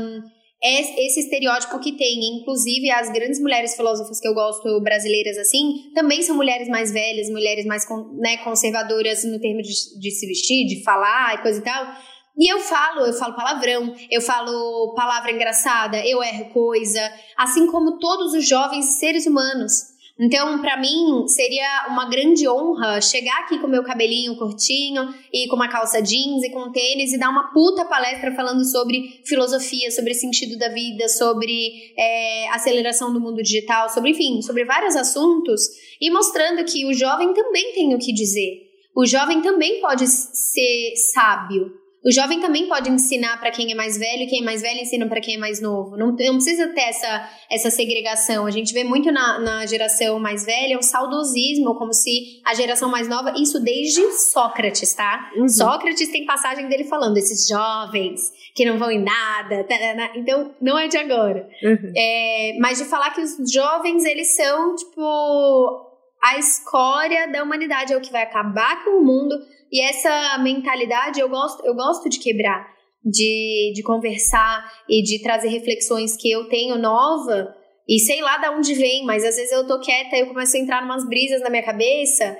[0.61, 2.39] é esse estereótipo que tem.
[2.39, 7.29] Inclusive, as grandes mulheres filósofas que eu gosto brasileiras assim, também são mulheres mais velhas,
[7.29, 7.85] mulheres mais
[8.17, 11.87] né, conservadoras no termo de, de se vestir, de falar e coisa e tal.
[12.37, 17.01] E eu falo, eu falo palavrão, eu falo palavra engraçada, eu erro coisa,
[17.37, 19.98] assim como todos os jovens seres humanos.
[20.21, 25.55] Então, para mim, seria uma grande honra chegar aqui com meu cabelinho curtinho e com
[25.55, 30.13] uma calça jeans e com tênis e dar uma puta palestra falando sobre filosofia, sobre
[30.13, 35.61] sentido da vida, sobre é, aceleração do mundo digital, sobre, enfim, sobre vários assuntos
[36.01, 38.67] e mostrando que o jovem também tem o que dizer.
[38.93, 41.78] O jovem também pode ser sábio.
[42.05, 44.79] O jovem também pode ensinar para quem é mais velho, e quem é mais velho
[44.79, 45.97] ensina para quem é mais novo.
[45.97, 48.45] Não, não, precisa ter essa, essa segregação.
[48.45, 52.89] A gente vê muito na, na geração mais velha o saudosismo, como se a geração
[52.89, 55.29] mais nova, isso desde Sócrates, tá?
[55.35, 55.49] Uhum.
[55.49, 59.63] Sócrates tem passagem dele falando, esses jovens que não vão em nada.
[59.65, 60.11] Tá, tá, tá.
[60.15, 61.49] Então, não é de agora.
[61.63, 61.93] Uhum.
[61.95, 65.89] É, mas de falar que os jovens, eles são, tipo,
[66.21, 69.35] a escória da humanidade, é o que vai acabar com o mundo.
[69.71, 72.67] E essa mentalidade eu gosto, eu gosto de quebrar,
[73.03, 77.53] de, de conversar e de trazer reflexões que eu tenho nova.
[77.87, 80.55] E sei lá de onde vem, mas às vezes eu tô quieta e eu começo
[80.55, 82.37] a entrar umas brisas na minha cabeça.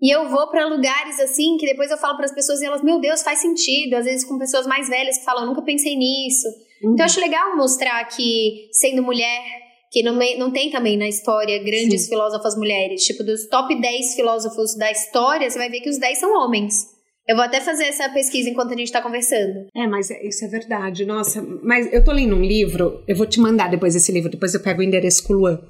[0.00, 2.82] E eu vou para lugares assim que depois eu falo para as pessoas e elas,
[2.82, 3.94] meu Deus, faz sentido.
[3.94, 6.46] Às vezes com pessoas mais velhas que falam, nunca pensei nisso.
[6.82, 6.92] Uhum.
[6.92, 11.58] Então eu acho legal mostrar que sendo mulher que não, não tem também na história
[11.62, 12.10] grandes Sim.
[12.10, 13.04] filósofas mulheres.
[13.04, 16.98] Tipo, dos top 10 filósofos da história, você vai ver que os 10 são homens.
[17.28, 19.66] Eu vou até fazer essa pesquisa enquanto a gente tá conversando.
[19.76, 21.04] É, mas é, isso é verdade.
[21.04, 24.54] Nossa, mas eu tô lendo um livro, eu vou te mandar depois esse livro, depois
[24.54, 25.60] eu pego o endereço com o Luan,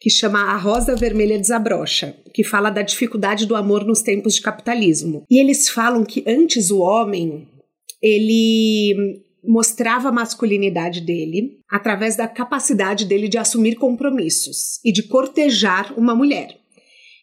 [0.00, 4.40] que chama A Rosa Vermelha Desabrocha, que fala da dificuldade do amor nos tempos de
[4.40, 5.22] capitalismo.
[5.30, 7.46] E eles falam que antes o homem,
[8.02, 15.92] ele mostrava a masculinidade dele através da capacidade dele de assumir compromissos e de cortejar
[15.98, 16.56] uma mulher.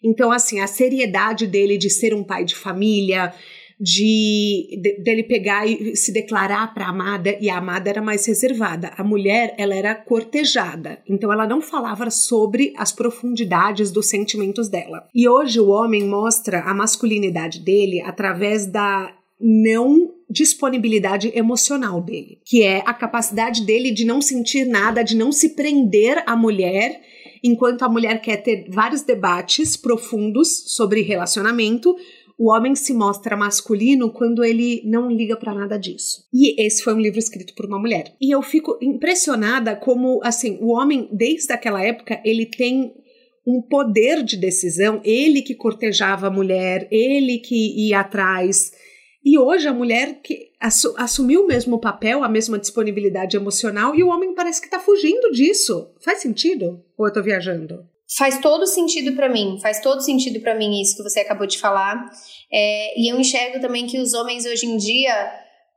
[0.04, 3.34] Então, assim, a seriedade dele de ser um pai de família,
[3.80, 8.26] de, de dele pegar e se declarar para a amada e a amada era mais
[8.26, 8.92] reservada.
[8.98, 15.08] A mulher, ela era cortejada, então ela não falava sobre as profundidades dos sentimentos dela.
[15.16, 22.62] E hoje o homem mostra a masculinidade dele através da não disponibilidade emocional dele, que
[22.62, 27.02] é a capacidade dele de não sentir nada, de não se prender à mulher,
[27.44, 31.96] enquanto a mulher quer ter vários debates profundos sobre relacionamento,
[32.38, 36.26] o homem se mostra masculino quando ele não liga para nada disso.
[36.34, 38.16] E esse foi um livro escrito por uma mulher.
[38.22, 42.94] E eu fico impressionada como, assim, o homem, desde aquela época, ele tem
[43.46, 48.72] um poder de decisão, ele que cortejava a mulher, ele que ia atrás
[49.24, 50.52] e hoje a mulher que
[50.98, 55.32] assumiu o mesmo papel, a mesma disponibilidade emocional, e o homem parece que está fugindo
[55.32, 55.92] disso.
[56.04, 56.84] Faz sentido?
[56.98, 57.86] Ou eu estou viajando?
[58.18, 61.60] Faz todo sentido para mim, faz todo sentido para mim isso que você acabou de
[61.60, 62.10] falar.
[62.52, 65.14] É, e eu enxergo também que os homens hoje em dia,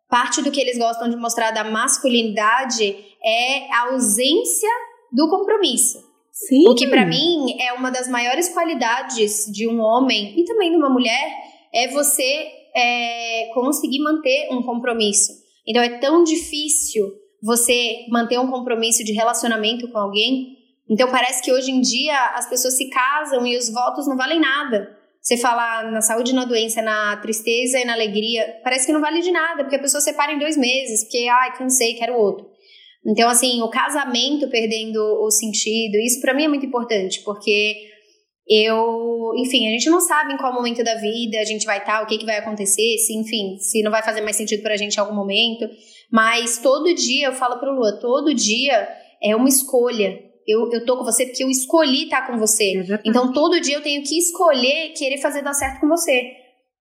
[0.09, 4.71] parte do que eles gostam de mostrar da masculinidade é a ausência
[5.13, 5.99] do compromisso.
[6.31, 6.67] Sim.
[6.67, 10.77] O que para mim é uma das maiores qualidades de um homem e também de
[10.77, 11.31] uma mulher
[11.75, 15.33] é você é, conseguir manter um compromisso.
[15.67, 17.13] Então é tão difícil
[17.43, 20.59] você manter um compromisso de relacionamento com alguém.
[20.89, 24.41] Então parece que hoje em dia as pessoas se casam e os votos não valem
[24.41, 24.97] nada.
[25.21, 29.21] Você fala na saúde, na doença, na tristeza e na alegria, parece que não vale
[29.21, 32.45] de nada, porque a pessoa separa em dois meses, porque, ai, cansei, quero outro.
[33.07, 37.92] Então, assim, o casamento perdendo o sentido, isso para mim é muito importante, porque
[38.49, 41.99] eu, enfim, a gente não sabe em qual momento da vida a gente vai estar,
[41.99, 44.77] tá, o que, que vai acontecer, se, enfim, se não vai fazer mais sentido pra
[44.77, 45.69] gente em algum momento.
[46.11, 48.89] Mas todo dia eu falo pro Lua, todo dia
[49.23, 50.19] é uma escolha.
[50.47, 52.77] Eu, eu tô com você porque eu escolhi estar tá com você.
[52.77, 53.09] Exatamente.
[53.09, 56.33] Então todo dia eu tenho que escolher querer fazer dar certo com você.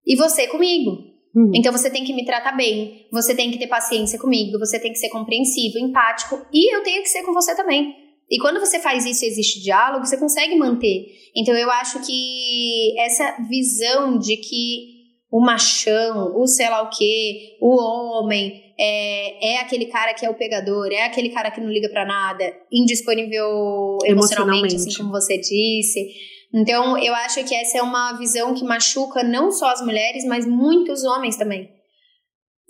[0.04, 0.90] E você comigo.
[1.34, 1.52] Uhum.
[1.54, 4.92] Então você tem que me tratar bem, você tem que ter paciência comigo, você tem
[4.92, 8.01] que ser compreensivo, empático e eu tenho que ser com você também.
[8.32, 11.04] E quando você faz isso e existe diálogo, você consegue manter.
[11.36, 14.92] Então eu acho que essa visão de que
[15.30, 20.30] o machão, o sei lá o que, o homem, é, é aquele cara que é
[20.30, 25.10] o pegador, é aquele cara que não liga para nada, indisponível emocionalmente, emocionalmente, assim como
[25.10, 26.14] você disse.
[26.54, 30.46] Então, eu acho que essa é uma visão que machuca não só as mulheres, mas
[30.46, 31.68] muitos homens também.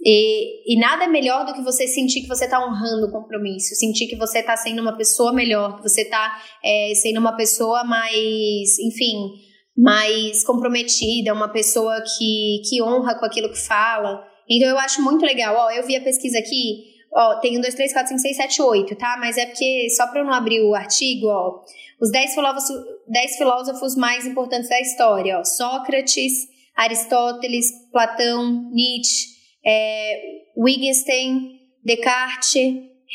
[0.04, 4.08] E, e nada melhor do que você sentir que você está honrando o compromisso, sentir
[4.08, 8.78] que você está sendo uma pessoa melhor, que você está é, sendo uma pessoa mais,
[8.80, 9.30] enfim,
[9.76, 14.26] mais comprometida, uma pessoa que, que honra com aquilo que fala.
[14.50, 15.54] Então eu acho muito legal.
[15.56, 16.84] Ó, eu vi a pesquisa aqui,
[17.14, 19.16] ó, tem um, dois, três, quatro, cinco, seis, sete, oito, tá?
[19.20, 21.60] Mas é porque, só para eu não abrir o artigo, ó,
[22.00, 22.76] os dez filósofos,
[23.06, 26.32] dez filósofos mais importantes da história, ó, Sócrates,
[26.76, 29.31] Aristóteles, Platão, Nietzsche,
[29.64, 32.54] é, Wittgenstein, Descartes,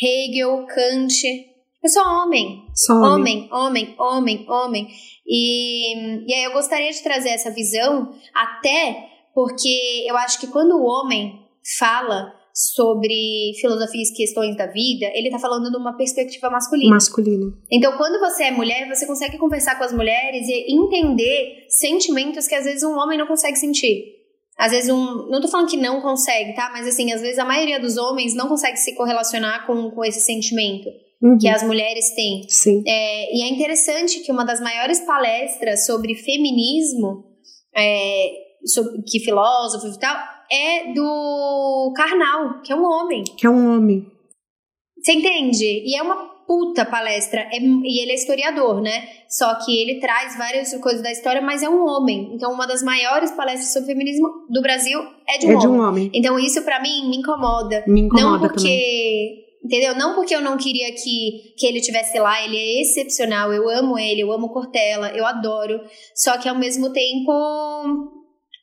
[0.02, 1.14] Hegel, Kant.
[1.84, 2.64] Eu sou homem.
[2.74, 3.48] Só homem.
[3.50, 4.88] Homem, homem, homem, homem.
[5.26, 10.72] E, e aí eu gostaria de trazer essa visão, até porque eu acho que quando
[10.72, 11.46] o homem
[11.78, 16.96] fala sobre filosofias e questões da vida, ele tá falando de uma perspectiva masculina.
[16.96, 17.54] Masculina.
[17.72, 22.56] Então, quando você é mulher, você consegue conversar com as mulheres e entender sentimentos que
[22.56, 24.06] às vezes um homem não consegue sentir.
[24.58, 25.28] Às vezes um.
[25.30, 26.70] Não tô falando que não consegue, tá?
[26.72, 30.22] Mas assim, às vezes a maioria dos homens não consegue se correlacionar com, com esse
[30.22, 30.90] sentimento.
[31.22, 31.38] Uhum.
[31.38, 32.48] Que as mulheres têm.
[32.50, 32.84] Sim.
[32.86, 37.24] É, e é interessante que uma das maiores palestras sobre feminismo,
[37.76, 38.32] é,
[38.66, 40.16] sobre, que filósofo e tal,
[40.52, 43.24] é do Karnal, que é um homem.
[43.38, 44.06] Que é um homem.
[45.00, 45.66] Você entende?
[45.66, 47.42] E é uma puta palestra.
[47.52, 49.08] É, e ele é historiador, né?
[49.28, 52.32] Só que ele traz várias coisas da história, mas é um homem.
[52.34, 55.60] Então, uma das maiores palestras sobre feminismo do Brasil é de um, é homem.
[55.60, 56.12] De um homem.
[56.14, 57.84] Então, isso para mim me incomoda.
[57.86, 58.64] Me incomoda Não porque.
[58.64, 59.48] Também.
[59.66, 59.96] Entendeu?
[59.96, 64.00] Não porque eu não queria que, que ele tivesse lá, ele é excepcional, eu amo
[64.00, 65.82] ele, eu amo Cortella, eu adoro.
[66.16, 67.34] Só que ao mesmo tempo,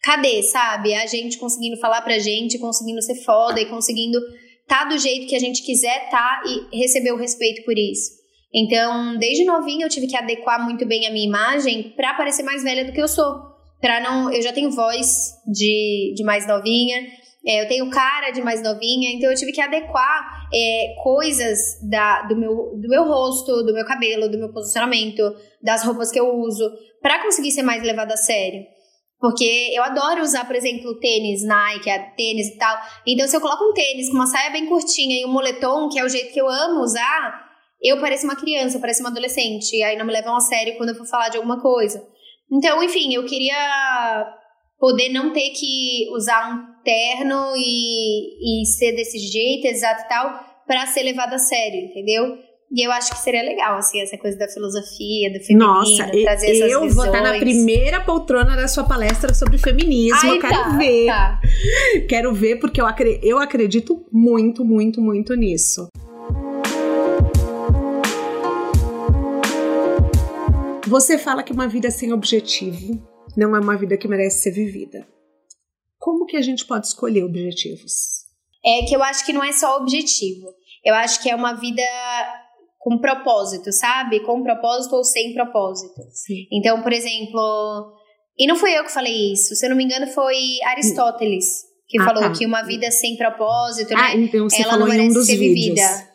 [0.02, 0.94] cadê, sabe?
[0.94, 4.18] A gente conseguindo falar pra gente, conseguindo ser foda e conseguindo
[4.66, 8.12] tá do jeito que a gente quiser tá e receber o respeito por isso.
[8.54, 12.62] Então, desde novinha eu tive que adequar muito bem a minha imagem para parecer mais
[12.62, 13.34] velha do que eu sou.
[13.80, 17.04] Para não, eu já tenho voz de, de mais novinha,
[17.46, 22.22] é, eu tenho cara de mais novinha, então eu tive que adequar é, coisas da,
[22.22, 25.22] do, meu, do meu rosto, do meu cabelo, do meu posicionamento,
[25.62, 26.70] das roupas que eu uso,
[27.02, 28.62] para conseguir ser mais levada a sério.
[29.24, 32.76] Porque eu adoro usar, por exemplo, tênis Nike, tênis e tal.
[33.06, 35.98] Então, se eu coloco um tênis com uma saia bem curtinha e um moletom, que
[35.98, 37.42] é o jeito que eu amo usar,
[37.82, 39.82] eu pareço uma criança, pareço uma adolescente.
[39.82, 42.06] Aí não me levam a sério quando eu for falar de alguma coisa.
[42.52, 43.56] Então, enfim, eu queria
[44.78, 50.38] poder não ter que usar um terno e, e ser desse jeito, exato e tal,
[50.66, 52.36] para ser levado a sério, entendeu?
[52.72, 56.50] E eu acho que seria legal, assim, essa coisa da filosofia, do feminino, Nossa, trazer
[56.50, 56.94] essas eu visões.
[56.94, 60.18] vou estar na primeira poltrona da sua palestra sobre feminismo.
[60.22, 61.06] Ai, eu quero tá, ver.
[61.06, 61.40] Tá.
[62.08, 65.88] Quero ver, porque eu, acre eu acredito muito, muito, muito nisso.
[70.86, 73.00] Você fala que uma vida sem objetivo
[73.36, 75.06] não é uma vida que merece ser vivida.
[75.98, 78.24] Como que a gente pode escolher objetivos?
[78.64, 80.48] É que eu acho que não é só objetivo.
[80.84, 81.82] Eu acho que é uma vida
[82.84, 84.20] com propósito, sabe?
[84.20, 86.02] Com propósito ou sem propósito.
[86.12, 86.46] Sim.
[86.52, 87.92] Então, por exemplo,
[88.38, 91.46] e não fui eu que falei isso, se eu não me engano, foi Aristóteles
[91.88, 92.32] que Ah, falou tá.
[92.32, 94.22] que uma vida sem propósito, Ah, né?
[94.24, 95.64] então você Ela falou não em um merece dos ser vídeos.
[95.80, 96.14] vivida.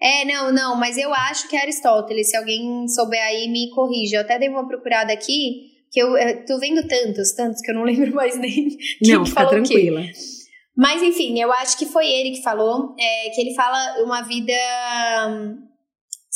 [0.00, 2.30] É, não, não, mas eu acho que é Aristóteles.
[2.30, 4.16] Se alguém souber aí, me corrija.
[4.16, 7.74] Eu até dei uma procurada aqui, que eu, eu tô vendo tantos, tantos, que eu
[7.74, 8.68] não lembro mais nem
[9.02, 10.00] quem Não, que fica tranquila.
[10.76, 14.52] Mas enfim, eu acho que foi ele que falou, é, que ele fala uma vida
[15.28, 15.56] hum,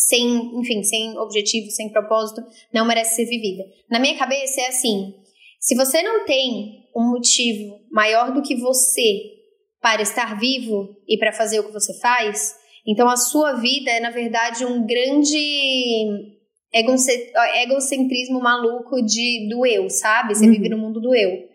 [0.08, 2.42] sem, enfim, sem objetivo, sem propósito,
[2.72, 3.64] não merece ser vivida.
[3.90, 5.14] Na minha cabeça é assim:
[5.60, 9.30] se você não tem um motivo maior do que você
[9.80, 12.54] para estar vivo e para fazer o que você faz,
[12.86, 16.06] então a sua vida é, na verdade, um grande
[16.72, 17.32] egoce-
[17.62, 20.34] egocentrismo maluco de, do eu, sabe?
[20.34, 20.52] Você Uhum.
[20.52, 21.48] vive no mundo do eu.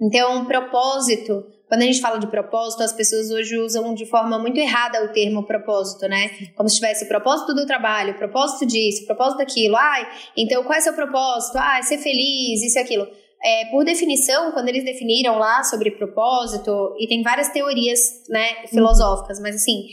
[0.00, 4.38] Então, um propósito quando a gente fala de propósito, as pessoas hoje usam de forma
[4.38, 6.30] muito errada o termo propósito, né?
[6.56, 9.76] Como se tivesse propósito do trabalho, propósito disso, propósito daquilo.
[9.76, 10.06] Ai,
[10.36, 11.56] então qual é seu propósito?
[11.56, 13.06] Ah, ser feliz, isso e aquilo.
[13.42, 19.38] É, por definição, quando eles definiram lá sobre propósito, e tem várias teorias né, filosóficas,
[19.38, 19.86] mas assim,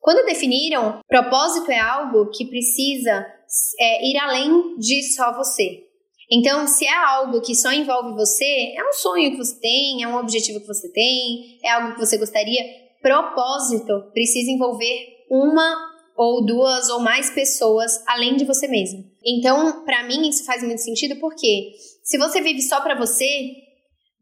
[0.00, 3.26] quando definiram, propósito é algo que precisa
[3.78, 5.91] é, ir além de só você.
[6.34, 10.08] Então, se é algo que só envolve você, é um sonho que você tem, é
[10.08, 12.62] um objetivo que você tem, é algo que você gostaria.
[13.02, 19.04] Propósito precisa envolver uma ou duas ou mais pessoas além de você mesmo.
[19.22, 21.72] Então, para mim isso faz muito sentido porque
[22.02, 23.26] se você vive só para você,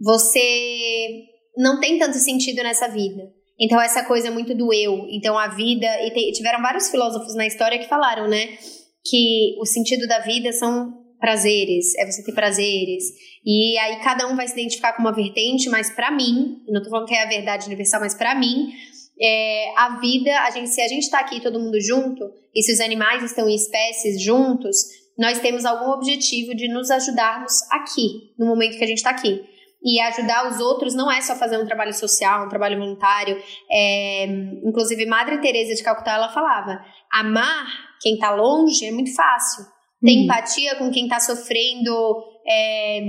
[0.00, 3.22] você não tem tanto sentido nessa vida.
[3.58, 5.06] Então essa coisa é muito do eu.
[5.10, 8.56] Então a vida e tiveram vários filósofos na história que falaram, né,
[9.04, 13.04] que o sentido da vida são prazeres, é você ter prazeres.
[13.44, 16.90] E aí cada um vai se identificar com uma vertente, mas para mim, não tô
[16.90, 18.72] falando que é a verdade universal, mas para mim,
[19.20, 22.72] é, a vida, a gente, se a gente tá aqui todo mundo junto, e se
[22.72, 24.76] os animais estão em espécies juntos,
[25.18, 29.42] nós temos algum objetivo de nos ajudarmos aqui, no momento que a gente está aqui.
[29.82, 33.38] E ajudar os outros não é só fazer um trabalho social, um trabalho voluntário.
[33.70, 34.26] É,
[34.62, 37.66] inclusive, Madre Teresa de Calcutá, ela falava, amar
[38.02, 39.64] quem está longe é muito fácil
[40.02, 40.22] ter uhum.
[40.24, 43.00] empatia com quem está sofrendo, é,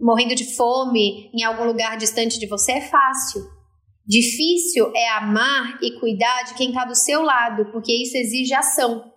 [0.00, 3.42] morrendo de fome em algum lugar distante de você é fácil.
[4.06, 9.12] Difícil é amar e cuidar de quem está do seu lado, porque isso exige ação.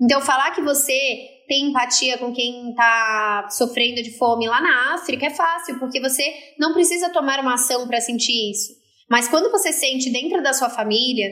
[0.00, 5.26] Então, falar que você tem empatia com quem está sofrendo de fome lá na África
[5.26, 6.24] é fácil, porque você
[6.58, 8.72] não precisa tomar uma ação para sentir isso.
[9.10, 11.28] Mas quando você sente dentro da sua família,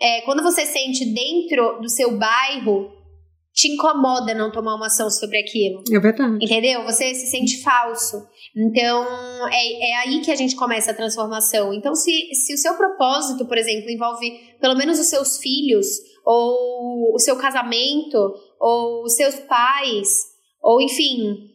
[0.00, 2.90] é, quando você sente dentro do seu bairro,
[3.60, 5.82] te incomoda não tomar uma ação sobre aquilo.
[5.92, 6.38] É verdade.
[6.42, 6.82] Entendeu?
[6.84, 8.26] Você se sente falso.
[8.56, 9.06] Então,
[9.48, 11.74] é, é aí que a gente começa a transformação.
[11.74, 15.86] Então, se, se o seu propósito, por exemplo, envolve pelo menos os seus filhos,
[16.24, 20.08] ou o seu casamento, ou os seus pais,
[20.62, 21.50] ou enfim,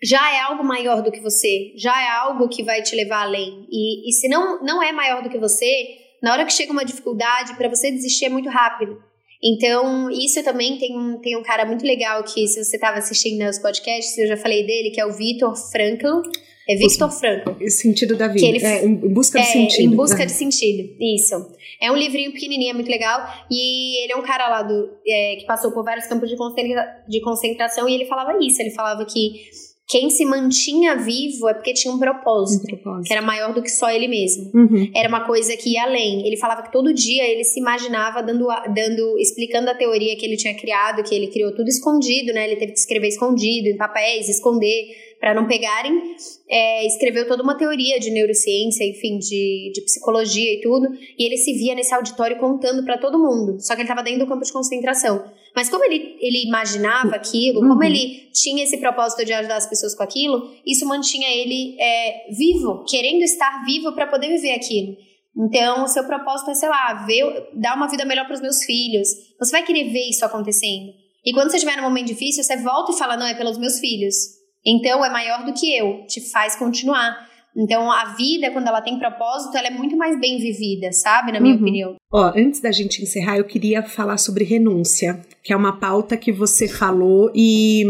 [0.00, 3.66] já é algo maior do que você, já é algo que vai te levar além.
[3.68, 6.84] E, e se não, não é maior do que você, na hora que chega uma
[6.84, 9.09] dificuldade, para você desistir é muito rápido.
[9.42, 13.48] Então, isso também tem um, tem um cara muito legal que, se você estava assistindo
[13.48, 16.20] os podcasts, eu já falei dele, que é o Vitor Frankl.
[16.68, 17.52] É Victor Frankl.
[17.64, 18.46] O sentido da vida.
[18.46, 19.92] Ele, é, em busca de é, sentido.
[19.92, 21.34] Em busca de sentido, isso.
[21.80, 23.26] É um livrinho pequenininho, é muito legal.
[23.50, 27.02] E ele é um cara lá do, é, que passou por vários campos de, concentra,
[27.08, 28.60] de concentração e ele falava isso.
[28.60, 29.48] Ele falava que
[29.90, 33.08] quem se mantinha vivo é porque tinha um propósito, um propósito.
[33.08, 34.48] que era maior do que só ele mesmo.
[34.54, 34.88] Uhum.
[34.94, 36.24] Era uma coisa que ia além.
[36.24, 40.36] Ele falava que todo dia ele se imaginava dando, dando, explicando a teoria que ele
[40.36, 42.46] tinha criado, que ele criou tudo escondido, né?
[42.46, 46.16] Ele teve que escrever escondido, em papéis, esconder para não pegarem,
[46.48, 51.36] é, escreveu toda uma teoria de neurociência, enfim, de, de psicologia e tudo, e ele
[51.36, 54.44] se via nesse auditório contando para todo mundo, só que ele estava dentro do campo
[54.44, 55.22] de concentração.
[55.54, 57.82] Mas como ele, ele imaginava aquilo, como uhum.
[57.82, 62.84] ele tinha esse propósito de ajudar as pessoas com aquilo, isso mantinha ele é, vivo,
[62.88, 64.96] querendo estar vivo para poder viver aquilo.
[65.36, 68.64] Então, o seu propósito é, sei lá, ver, dar uma vida melhor para os meus
[68.64, 69.08] filhos.
[69.38, 70.92] Você vai querer ver isso acontecendo.
[71.24, 73.78] E quando você estiver num momento difícil, você volta e fala: não, é pelos meus
[73.78, 74.39] filhos.
[74.64, 77.28] Então é maior do que eu, te faz continuar.
[77.56, 81.32] Então a vida, quando ela tem propósito, ela é muito mais bem vivida, sabe?
[81.32, 81.60] Na minha uhum.
[81.60, 81.96] opinião.
[82.12, 86.32] Ó, antes da gente encerrar, eu queria falar sobre renúncia, que é uma pauta que
[86.32, 87.84] você falou e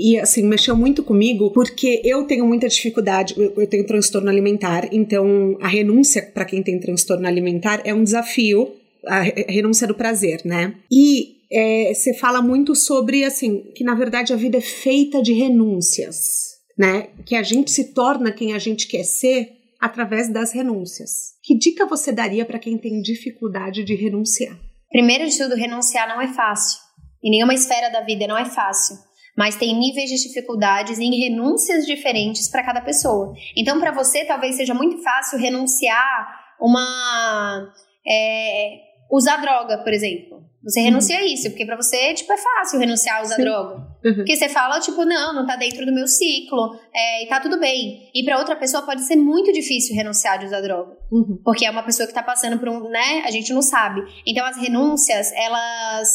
[0.00, 4.88] e assim, mexeu muito comigo porque eu tenho muita dificuldade, eu, eu tenho transtorno alimentar,
[4.92, 10.42] então a renúncia para quem tem transtorno alimentar é um desafio, a renúncia do prazer,
[10.44, 10.74] né?
[10.88, 15.32] E é, você fala muito sobre, assim, que na verdade a vida é feita de
[15.32, 17.08] renúncias, né?
[17.24, 21.34] Que a gente se torna quem a gente quer ser através das renúncias.
[21.42, 24.58] Que dica você daria para quem tem dificuldade de renunciar?
[24.90, 26.80] Primeiro de tudo, renunciar não é fácil.
[27.22, 28.96] Em nenhuma esfera da vida não é fácil.
[29.36, 33.32] Mas tem níveis de dificuldades em renúncias diferentes para cada pessoa.
[33.56, 37.72] Então, para você, talvez seja muito fácil renunciar uma.
[38.06, 38.80] É,
[39.10, 40.47] usar droga, por exemplo.
[40.68, 41.22] Você renuncia uhum.
[41.22, 43.42] a isso, porque para você, tipo, é fácil renunciar a usar Sim.
[43.42, 43.74] droga.
[44.04, 44.14] Uhum.
[44.16, 47.58] Porque você fala, tipo, não, não tá dentro do meu ciclo, é, e tá tudo
[47.58, 48.10] bem.
[48.14, 50.94] E para outra pessoa pode ser muito difícil renunciar de usar droga.
[51.10, 51.40] Uhum.
[51.42, 54.02] Porque é uma pessoa que tá passando por um, né, a gente não sabe.
[54.26, 56.08] Então as renúncias, elas.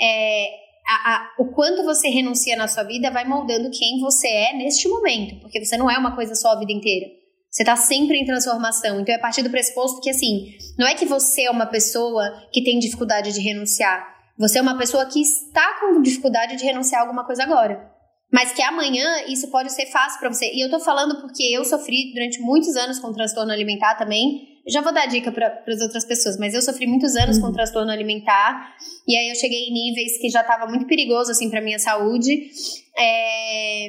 [0.00, 0.46] É,
[0.88, 4.88] a, a, o quanto você renuncia na sua vida vai moldando quem você é neste
[4.88, 5.40] momento.
[5.40, 7.19] Porque você não é uma coisa só a vida inteira.
[7.50, 9.00] Você está sempre em transformação.
[9.00, 12.46] Então é a partir do pressuposto que, assim, não é que você é uma pessoa
[12.52, 14.06] que tem dificuldade de renunciar.
[14.38, 17.90] Você é uma pessoa que está com dificuldade de renunciar a alguma coisa agora.
[18.32, 20.50] Mas que amanhã isso pode ser fácil para você.
[20.54, 24.48] E eu tô falando porque eu sofri durante muitos anos com transtorno alimentar também.
[24.64, 27.46] Eu já vou dar dica para as outras pessoas, mas eu sofri muitos anos uhum.
[27.46, 28.76] com transtorno alimentar.
[29.08, 32.50] E aí eu cheguei em níveis que já tava muito perigoso, assim, pra minha saúde.
[32.96, 33.88] É...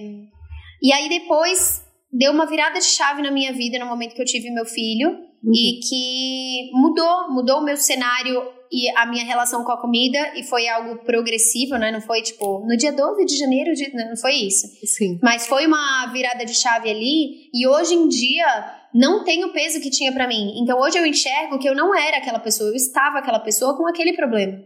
[0.81, 4.25] E aí depois deu uma virada de chave na minha vida no momento que eu
[4.25, 5.09] tive meu filho.
[5.43, 5.51] Uhum.
[5.53, 10.43] E que mudou, mudou o meu cenário e a minha relação com a comida, e
[10.43, 11.91] foi algo progressivo, né?
[11.91, 13.93] Não foi tipo, no dia 12 de janeiro, de...
[13.93, 14.65] não foi isso.
[14.85, 15.19] Sim.
[15.21, 18.45] Mas foi uma virada de chave ali, e hoje em dia
[18.93, 20.53] não tem o peso que tinha para mim.
[20.61, 23.85] Então hoje eu enxergo que eu não era aquela pessoa, eu estava aquela pessoa com
[23.87, 24.57] aquele problema.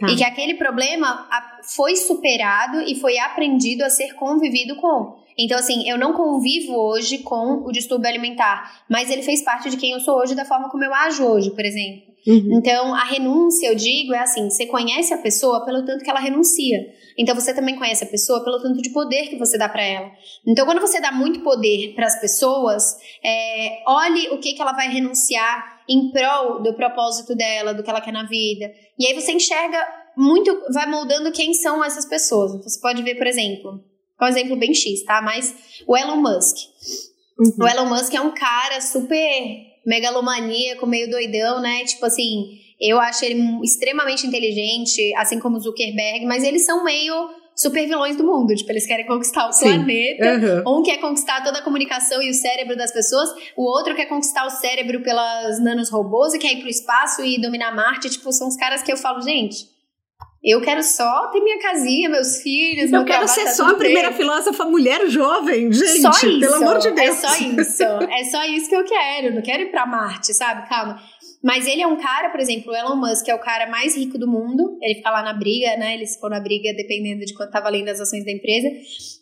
[0.00, 0.10] Tá.
[0.10, 1.28] E que aquele problema
[1.76, 5.22] foi superado e foi aprendido a ser convivido com.
[5.38, 9.76] Então, assim, eu não convivo hoje com o distúrbio alimentar, mas ele fez parte de
[9.76, 12.14] quem eu sou hoje, da forma como eu ajo hoje, por exemplo.
[12.26, 12.58] Uhum.
[12.58, 16.20] Então, a renúncia, eu digo, é assim: você conhece a pessoa pelo tanto que ela
[16.20, 16.78] renuncia.
[17.18, 20.10] Então, você também conhece a pessoa pelo tanto de poder que você dá para ela.
[20.46, 24.72] Então, quando você dá muito poder para as pessoas, é, olhe o que, que ela
[24.72, 28.72] vai renunciar em prol do propósito dela, do que ela quer na vida.
[28.98, 32.52] E aí você enxerga muito, vai moldando quem são essas pessoas.
[32.64, 33.84] Você pode ver, por exemplo,
[34.22, 35.20] um exemplo bem X, tá?
[35.22, 35.54] Mas
[35.86, 36.56] o Elon Musk.
[37.38, 37.64] Uhum.
[37.64, 41.84] O Elon Musk é um cara super megalomaníaco, meio doidão, né?
[41.84, 47.14] Tipo assim, eu acho ele extremamente inteligente, assim como o Zuckerberg, mas eles são meio
[47.56, 48.54] super vilões do mundo.
[48.54, 49.64] Tipo, eles querem conquistar o Sim.
[49.64, 50.62] planeta.
[50.64, 50.80] Uhum.
[50.80, 54.44] Um quer conquistar toda a comunicação e o cérebro das pessoas, o outro quer conquistar
[54.46, 58.10] o cérebro pelas nanos robôs e quer ir pro espaço e dominar Marte.
[58.10, 59.73] Tipo, são os caras que eu falo, gente.
[60.44, 64.18] Eu quero só ter minha casinha, meus filhos, Eu quero ser só a primeira bem.
[64.18, 66.02] filósofa mulher jovem, gente.
[66.02, 66.40] Só isso.
[66.40, 67.24] Pelo amor de é Deus.
[67.24, 67.82] É só isso.
[67.82, 69.28] é só isso que eu quero.
[69.28, 70.68] Eu não quero ir pra Marte, sabe?
[70.68, 71.00] Calma.
[71.42, 74.18] Mas ele é um cara, por exemplo, o Elon Musk é o cara mais rico
[74.18, 74.78] do mundo.
[74.80, 75.94] Ele fica lá na briga, né?
[75.94, 78.68] Ele ficou na briga dependendo de quanto tá valendo as ações da empresa.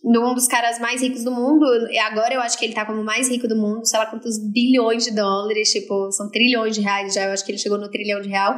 [0.04, 1.66] Um dos caras mais ricos do mundo.
[1.90, 3.84] E agora eu acho que ele tá como o mais rico do mundo.
[3.84, 5.72] Sei lá quantos bilhões de dólares.
[5.72, 7.24] Tipo, são trilhões de reais já.
[7.24, 8.54] Eu acho que ele chegou no trilhão de real.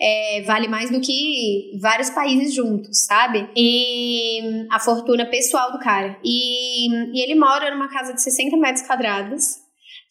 [0.00, 3.48] É, vale mais do que vários países juntos, sabe?
[3.56, 4.40] E
[4.70, 6.18] a fortuna pessoal do cara.
[6.24, 9.56] E, e ele mora numa casa de 60 metros quadrados,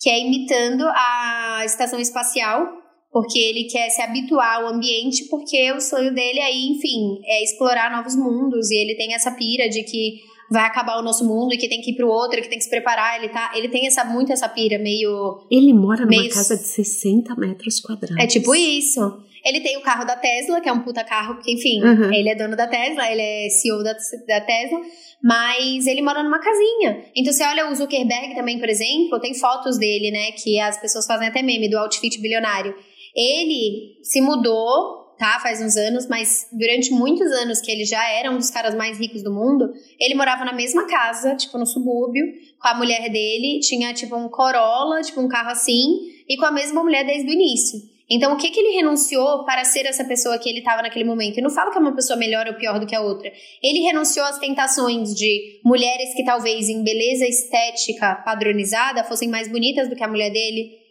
[0.02, 2.68] que é imitando a estação espacial
[3.12, 7.92] porque ele quer se habituar ao ambiente, porque o sonho dele aí, enfim, é explorar
[7.92, 10.22] novos mundos, e ele tem essa pira de que
[10.52, 12.64] vai acabar o nosso mundo e que tem que ir pro outro, que tem que
[12.64, 16.30] se preparar, ele tá, ele tem essa muito essa pira meio Ele mora numa meio,
[16.30, 18.24] casa de 60 metros quadrados.
[18.24, 19.20] É tipo isso.
[19.48, 22.12] Ele tem o carro da Tesla, que é um puta carro, porque, enfim, uhum.
[22.12, 24.82] ele é dono da Tesla, ele é CEO da, da Tesla,
[25.24, 27.06] mas ele mora numa casinha.
[27.16, 31.08] Então, você olha o Zuckerberg também, por exemplo, tem fotos dele, né, que as pessoas
[31.08, 32.76] fazem até meme do outfit bilionário.
[33.16, 35.40] Ele se mudou, tá?
[35.40, 39.00] Faz uns anos, mas durante muitos anos que ele já era um dos caras mais
[39.00, 42.26] ricos do mundo, ele morava na mesma casa, tipo no subúrbio,
[42.60, 45.86] com a mulher dele, tinha tipo um Corolla, tipo um carro assim,
[46.28, 47.80] e com a mesma mulher desde o início.
[48.10, 51.38] Então, o que, que ele renunciou para ser essa pessoa que ele estava naquele momento?
[51.38, 53.30] Eu não falo que é uma pessoa melhor ou pior do que a outra.
[53.62, 59.90] Ele renunciou às tentações de mulheres que talvez em beleza estética padronizada fossem mais bonitas
[59.90, 60.87] do que a mulher dele.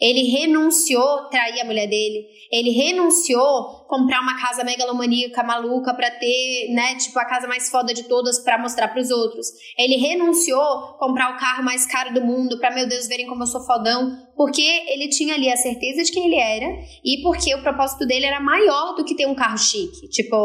[0.00, 2.26] Ele renunciou trair a mulher dele.
[2.50, 7.94] Ele renunciou comprar uma casa megalomaníaca maluca para ter, né, tipo a casa mais foda
[7.94, 9.46] de todas para mostrar para os outros.
[9.78, 13.46] Ele renunciou comprar o carro mais caro do mundo para meu Deus verem como eu
[13.46, 16.66] sou fodão, porque ele tinha ali a certeza de quem ele era
[17.04, 20.08] e porque o propósito dele era maior do que ter um carro chique.
[20.08, 20.36] Tipo,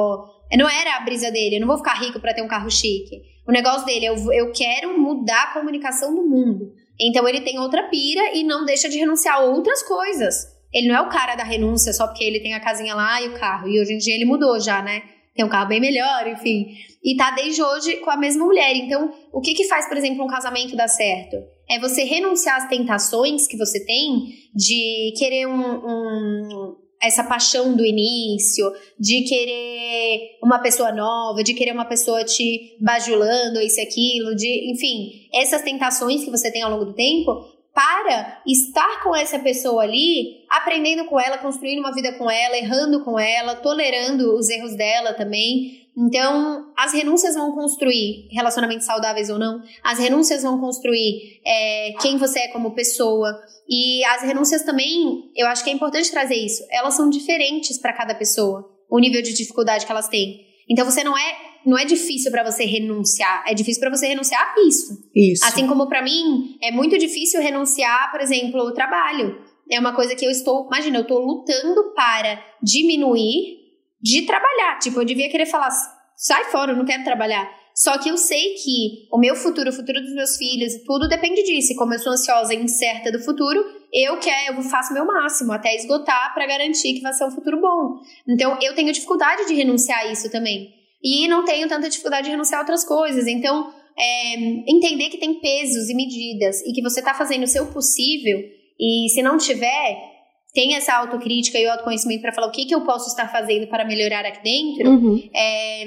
[0.57, 3.21] não era a brisa dele, eu não vou ficar rico para ter um carro chique.
[3.47, 6.71] O negócio dele, eu, eu quero mudar a comunicação do mundo.
[6.99, 10.35] Então ele tem outra pira e não deixa de renunciar a outras coisas.
[10.73, 13.29] Ele não é o cara da renúncia só porque ele tem a casinha lá e
[13.29, 13.67] o carro.
[13.67, 15.03] E hoje em dia ele mudou já, né?
[15.35, 16.67] Tem um carro bem melhor, enfim.
[17.03, 18.75] E tá desde hoje com a mesma mulher.
[18.75, 21.37] Então, o que que faz, por exemplo, um casamento dar certo?
[21.69, 27.85] É você renunciar às tentações que você tem de querer um, um essa paixão do
[27.85, 34.35] início, de querer uma pessoa nova, de querer uma pessoa te bajulando, isso e aquilo,
[34.35, 39.39] de, enfim, essas tentações que você tem ao longo do tempo, para estar com essa
[39.39, 44.49] pessoa ali, aprendendo com ela, construindo uma vida com ela, errando com ela, tolerando os
[44.49, 45.78] erros dela também.
[45.99, 52.17] Então, as renúncias vão construir relacionamentos saudáveis ou não, as renúncias vão construir é, quem
[52.17, 53.37] você é como pessoa.
[53.67, 57.91] E as renúncias também, eu acho que é importante trazer isso, elas são diferentes para
[57.91, 60.45] cada pessoa, o nível de dificuldade que elas têm.
[60.69, 64.55] Então, você não é não é difícil para você renunciar, é difícil para você renunciar
[64.55, 64.97] a isso.
[65.13, 65.43] Isso.
[65.43, 69.37] Assim como para mim é muito difícil renunciar, por exemplo, o trabalho.
[69.69, 73.58] É uma coisa que eu estou, imagina, eu estou lutando para diminuir
[74.01, 74.79] de trabalhar.
[74.79, 75.69] Tipo, eu devia querer falar,
[76.15, 77.49] sai fora, eu não quero trabalhar.
[77.75, 81.43] Só que eu sei que o meu futuro, o futuro dos meus filhos, tudo depende
[81.43, 81.73] disso.
[81.73, 83.63] E como eu sou ansiosa e incerta do futuro,
[83.93, 87.31] eu quero, eu faço o meu máximo até esgotar para garantir que vai ser um
[87.31, 88.01] futuro bom.
[88.27, 90.73] Então, eu tenho dificuldade de renunciar a isso também.
[91.01, 93.25] E não tenho tanta dificuldade de renunciar a outras coisas.
[93.27, 94.35] Então, é,
[94.67, 98.39] entender que tem pesos e medidas e que você está fazendo o seu possível
[98.79, 100.08] e se não tiver,
[100.53, 103.67] tem essa autocrítica e o autoconhecimento para falar o que, que eu posso estar fazendo
[103.67, 105.29] para melhorar aqui dentro, Uhum.
[105.35, 105.85] é,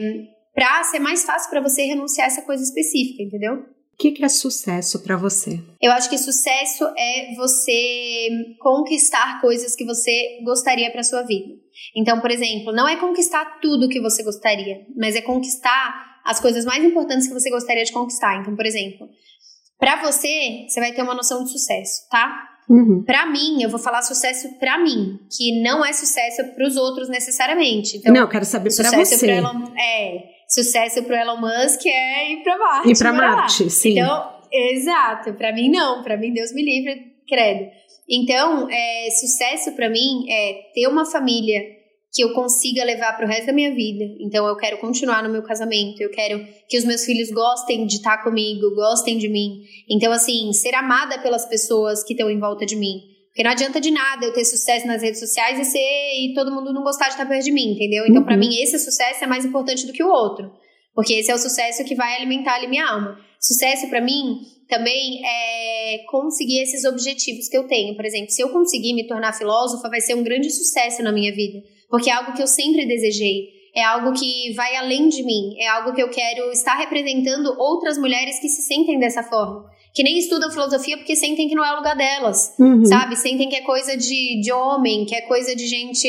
[0.55, 3.55] para ser mais fácil para você renunciar a essa coisa específica, entendeu?
[3.55, 5.61] O que, que é sucesso para você?
[5.81, 8.29] Eu acho que sucesso é você
[8.59, 11.55] conquistar coisas que você gostaria para sua vida.
[11.95, 16.65] Então, por exemplo, não é conquistar tudo que você gostaria, mas é conquistar as coisas
[16.65, 18.41] mais importantes que você gostaria de conquistar.
[18.41, 19.09] Então, por exemplo,
[19.79, 22.49] para você, você vai ter uma noção de sucesso, tá?
[22.69, 23.03] Uhum.
[23.05, 27.09] Para mim, eu vou falar sucesso para mim, que não é sucesso para os outros
[27.09, 27.99] necessariamente.
[27.99, 29.27] Então, não, eu quero saber para sucesso você.
[29.27, 32.91] pro Elon, é, sucesso pro Elon Musk é ir para Marte.
[32.91, 33.37] Ir pra morar lá.
[33.37, 33.99] Marte, sim.
[33.99, 37.71] Então, exato, para mim não, para mim Deus me livre, credo.
[38.09, 41.82] Então, é, sucesso para mim é ter uma família
[42.13, 44.05] que eu consiga levar pro resto da minha vida.
[44.21, 47.97] Então, eu quero continuar no meu casamento, eu quero que os meus filhos gostem de
[47.97, 49.63] estar comigo, gostem de mim.
[49.89, 53.01] Então, assim, ser amada pelas pessoas que estão em volta de mim.
[53.29, 56.53] Porque não adianta de nada eu ter sucesso nas redes sociais e ser e todo
[56.53, 58.05] mundo não gostar de estar perto de mim, entendeu?
[58.07, 58.39] Então, Uhum.
[58.39, 60.53] mim, esse sucesso é mais importante do que o outro.
[60.95, 63.19] Porque esse é o sucesso que vai alimentar ali minha alma.
[63.41, 67.97] Sucesso pra mim também é conseguir esses objetivos que eu tenho.
[67.97, 71.35] Por exemplo, se eu conseguir me tornar filósofa, vai ser um grande sucesso na minha
[71.35, 71.59] vida.
[71.93, 73.51] Porque é algo que eu sempre desejei.
[73.77, 75.55] É algo que vai além de mim.
[75.59, 79.71] É algo que eu quero estar representando outras mulheres que se sentem dessa forma.
[79.95, 82.83] Que nem estudam filosofia porque sentem que não é o lugar delas Uhum.
[82.87, 83.15] sabe?
[83.15, 86.09] Sentem que é coisa de, de homem, que é coisa de gente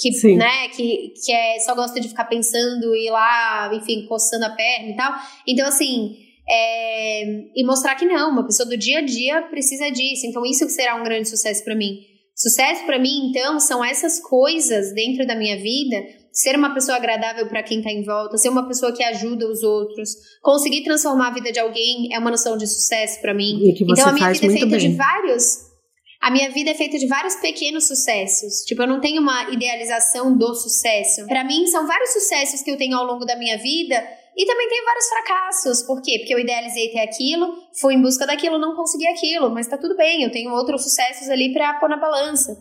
[0.00, 0.36] que, Sim.
[0.36, 4.50] né, que, que é, só gosta de ficar pensando e ir lá, enfim, coçando a
[4.50, 5.14] perna e tal.
[5.46, 6.16] Então, assim,
[6.48, 7.22] é,
[7.54, 10.26] e mostrar que não, uma pessoa do dia a dia precisa disso.
[10.26, 12.00] Então, isso que será um grande sucesso pra mim.
[12.38, 15.96] Sucesso pra mim, então, são essas coisas dentro da minha vida.
[16.32, 19.64] Ser uma pessoa agradável pra quem tá em volta, ser uma pessoa que ajuda os
[19.64, 20.10] outros,
[20.40, 23.58] conseguir transformar a vida de alguém é uma noção de sucesso pra mim.
[23.60, 24.78] E Então a minha vida é feita bem.
[24.78, 25.68] de vários.
[26.20, 28.62] A minha vida é feita de vários pequenos sucessos.
[28.66, 31.26] Tipo, eu não tenho uma idealização do sucesso.
[31.26, 34.00] Pra mim, são vários sucessos que eu tenho ao longo da minha vida
[34.38, 35.82] e também tenho vários fracassos.
[35.82, 36.18] Por quê?
[36.20, 39.96] Porque eu idealizei ter aquilo, fui em busca daquilo, não consegui aquilo, mas tá tudo
[39.96, 42.56] bem, eu tenho outros sucessos ali pra pôr na balança.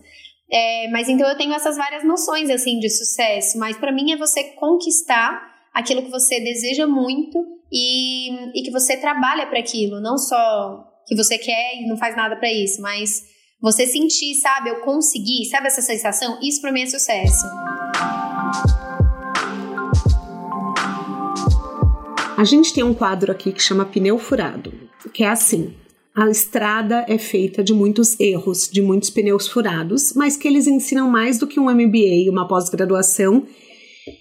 [0.51, 4.17] É, mas então eu tenho essas várias noções assim de sucesso, mas pra mim é
[4.17, 5.39] você conquistar
[5.71, 7.37] aquilo que você deseja muito
[7.71, 12.15] e, e que você trabalha para aquilo, não só que você quer e não faz
[12.15, 13.23] nada para isso, mas
[13.61, 16.39] você sentir, sabe, eu consegui, sabe essa sensação?
[16.41, 17.45] Isso pra mim é sucesso.
[22.37, 24.71] A gente tem um quadro aqui que chama Pneu Furado,
[25.11, 25.73] que é assim.
[26.15, 31.09] A estrada é feita de muitos erros, de muitos pneus furados, mas que eles ensinam
[31.09, 33.43] mais do que um MBA, uma pós-graduação.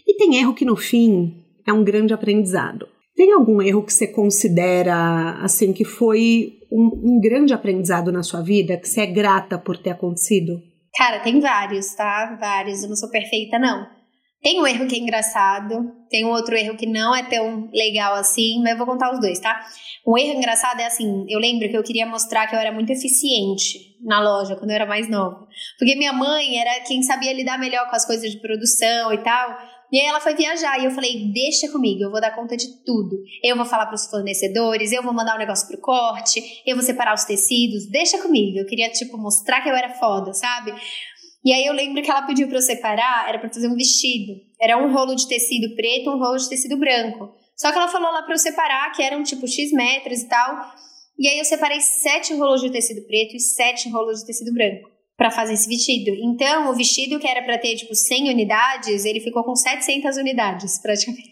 [0.07, 2.89] E tem erro que no fim é um grande aprendizado.
[3.15, 8.41] Tem algum erro que você considera assim que foi um, um grande aprendizado na sua
[8.41, 10.63] vida, que você é grata por ter acontecido?
[10.97, 12.35] Cara, tem vários, tá?
[12.41, 12.83] Vários.
[12.83, 13.96] Eu não sou perfeita, não.
[14.47, 18.15] Tem um erro que é engraçado, tem um outro erro que não é tão legal
[18.15, 19.61] assim, mas eu vou contar os dois, tá?
[20.07, 22.91] Um erro engraçado é assim, eu lembro que eu queria mostrar que eu era muito
[22.91, 25.49] eficiente na loja quando eu era mais nova.
[25.77, 29.59] Porque minha mãe era quem sabia lidar melhor com as coisas de produção e tal.
[29.91, 32.69] E aí ela foi viajar e eu falei, deixa comigo, eu vou dar conta de
[32.85, 33.17] tudo.
[33.43, 36.85] Eu vou falar pros fornecedores, eu vou mandar o um negócio pro corte, eu vou
[36.85, 38.59] separar os tecidos, deixa comigo.
[38.59, 40.73] Eu queria, tipo, mostrar que eu era foda, sabe?
[41.47, 44.33] E aí eu lembro que ela pediu pra eu separar, era pra fazer um vestido.
[44.61, 47.33] Era um rolo de tecido preto, um rolo de tecido branco.
[47.55, 50.75] Só que ela falou lá pra eu separar, que eram tipo X metros e tal.
[51.17, 54.91] E aí eu separei sete rolos de tecido preto e sete rolos de tecido branco
[55.17, 56.11] para fazer esse vestido.
[56.17, 60.81] Então, o vestido que era para ter tipo 100 unidades, ele ficou com 700 unidades,
[60.83, 61.31] praticamente.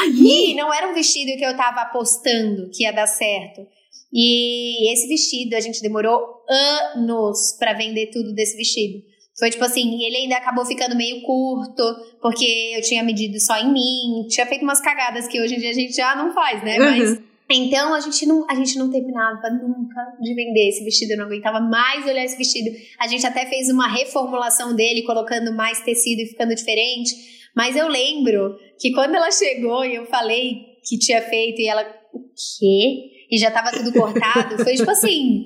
[0.00, 0.50] Aí?
[0.50, 3.66] E não era um vestido que eu tava apostando que ia dar certo.
[4.12, 9.04] E esse vestido a gente demorou anos para vender tudo desse vestido.
[9.38, 11.82] Foi tipo assim, ele ainda acabou ficando meio curto,
[12.20, 15.70] porque eu tinha medido só em mim, tinha feito umas cagadas que hoje em dia
[15.70, 16.78] a gente já não faz, né?
[16.78, 17.24] Mas Uhum.
[17.48, 21.24] então a gente não, a gente não terminava nunca de vender esse vestido, eu não
[21.24, 22.70] aguentava mais olhar esse vestido.
[22.98, 27.14] A gente até fez uma reformulação dele, colocando mais tecido e ficando diferente.
[27.56, 31.82] Mas eu lembro que quando ela chegou e eu falei que tinha feito, e ela,
[32.12, 33.19] o quê?
[33.30, 35.44] E já tava tudo cortado, foi tipo assim,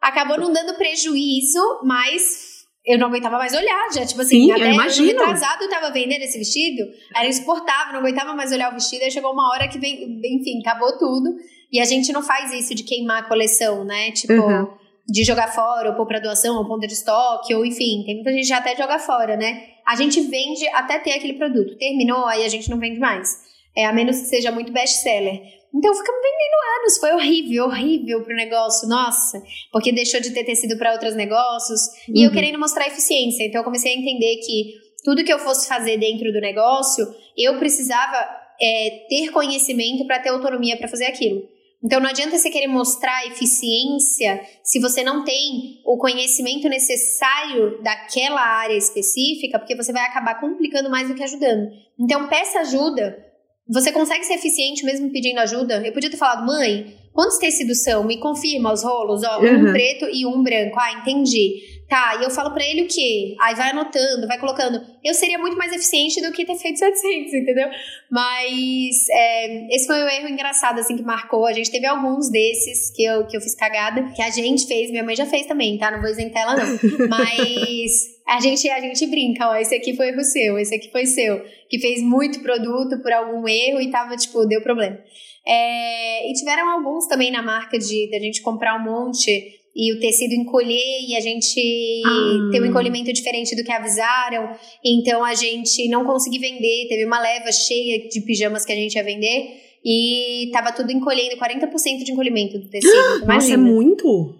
[0.00, 2.50] acabou não dando prejuízo, mas
[2.84, 5.08] eu não aguentava mais olhar, já, tipo assim, Sim, até eu imagino.
[5.10, 6.82] ano retrasado eu tava vendendo esse vestido,
[7.14, 10.60] era insuportável, não aguentava mais olhar o vestido, aí chegou uma hora que, vem, enfim,
[10.66, 11.30] acabou tudo,
[11.70, 14.66] e a gente não faz isso de queimar a coleção, né, tipo, Uhum.
[15.06, 18.32] de jogar fora, ou pôr pra doação, ou ponta de estoque, ou enfim, tem muita
[18.32, 22.44] gente que até joga fora, né, a gente vende até ter aquele produto, terminou, aí
[22.44, 23.30] a gente não vende mais,
[23.76, 25.40] é, a menos que seja muito best-seller.
[25.74, 29.42] Então ficamos vendendo anos, foi horrível, horrível pro negócio, nossa
[29.72, 31.80] porque deixou de ter tecido para outros negócios.
[32.08, 32.34] E eu Uhum.
[32.34, 33.44] querendo mostrar eficiência.
[33.44, 37.04] Então eu comecei a entender que tudo que eu fosse fazer dentro do negócio,
[37.36, 38.16] eu precisava
[38.60, 41.42] é, ter conhecimento para ter autonomia para fazer aquilo.
[41.84, 48.40] Então não adianta você querer mostrar eficiência se você não tem o conhecimento necessário daquela
[48.40, 51.70] área específica, porque você vai acabar complicando mais do que ajudando.
[51.98, 53.31] Então peça ajuda.
[53.68, 55.82] Você consegue ser eficiente mesmo pedindo ajuda?
[55.86, 58.04] Eu podia ter falado, mãe, quantos tecidos são?
[58.04, 59.72] Me confirma os rolos, ó, um Uhum.
[59.72, 60.76] preto e um branco.
[60.78, 61.71] Ah, entendi.
[61.92, 63.36] Tá, e eu falo pra ele o quê?
[63.38, 64.80] Aí vai anotando, vai colocando.
[65.04, 67.68] Eu seria muito mais eficiente do que ter feito 700, entendeu?
[68.10, 71.44] Mas é, esse foi um erro engraçado, assim, que marcou.
[71.44, 74.90] A gente teve alguns desses que eu, que eu fiz cagada, que a gente fez,
[74.90, 75.90] minha mãe já fez também, tá?
[75.90, 76.64] Não vou isentar ela, não.
[77.10, 77.92] Mas
[78.26, 81.44] a gente, a gente brinca, ó, esse aqui foi erro seu, esse aqui foi seu.
[81.68, 84.98] Que fez muito produto por algum erro e tava, tipo, deu problema.
[85.46, 90.00] É, e tiveram alguns também na marca de da gente comprar um monte e o
[90.00, 92.50] tecido encolher e a gente Ah.
[92.52, 94.54] ter um encolhimento diferente do que avisaram.
[94.84, 96.86] Então a gente não conseguiu vender.
[96.88, 101.36] Teve uma leva cheia de pijamas que a gente ia vender e tava tudo encolhendo
[101.36, 102.92] 40% de encolhimento do tecido.
[103.26, 104.34] Nossa, é muito.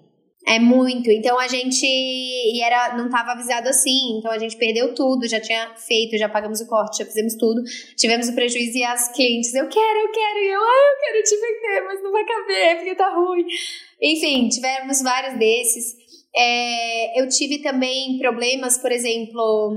[0.46, 1.10] É muito.
[1.10, 1.86] Então a gente.
[1.86, 4.18] E era, não estava avisado assim.
[4.18, 5.28] Então a gente perdeu tudo.
[5.28, 7.62] Já tinha feito, já pagamos o corte, já fizemos tudo.
[7.96, 10.38] Tivemos o prejuízo e as clientes, eu quero, eu quero.
[10.40, 13.46] E eu, ai, eu quero te vender, mas não vai caber, porque tá ruim.
[14.00, 15.96] Enfim, tivemos vários desses.
[16.34, 19.76] É, eu tive também problemas, por exemplo,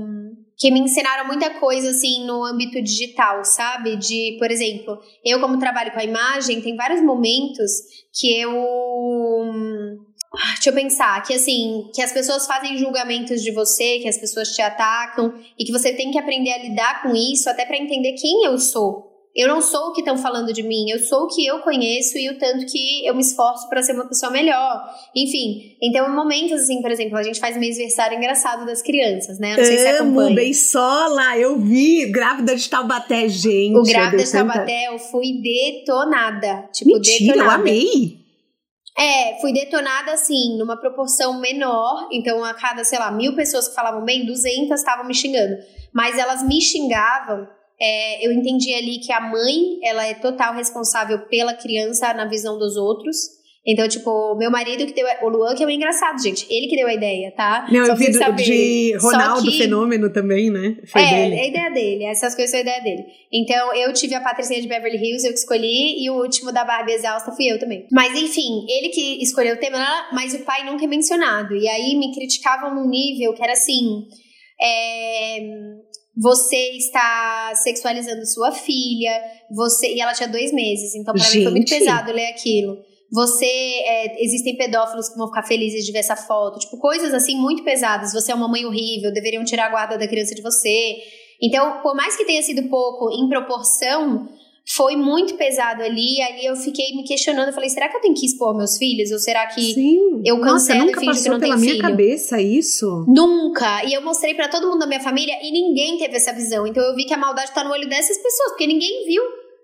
[0.58, 3.96] que me ensinaram muita coisa assim no âmbito digital, sabe?
[3.96, 7.70] De, por exemplo, eu como trabalho com a imagem, tem vários momentos
[8.18, 10.05] que eu ah,
[10.54, 14.50] Deixa eu pensar, que assim, que as pessoas fazem julgamentos de você, que as pessoas
[14.50, 18.12] te atacam e que você tem que aprender a lidar com isso até para entender
[18.12, 19.16] quem eu sou.
[19.36, 22.16] Eu não sou o que estão falando de mim, eu sou o que eu conheço
[22.16, 24.82] e o tanto que eu me esforço para ser uma pessoa melhor.
[25.14, 29.52] Enfim, então em momentos assim, por exemplo, a gente faz mêsversário engraçado das crianças, né?
[29.52, 30.36] Eu não sei se Amo, acompanha.
[30.36, 32.06] bem sola, eu vi.
[32.06, 33.76] Grávida de Taubaté, gente.
[33.76, 36.70] O Grávida eu de Taubaté, eu fui detonada.
[36.72, 37.60] Tipo, Mentira, eu detonada.
[37.60, 38.25] amei.
[38.98, 42.08] É, fui detonada assim, numa proporção menor.
[42.10, 45.56] Então, a cada, sei lá, mil pessoas que falavam bem, 200 estavam me xingando.
[45.92, 47.46] Mas elas me xingavam.
[47.78, 52.58] é, eu entendi ali que a mãe, ela é total responsável pela criança na visão
[52.58, 53.35] dos outros.
[53.68, 55.04] Então, tipo, meu marido que deu.
[55.22, 56.46] O Luan, que é o engraçado, gente.
[56.48, 57.66] Ele que deu a ideia, tá?
[57.70, 60.76] Não, Só eu vi do, de Ronaldo que- Fenômeno também, né?
[60.86, 61.34] Foi é, dele.
[61.34, 62.04] é a ideia dele.
[62.04, 63.02] Essas coisas são a ideia dele.
[63.32, 66.64] Então, eu tive a Patricinha de Beverly Hills, eu que escolhi, e o último da
[66.64, 67.86] Barbie Exausta fui eu também.
[67.90, 71.56] Mas, enfim, ele que escolheu o tema, mas o pai nunca é mencionado.
[71.56, 74.04] E aí me criticavam num nível que era assim.
[74.62, 75.40] é,
[76.18, 79.12] você está sexualizando sua filha,
[79.54, 79.92] você.
[79.94, 82.78] E ela tinha dois meses, então pra mim foi muito pesado ler aquilo.
[83.12, 83.44] Você.
[83.44, 86.58] é, existem pedófilos que vão ficar felizes de ver essa foto.
[86.58, 88.12] Tipo, coisas assim muito pesadas.
[88.12, 90.96] Você é uma mãe horrível, deveriam tirar a guarda da criança de você.
[91.40, 94.28] Então, por mais que tenha sido pouco em proporção,
[94.68, 96.20] foi muito pesado ali.
[96.22, 97.48] Ali eu fiquei me questionando.
[97.48, 99.10] Eu falei, será que eu tenho que expor meus filhos?
[99.12, 99.60] Ou será que.
[99.60, 100.22] Sim.
[100.24, 101.82] eu Nossa, cancelo e nunca finjo que passou não pela minha filho.
[101.82, 103.04] cabeça isso.
[103.06, 103.84] Nunca!
[103.84, 106.66] E eu mostrei pra todo mundo da minha família e ninguém teve essa visão.
[106.66, 109.22] Então eu vi que a maldade tá no olho dessas pessoas, porque ninguém viu.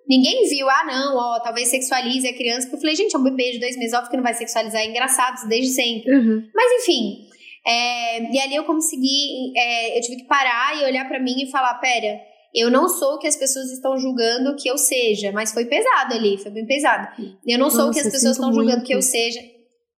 [0.09, 2.63] Ninguém viu, ah, não, ó, talvez sexualize a criança.
[2.63, 4.83] Porque eu falei, gente, é um bebê de dois meses, óbvio que não vai sexualizar,
[4.83, 6.13] é engraçado, desde sempre.
[6.13, 6.49] Uhum.
[6.55, 7.29] Mas enfim,
[7.67, 11.51] é, e ali eu consegui, é, eu tive que parar e olhar pra mim e
[11.51, 12.21] falar, pera,
[12.55, 16.15] eu não sou o que as pessoas estão julgando que eu seja, mas foi pesado
[16.15, 17.09] ali, foi bem pesado.
[17.47, 18.87] Eu não sou o que Nossa, as pessoas estão julgando muito.
[18.87, 19.41] que eu seja.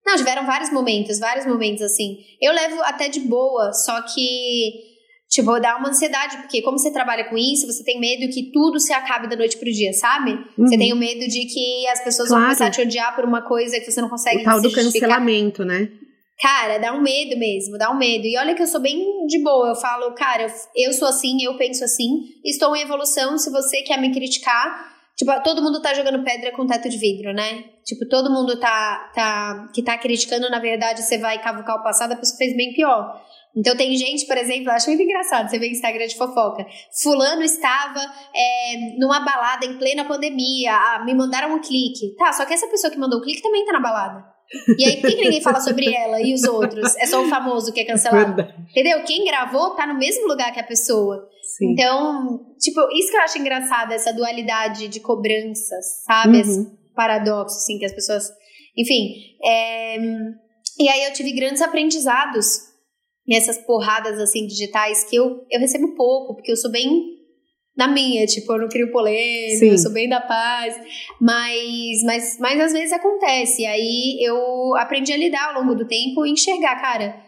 [0.06, 2.18] Não, tiveram vários momentos, vários momentos assim.
[2.40, 4.93] Eu levo até de boa, só que
[5.34, 8.78] Tipo, dá uma ansiedade, porque como você trabalha com isso, você tem medo que tudo
[8.78, 10.30] se acabe da noite pro dia, sabe?
[10.56, 10.78] Você Uhum.
[10.78, 12.42] tem o medo de que as pessoas Claro.
[12.42, 14.70] vão começar a te odiar por uma coisa que você não consegue O tal do
[14.70, 15.08] justificar.
[15.08, 15.88] cancelamento, né?
[16.40, 18.24] Cara, dá um medo mesmo, dá um medo.
[18.26, 19.70] E olha que eu sou bem de boa.
[19.70, 20.46] Eu falo, cara,
[20.76, 22.08] eu sou assim, eu penso assim,
[22.44, 23.36] estou em evolução.
[23.36, 27.32] Se você quer me criticar, tipo, todo mundo tá jogando pedra com teto de vidro,
[27.32, 27.64] né?
[27.84, 32.12] Tipo, todo mundo tá, tá que tá criticando, na verdade, você vai cavucar o passado,
[32.12, 33.20] a pessoa fez bem pior.
[33.56, 36.66] Então tem gente, por exemplo, eu acho muito engraçado, você vê Instagram de fofoca.
[37.02, 38.00] Fulano estava
[38.34, 42.16] é, numa balada em plena pandemia, ah, me mandaram um clique.
[42.16, 44.34] Tá, só que essa pessoa que mandou o clique também tá na balada.
[44.78, 46.94] E aí, por que, que ninguém fala sobre ela e os outros?
[46.96, 48.36] É só o famoso que é cancelado.
[48.36, 48.54] Verdade.
[48.70, 49.02] Entendeu?
[49.04, 51.28] Quem gravou tá no mesmo lugar que a pessoa.
[51.56, 51.72] Sim.
[51.72, 56.36] Então, tipo, isso que eu acho engraçado, essa dualidade de cobranças, sabe?
[56.36, 56.40] Uhum.
[56.40, 58.28] Esse paradoxo, assim, que as pessoas.
[58.76, 59.14] Enfim.
[59.44, 59.96] é,
[60.78, 62.73] E aí eu tive grandes aprendizados
[63.26, 67.14] nessas porradas, assim, digitais que eu, eu recebo pouco, porque eu sou bem
[67.76, 69.70] na minha, tipo, eu não crio polêmica, Sim.
[69.70, 70.76] eu sou bem da paz,
[71.20, 76.24] mas, mas, mas às vezes acontece, aí eu aprendi a lidar ao longo do tempo
[76.24, 77.20] e enxergar, cara,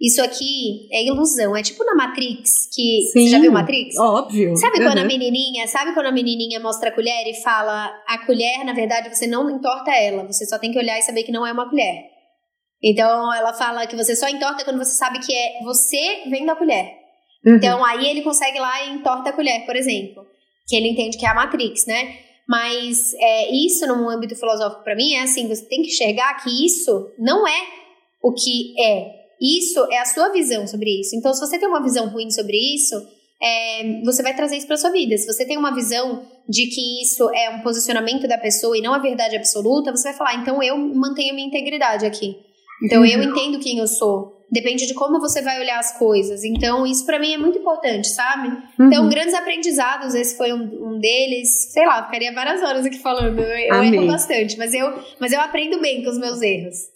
[0.00, 3.42] isso aqui é ilusão, é tipo na Matrix, que, você já Sim.
[3.42, 3.96] viu Matrix?
[3.98, 4.56] Óbvio.
[4.56, 5.06] Sabe quando a Uhum.
[5.06, 9.26] menininha, sabe quando a menininha mostra a colher e fala, a colher, na verdade, você
[9.26, 12.11] não entorta ela, você só tem que olhar e saber que não é uma colher.
[12.82, 16.56] Então ela fala que você só entorta quando você sabe que é você vem da
[16.56, 17.02] colher.
[17.46, 17.56] Uhum.
[17.56, 20.26] Então aí ele consegue lá e entorta a colher, por exemplo.
[20.66, 22.16] Que ele entende que é a Matrix, né?
[22.48, 26.66] Mas é, isso, num âmbito filosófico, pra mim, é assim: você tem que enxergar que
[26.66, 27.66] isso não é
[28.22, 29.22] o que é.
[29.40, 31.16] Isso é a sua visão sobre isso.
[31.16, 32.94] Então, se você tem uma visão ruim sobre isso,
[33.42, 35.16] é, você vai trazer isso pra sua vida.
[35.16, 38.94] Se você tem uma visão de que isso é um posicionamento da pessoa e não
[38.94, 42.36] a verdade absoluta, você vai falar: então eu mantenho a minha integridade aqui.
[42.82, 44.40] Então eu entendo quem eu sou.
[44.50, 46.44] Depende de como você vai olhar as coisas.
[46.44, 48.52] Então, isso pra mim é muito importante, sabe?
[48.78, 49.08] Então, Uhum.
[49.08, 51.72] grandes aprendizados, esse foi um, um deles.
[51.72, 53.38] Sei lá, ficaria várias horas aqui falando.
[53.40, 53.94] Eu, eu Amei.
[53.94, 56.91] erro bastante, mas eu, mas eu aprendo bem com os meus erros.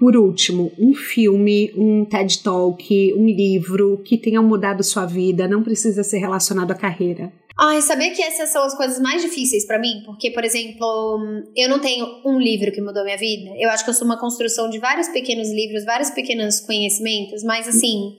[0.00, 5.62] Por último, um filme, um TED Talk, um livro que tenha mudado sua vida, não
[5.62, 7.30] precisa ser relacionado à carreira.
[7.58, 11.18] Ai, saber que essas são as coisas mais difíceis pra mim, porque, por exemplo,
[11.54, 13.50] eu não tenho um livro que mudou minha vida.
[13.58, 17.68] Eu acho que eu sou uma construção de vários pequenos livros, vários pequenos conhecimentos, mas
[17.68, 18.16] assim,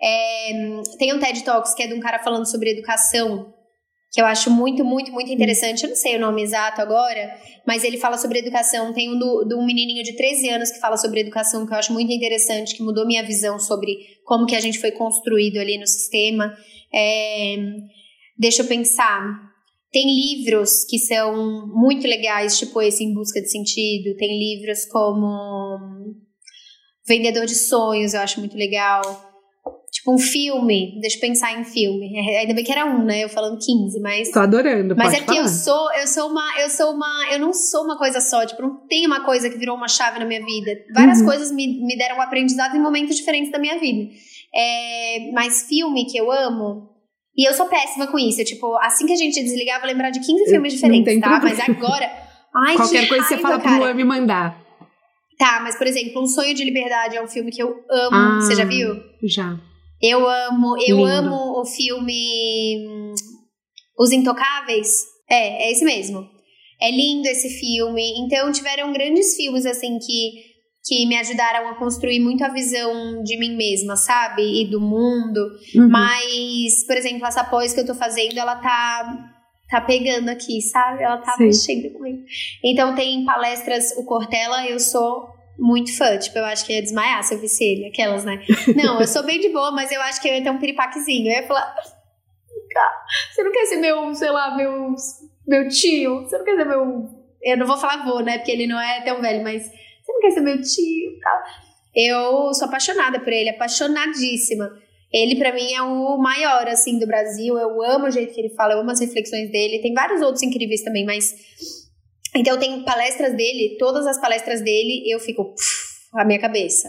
[0.00, 0.52] é,
[1.00, 3.52] tem um TED Talks que é de um cara falando sobre educação,
[4.14, 5.82] que eu acho muito, muito, muito interessante.
[5.82, 7.36] Eu não sei o nome exato agora,
[7.66, 8.92] mas ele fala sobre educação.
[8.94, 11.76] Tem um do, de um menininho de 13 anos que fala sobre educação, que eu
[11.76, 15.76] acho muito interessante, que mudou minha visão sobre como que a gente foi construído ali
[15.78, 16.56] no sistema.
[16.94, 17.56] É,
[18.38, 19.20] deixa eu pensar.
[19.90, 24.16] Tem livros que são muito legais, tipo esse Em Busca de Sentido.
[24.16, 26.14] Tem livros como
[27.04, 29.02] Vendedor de Sonhos, eu acho muito legal.
[30.04, 32.12] Tipo um filme, deixa eu pensar em filme.
[32.38, 33.24] Ainda bem que era um, né?
[33.24, 34.30] Eu falando 15, mas.
[34.30, 37.54] Tô adorando, Mas é porque eu sou, eu sou uma, eu sou uma, eu não
[37.54, 40.44] sou uma coisa só, tipo, não tem uma coisa que virou uma chave na minha
[40.44, 40.72] vida.
[40.94, 41.24] Várias Uhum.
[41.24, 44.10] coisas me, me deram um aprendizado em momentos diferentes da minha vida.
[44.54, 46.90] É, mas filme que eu amo,
[47.34, 49.88] e eu sou péssima com isso, eu, tipo, assim que a gente desligar, eu vou
[49.90, 51.30] lembrar de 15 Eu- filmes diferentes, tá?
[51.40, 51.56] problema.
[51.56, 52.12] Mas agora,
[52.54, 53.84] ai, Qualquer que coisa você raiva, fala pro cara.
[53.84, 54.62] Luan me mandar.
[55.38, 58.38] Tá, mas por exemplo, Um Sonho de Liberdade é um filme que eu amo, Ah.
[58.42, 58.94] você já viu?
[59.24, 59.58] Já.
[60.06, 61.06] Eu amo, eu Lindo.
[61.06, 62.84] amo o filme
[63.98, 65.04] Os Intocáveis.
[65.30, 66.28] É, é esse mesmo.
[66.80, 68.02] É lindo esse filme.
[68.18, 70.54] Então tiveram grandes filmes assim que
[70.86, 74.42] que me ajudaram a construir muito a visão de mim mesma, sabe?
[74.42, 75.40] E do mundo.
[75.74, 75.88] Uhum.
[75.88, 79.30] Mas, por exemplo, essa pós que eu tô fazendo, ela tá
[79.70, 81.02] tá pegando aqui, sabe?
[81.02, 81.46] Ela tá Sei.
[81.46, 82.22] mexendo comigo.
[82.62, 85.26] Então tem palestras, o Cortella, eu sou
[85.58, 88.44] muito fã, tipo, eu acho que ia desmaiar se eu visse ele, aquelas, né?
[88.76, 91.30] Não, eu sou bem de boa, mas eu acho que eu ia ter um piripaquezinho.
[91.30, 91.74] Eu ia falar,
[92.72, 94.94] "Cara, você não quer ser meu, sei lá, meu,
[95.46, 96.22] meu tio?
[96.22, 97.08] Você não quer ser meu.
[97.42, 98.38] Eu não vou falar avô, né?
[98.38, 101.42] Porque ele não é tão velho, mas você não quer ser meu tio tal.
[101.94, 104.70] Eu sou apaixonada por ele, apaixonadíssima.
[105.12, 107.56] Ele, pra mim, é o maior, assim, do Brasil.
[107.56, 109.78] Eu amo o jeito que ele fala, eu amo as reflexões dele.
[109.78, 111.32] Tem vários outros incríveis também, mas.
[112.34, 115.44] Então, tem palestras dele, todas as palestras dele, eu fico.
[115.54, 116.88] pff, a minha cabeça.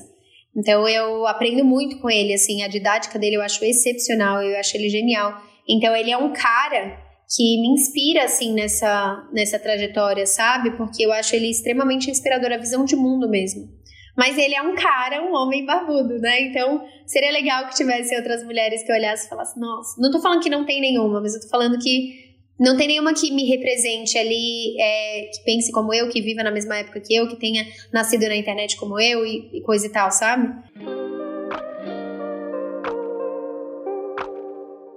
[0.55, 2.63] Então, eu aprendo muito com ele, assim.
[2.63, 5.41] A didática dele eu acho excepcional, eu acho ele genial.
[5.67, 7.03] Então, ele é um cara
[7.35, 10.72] que me inspira, assim, nessa, nessa trajetória, sabe?
[10.77, 13.67] Porque eu acho ele extremamente inspirador, a visão de mundo mesmo.
[14.15, 16.41] Mas ele é um cara, um homem barbudo, né?
[16.43, 20.41] Então, seria legal que tivesse outras mulheres que olhassem e falassem, nossa, não tô falando
[20.41, 22.24] que não tem nenhuma, mas eu tô falando que
[22.60, 26.52] não tem nenhuma que me represente ali, é, que pense como eu, que viva na
[26.52, 29.90] mesma época que eu, que tenha nascido na internet como eu e, e coisa e
[29.90, 30.53] tal, sabe?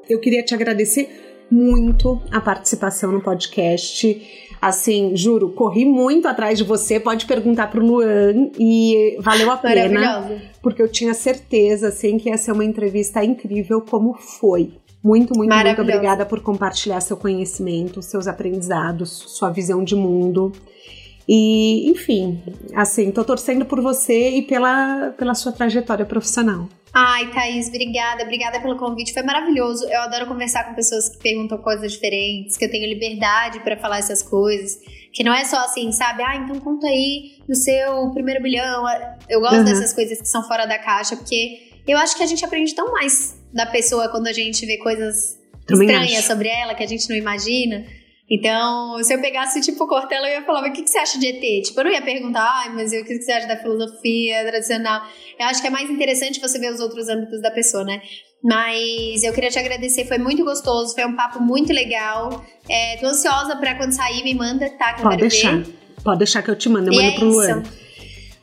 [0.08, 1.08] Eu queria te agradecer
[1.50, 4.48] muito a participação no podcast.
[4.60, 6.98] Assim, juro, corri muito atrás de você.
[6.98, 12.38] Pode perguntar pro Luan e valeu a pena, porque eu tinha certeza, assim, que ia
[12.38, 14.72] ser uma entrevista incrível, como foi.
[15.08, 20.52] Muito, muito, muito obrigada por compartilhar seu conhecimento, seus aprendizados, sua visão de mundo.
[21.26, 22.42] E, enfim,
[22.74, 26.68] assim, tô torcendo por você e pela, pela sua trajetória profissional.
[26.92, 29.14] Ai, Thaís, obrigada, obrigada pelo convite.
[29.14, 29.86] Foi maravilhoso.
[29.88, 34.00] Eu adoro conversar com pessoas que perguntam coisas diferentes, que eu tenho liberdade para falar
[34.00, 34.78] essas coisas.
[35.14, 36.22] Que não é só assim, sabe?
[36.22, 38.84] Ah, então conta aí no seu primeiro bilhão.
[39.26, 39.64] Eu gosto uhum.
[39.64, 42.92] dessas coisas que são fora da caixa, porque eu acho que a gente aprende tão
[42.92, 46.26] mais da pessoa quando a gente vê coisas Também estranhas acho.
[46.26, 47.84] sobre ela que a gente não imagina.
[48.30, 51.28] Então, se eu pegasse, tipo, Cortella, eu ia falar, o que, que você acha de
[51.28, 51.66] ET?
[51.66, 55.02] Tipo, eu não ia perguntar, ai, mas o que você acha da filosofia tradicional?
[55.40, 58.02] Eu acho que é mais interessante você ver os outros âmbitos da pessoa, né?
[58.44, 62.44] Mas eu queria te agradecer, foi muito gostoso, foi um papo muito legal.
[62.68, 64.92] É, tô ansiosa pra quando sair, me manda, tá?
[64.92, 65.56] Que Pode deixar.
[65.56, 65.74] Ver.
[66.04, 67.62] Pode deixar que eu te mando, eu e mando é pro Luan.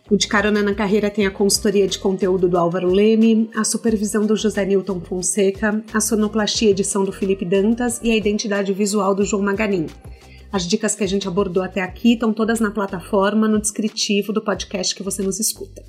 [0.10, 4.24] O De Carona na Carreira tem a consultoria de conteúdo do Álvaro Leme, a supervisão
[4.24, 9.26] do José Newton Fonseca, a sonoplastia edição do Felipe Dantas e a identidade visual do
[9.26, 9.88] João Maganin.
[10.52, 14.44] As dicas que a gente abordou até aqui estão todas na plataforma, no descritivo do
[14.44, 15.84] podcast que você nos escuta.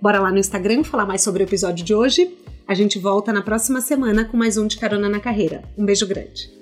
[0.00, 2.36] Bora lá no Instagram falar mais sobre o episódio de hoje.
[2.68, 5.62] A gente volta na próxima semana com mais um De Carona na Carreira.
[5.76, 6.52] Um beijo grande.